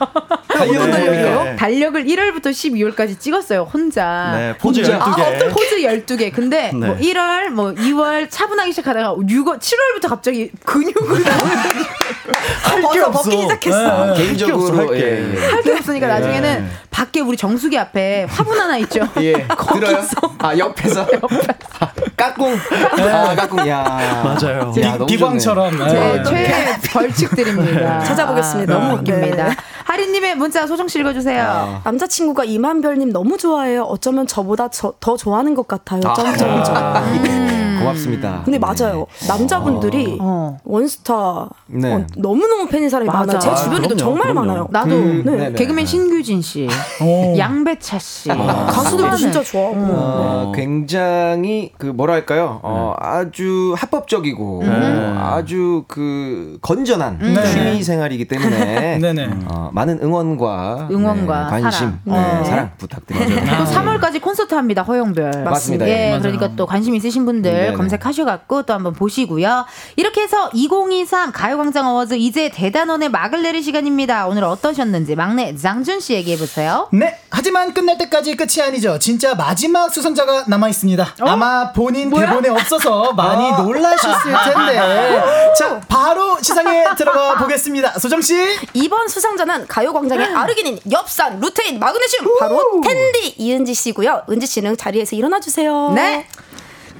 [0.48, 1.56] 달력은 달력이요?
[1.56, 4.32] 달력을 1월부터 12월까지 찍었어요, 혼자.
[4.34, 4.98] 네, 포즈 혼자.
[4.98, 5.52] 12개.
[5.52, 6.32] 포즈 12개.
[6.34, 6.86] 근데 네.
[6.86, 11.22] 뭐 1월, 뭐 2월 차분하게 시작하다가 6월, 7월부터 갑자기 근육을
[12.62, 13.22] 할게 벗어, 없어.
[13.22, 14.14] 벗기 시작했어.
[14.14, 14.94] 개인적으로 할게.
[15.00, 15.50] 예, 예.
[15.50, 19.00] 할 게 없으니까 나중에는 밖에 우리 정수기 앞에 화분 하나 있죠.
[19.20, 19.32] 예.
[19.74, 20.02] 들어요?
[20.38, 21.02] 아, 옆에서.
[21.80, 22.56] 아, 까꿍.
[22.98, 23.68] 아, 까꿍.
[23.68, 23.82] 야.
[24.24, 24.72] 맞아요.
[24.80, 25.76] 야, 너무 비광처럼.
[25.88, 26.22] 제 네.
[26.24, 28.00] 최애 벌칙들입니다.
[28.00, 28.74] 찾아보겠습니다.
[28.74, 29.12] 아, 너무 네.
[29.12, 29.50] 웃깁니다.
[29.84, 31.82] 하리님의 문자 소정 씨 읽어주세요.
[31.84, 33.82] 남자친구가 이만별님 너무 좋아해요.
[33.82, 36.00] 어쩌면 저보다 저, 더 좋아하는 것 같아요.
[36.00, 37.24] 점점점.
[37.26, 37.45] 예.
[37.86, 38.42] 고맙습니다.
[38.44, 39.06] 근데 맞아요.
[39.28, 40.58] 남자분들이 어.
[40.64, 41.94] 원스타 네.
[41.94, 43.18] 어, 너무너무 팬인 사람이 맞아.
[43.20, 43.38] 많아요.
[43.38, 44.46] 제 아, 주변에도 그럼요, 정말 그럼요.
[44.46, 44.68] 많아요.
[44.70, 45.52] 나도 그, 네.
[45.52, 46.68] 개그맨 신규진 씨,
[47.36, 49.16] 양배차 씨, 가수들도 수많은.
[49.16, 49.76] 진짜 좋아하고.
[49.78, 57.44] 어, 굉장히 그 뭐랄까요 어, 아주 합법적이고 어, 아주 그 건전한 네.
[57.44, 59.00] 취미 생활이기 때문에.
[59.48, 62.00] 어, 많은 응원과, 응원과 네, 관심 사랑.
[62.04, 62.44] 네, 어.
[62.44, 63.58] 사랑 부탁드립니다.
[63.58, 64.82] 또 3월까지 콘서트 합니다.
[64.82, 65.44] 허용별.
[65.44, 65.88] 맞습니다.
[65.88, 66.22] 예, 맞아요.
[66.22, 67.74] 그러니까 또 관심 있으신 분들.
[67.76, 69.64] 검색하셔갖고 또 한번 보시고요.
[69.96, 74.26] 이렇게 해서 2023 가요광장 어워즈 이제 대단원의 막을 내릴 시간입니다.
[74.26, 76.88] 오늘 어떠셨는지 막내 장준 씨 얘기해 보세요.
[76.92, 78.98] 네, 하지만 끝날 때까지 끝이 아니죠.
[78.98, 81.14] 진짜 마지막 수상자가 남아 있습니다.
[81.20, 85.22] 아마 본인 대본에 없어서 많이 놀라셨을 텐데.
[85.58, 87.98] 자, 바로 시상에 들어가 보겠습니다.
[87.98, 88.34] 소정 씨.
[88.74, 94.22] 이번 수상자는 가요광장의 아르기닌, 엽산, 루테인, 마그네슘 바로 텐디 이은지 씨고요.
[94.30, 95.90] 은지 씨는 자리에서 일어나 주세요.
[95.94, 96.26] 네.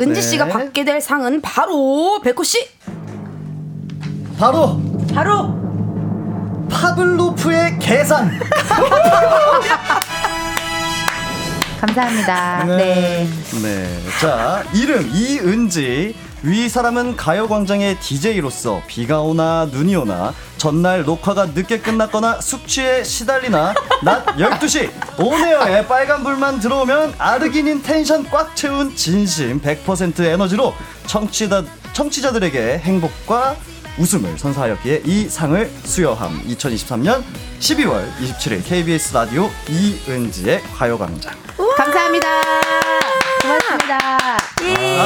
[0.01, 2.69] 은지 씨가 받게 될 상은 바로 백호 씨.
[4.39, 4.81] 바로
[5.15, 5.55] 바로
[6.71, 8.39] 파블로프의 계산.
[11.81, 12.65] 감사합니다.
[12.65, 13.29] 네.
[13.63, 14.01] 네.
[14.21, 16.15] 자, 이름 이은지.
[16.47, 23.75] 위 사람은 가요광장의 DJ로서 비가 오나 눈이 오나 전날 녹화가 늦게 끝났거나 숙취에 시달리나
[24.05, 30.73] 낮 12시 온에어에 빨간불만 들어오면 아르기닌 텐션 꽉 채운 진심 100% 에너지로
[31.07, 33.57] 청취자, 청취자들에게 행복과
[33.99, 37.25] 웃음을 선사하였기에 이 상을 수여함 2023년
[37.59, 41.35] 12월 27일 KBS 라디오 이은지의 가요광장
[41.77, 42.29] 감사합니다.
[43.47, 44.37] 고맙습니다.
[44.65, 44.97] 예.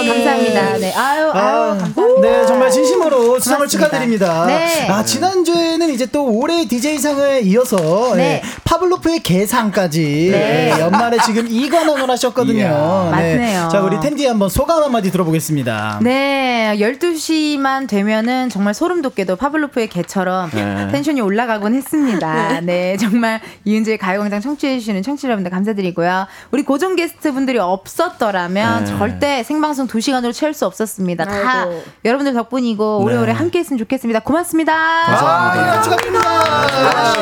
[0.00, 0.78] 감사합니다.
[0.78, 0.94] 네.
[0.94, 2.20] 아유, 아유, 감사합니다.
[2.22, 3.66] 네, 정말 진심으로 수상을 고맙습니다.
[3.66, 4.46] 축하드립니다.
[4.46, 4.88] 네.
[4.88, 8.22] 아, 지난주에는 이제 또 올해 DJ상을 이어서 네.
[8.22, 10.72] 예, 파블로프의 개상까지 네.
[10.74, 12.58] 예, 연말에 지금 이관왕을 하셨거든요.
[12.58, 13.68] 이야, 맞네요.
[13.70, 16.00] 자, 우리 텐디 한번 소감 한마디 들어보겠습니다.
[16.02, 20.88] 네, 12시만 되면은 정말 소름 돋게도 파블로프의 개처럼 네.
[20.90, 22.60] 텐션이 올라가곤 했습니다.
[22.62, 26.26] 네, 정말 이은지의 가요광장 청취해주시는 청취자 여러분들 감사드리고요.
[26.52, 28.98] 우리 고정 게스트 분들 이 없었더라면 네.
[28.98, 31.24] 절대 생방송 2시간으로 채울 수 없었습니다.
[31.24, 31.82] 다 아이고.
[32.04, 33.32] 여러분들 덕분이고 오래오래 네.
[33.32, 34.20] 함께 했으면 좋겠습니다.
[34.20, 34.72] 고맙습니다.
[34.74, 36.28] 아, 축하드립니다.
[36.28, 36.66] 아,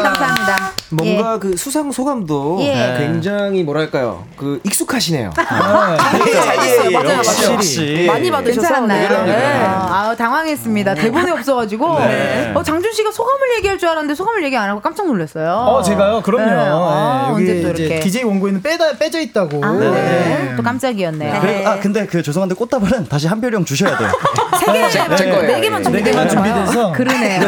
[0.02, 0.72] 감사합니다.
[0.90, 2.96] 뭔가 그 수상 소감도 예.
[2.98, 5.32] 굉장히 뭐랄까요 그 익숙하시네요.
[5.36, 6.87] 잘했어요.
[6.92, 7.54] 맞아요, 역시, 맞아요.
[7.54, 8.04] 역시.
[8.06, 8.60] 많이 받으셔서.
[8.60, 9.08] 괜찮았나요?
[9.24, 9.32] 네.
[9.32, 9.64] 네.
[9.64, 10.94] 어, 아우, 당황했습니다.
[10.94, 11.98] 대본이 없어가지고.
[12.00, 12.52] 네.
[12.54, 15.50] 어, 장준 씨가 소감을 얘기할 줄 알았는데 소감을 얘기 안 하고 깜짝 놀랐어요.
[15.52, 16.20] 어, 제가요?
[16.22, 16.44] 그럼요.
[16.46, 16.52] 네.
[16.52, 18.00] 예, 아, 여기 언제 또 이제.
[18.00, 19.64] DJ 원고에는 빼다, 빼져 있다고.
[19.64, 19.90] 아, 네.
[19.90, 20.54] 네.
[20.56, 21.40] 또 깜짝이었네요.
[21.40, 24.08] 그래, 아 근데 그 죄송한데 꽃다발은 다시 한별이 형 주셔야 돼요.
[24.58, 25.42] 세 개, 제- 제 거예요.
[25.46, 25.84] 네 개만 예.
[25.84, 26.28] 준비돼 네 개만.
[26.28, 26.92] 준비돼서.
[26.92, 27.40] 그러네요.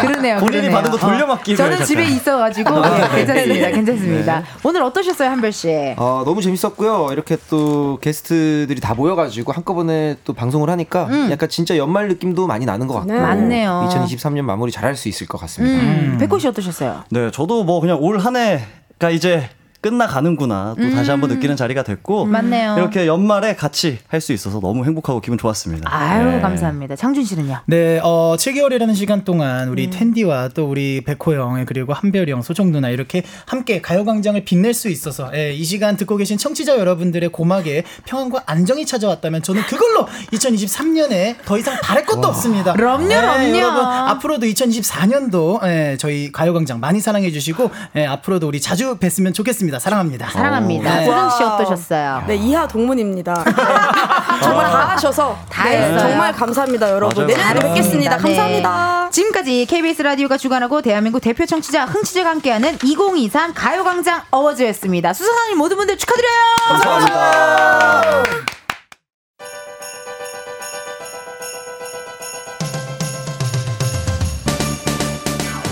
[0.00, 0.38] 그러네요.
[0.38, 0.70] 본인이 그러네요.
[0.72, 1.84] 받은 거 돌려막기로 저는.
[1.84, 3.68] 집에 있어가지고 예, 괜찮습니다.
[3.70, 4.42] 괜찮습니다.
[4.62, 5.94] 오늘 어떠셨어요, 한별 씨?
[5.96, 7.08] 어, 너무 재밌었고요.
[7.12, 12.64] 이렇게 또 게스트 들이 다 모여가지고 한꺼번에 또 방송을 하니까 약간 진짜 연말 느낌도 많이
[12.66, 13.12] 나는 것 같고.
[13.12, 13.18] 네.
[13.20, 13.88] 맞네요.
[13.90, 15.82] 2023년 마무리 잘할 수 있을 것 같습니다.
[15.82, 17.04] 음, 백호 씨 어떠셨어요?
[17.10, 19.48] 네, 저도 뭐 그냥 올 한 해가 이제
[19.84, 22.76] 끝나가는구나 또 다시 한번 느끼는 자리가 됐고 맞네요.
[22.78, 25.86] 이렇게 연말에 같이 할 수 있어서 너무 행복하고 기분 좋았습니다.
[25.94, 26.40] 아유, 네.
[26.40, 26.96] 감사합니다.
[26.96, 27.58] 장준 씨는요?
[27.66, 32.72] 네, 어, 7개월이라는 시간 동안 우리 텐디와 또 우리 백호 형, 그리고 한별이 형, 소정
[32.72, 37.84] 누나 이렇게 함께 가요광장을 빛낼 수 있어서 예, 이 시간 듣고 계신 청취자 여러분들의 고막에
[38.06, 42.72] 평안과 안정이 찾아왔다면 저는 그걸로 2023년에 더 이상 바랄 것도 없습니다.
[42.72, 43.56] 그럼요, 예, 그럼요.
[43.58, 49.73] 여러분, 앞으로도 2024년도 예, 저희 가요광장 많이 사랑해 주시고 예, 앞으로도 우리 자주 뵀으면 좋겠습니다.
[49.78, 50.28] 사랑합니다.
[50.30, 50.96] 사랑합니다.
[50.96, 51.04] 네.
[51.06, 52.24] 소정 씨 어떠셨어요?
[52.26, 53.32] 네, 이하 동문입니다.
[53.34, 53.52] 네.
[54.42, 55.98] 정말 다 하셔서 다 네, 했어요.
[55.98, 57.26] 정말 감사합니다, 여러분.
[57.26, 58.16] 내년에 뵙겠습니다.
[58.16, 58.22] 네.
[58.22, 59.08] 감사합니다.
[59.10, 65.12] 지금까지 KBS 라디오가 주관하고 대한민국 대표 청취자 흥취자가 함께하는 2023 가요광장 어워즈였습니다.
[65.12, 66.54] 수상하신 모든 분들 축하드려요.
[66.68, 68.22] 감사합니다.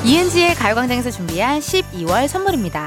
[0.04, 2.86] 이은지의 가요광장에서 준비한 12월 선물입니다.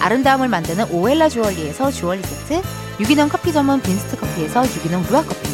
[0.00, 2.62] 아름다움을 만드는 오엘라 주얼리에서 주얼리 세트,
[3.00, 5.48] 유기농 커피 전문 빈스트 커피에서 유기농 루아 커피,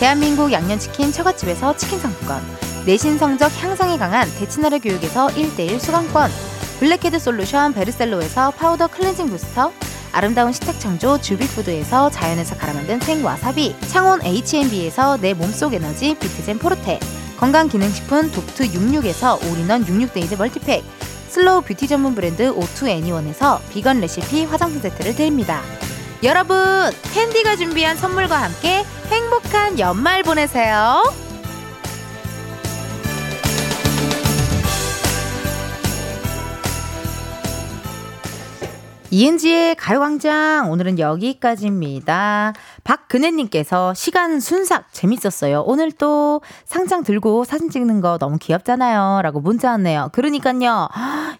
[0.00, 2.42] 대한민국 양념치킨 처갓집에서 치킨 상품권,
[2.84, 6.30] 내신 성적 향상에 강한 대치나래 교육에서 1대1 수강권,
[6.80, 9.72] 블랙헤드 솔루션 베르셀로에서 파우더 클렌징 부스터,
[10.12, 16.98] 아름다운 식탁 창조 주비푸드에서 자연에서 갈아 만든 생와사비 창원 H&B에서 내 몸속 에너지 비트젠 포르테
[17.38, 20.82] 건강기능식품 독트 66에서 올인원 66데이즈 멀티팩
[21.36, 25.60] 슬로우 뷰티 전문 브랜드 오투 애니원에서 비건 레시피 화장품 세트를 드립니다.
[26.22, 26.56] 여러분,
[27.12, 31.02] 텐디가 준비한 선물과 함께 행복한 연말 보내세요.
[39.10, 42.54] 이은지의 가요광장 오늘은 여기까지입니다.
[42.86, 45.64] 박근혜님께서 시간 순삭 재밌었어요.
[45.66, 49.22] 오늘 또 상장 들고 사진 찍는 거 너무 귀엽잖아요.
[49.22, 50.10] 라고 문자 왔네요.
[50.12, 50.88] 그러니까요.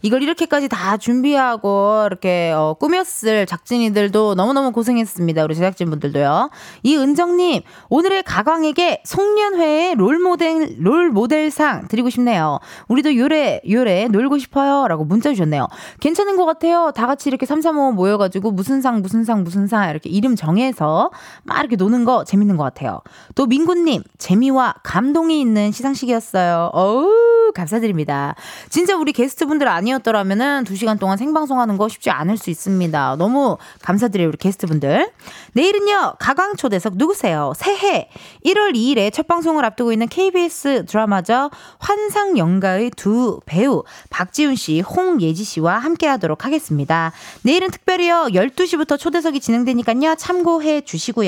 [0.03, 5.45] 이걸 이렇게까지 다 준비하고 이렇게 어, 꾸몄을 작진이들도 너무너무 고생했습니다.
[5.45, 6.51] 우리 제작진분들도요.
[6.83, 12.59] 이은정님 오늘의 가광에게 송년회의 롤모델 롤모델상 드리고 싶네요.
[12.89, 15.69] 우리도 요래 요래 놀고 싶어요 라고 문자 주셨네요.
[16.01, 16.91] 괜찮은 것 같아요.
[16.95, 21.11] 다 같이 이렇게 삼삼오오 모여가지고 무슨 상 무슨 상 무슨 상 이렇게 이름 정해서
[21.45, 23.01] 막 이렇게 노는 거 재밌는 것 같아요.
[23.35, 26.71] 또 민구님 재미와 감동이 있는 시상식이었어요.
[26.73, 28.35] 어우 감사드립니다.
[28.69, 33.17] 진짜 우리 게스트분들 아니었더라면은 두 시간 동안 생방송 하는 거 쉽지 않을 수 있습니다.
[33.17, 35.11] 너무 감사드려요 우리 게스트분들.
[35.53, 37.53] 내일은요 가광초대석 누구세요?
[37.57, 38.09] 새해
[38.45, 45.79] 1월 2일에 첫 방송을 앞두고 있는 KBS 드라마죠 환상연가의 두 배우 박지훈 씨, 홍예지 씨와
[45.79, 47.13] 함께 하도록 하겠습니다.
[47.43, 51.26] 내일은 특별히요 12시부터 초대석이 진행되니까요 참고해 주시고요.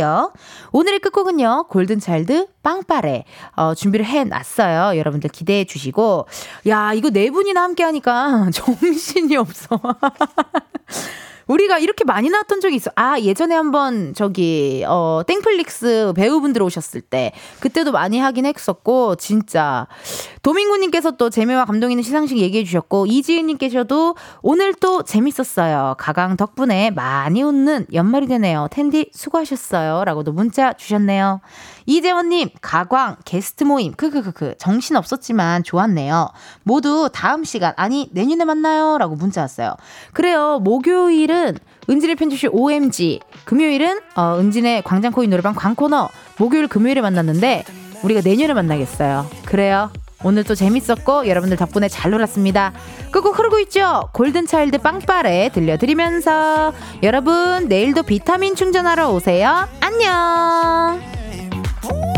[0.73, 3.25] 오늘의 끝곡은요 골든차일드 빵빠레
[3.57, 4.99] 어, 준비를 해놨어요.
[4.99, 6.27] 여러분들 기대해 주시고
[6.69, 9.81] 야 이거 네 분이나 함께 하니까 정신이 없어.
[11.49, 12.91] 우리가 이렇게 많이 나왔던 적이 있어.
[12.95, 19.87] 아, 예전에 한번 저기, 어, 땡플릭스 배우분들 오셨을 때, 그때도 많이 하긴 했었고, 진짜.
[20.43, 25.97] 도민구님께서 또 재미와 감동 있는 시상식 얘기해 주셨고, 이지은님께서도 오늘 또 재밌었어요.
[25.99, 28.69] 가강 덕분에 많이 웃는 연말이 되네요.
[28.71, 30.05] 텐디 수고하셨어요.
[30.05, 31.41] 라고도 문자 주셨네요.
[31.89, 36.29] 이재원님, 가광, 게스트 모임, 크크크크, 정신 없었지만 좋았네요.
[36.63, 38.99] 모두 다음 시간, 아니, 내년에 만나요.
[38.99, 39.75] 라고 문자 왔어요.
[40.13, 40.61] 그래요.
[40.63, 41.57] 목요일은
[41.89, 47.65] 은진의 편집실 OMG, 금요일은, 어, 은진의 광장코인 노래방 광코너, 목요일, 금요일에 만났는데,
[48.03, 49.27] 우리가 내년에 만나겠어요.
[49.47, 49.91] 그래요.
[50.23, 52.75] 오늘 또 재밌었고 여러분들 덕분에 잘 놀았습니다.
[53.13, 54.11] 끄고 흐르고 있죠?
[54.13, 56.75] 골든차일드 빵빠레 들려드리면서
[57.05, 59.69] 여러분 내일도 비타민 충전하러 오세요.
[59.81, 61.18] 안녕!
[61.85, 62.18] Ooh.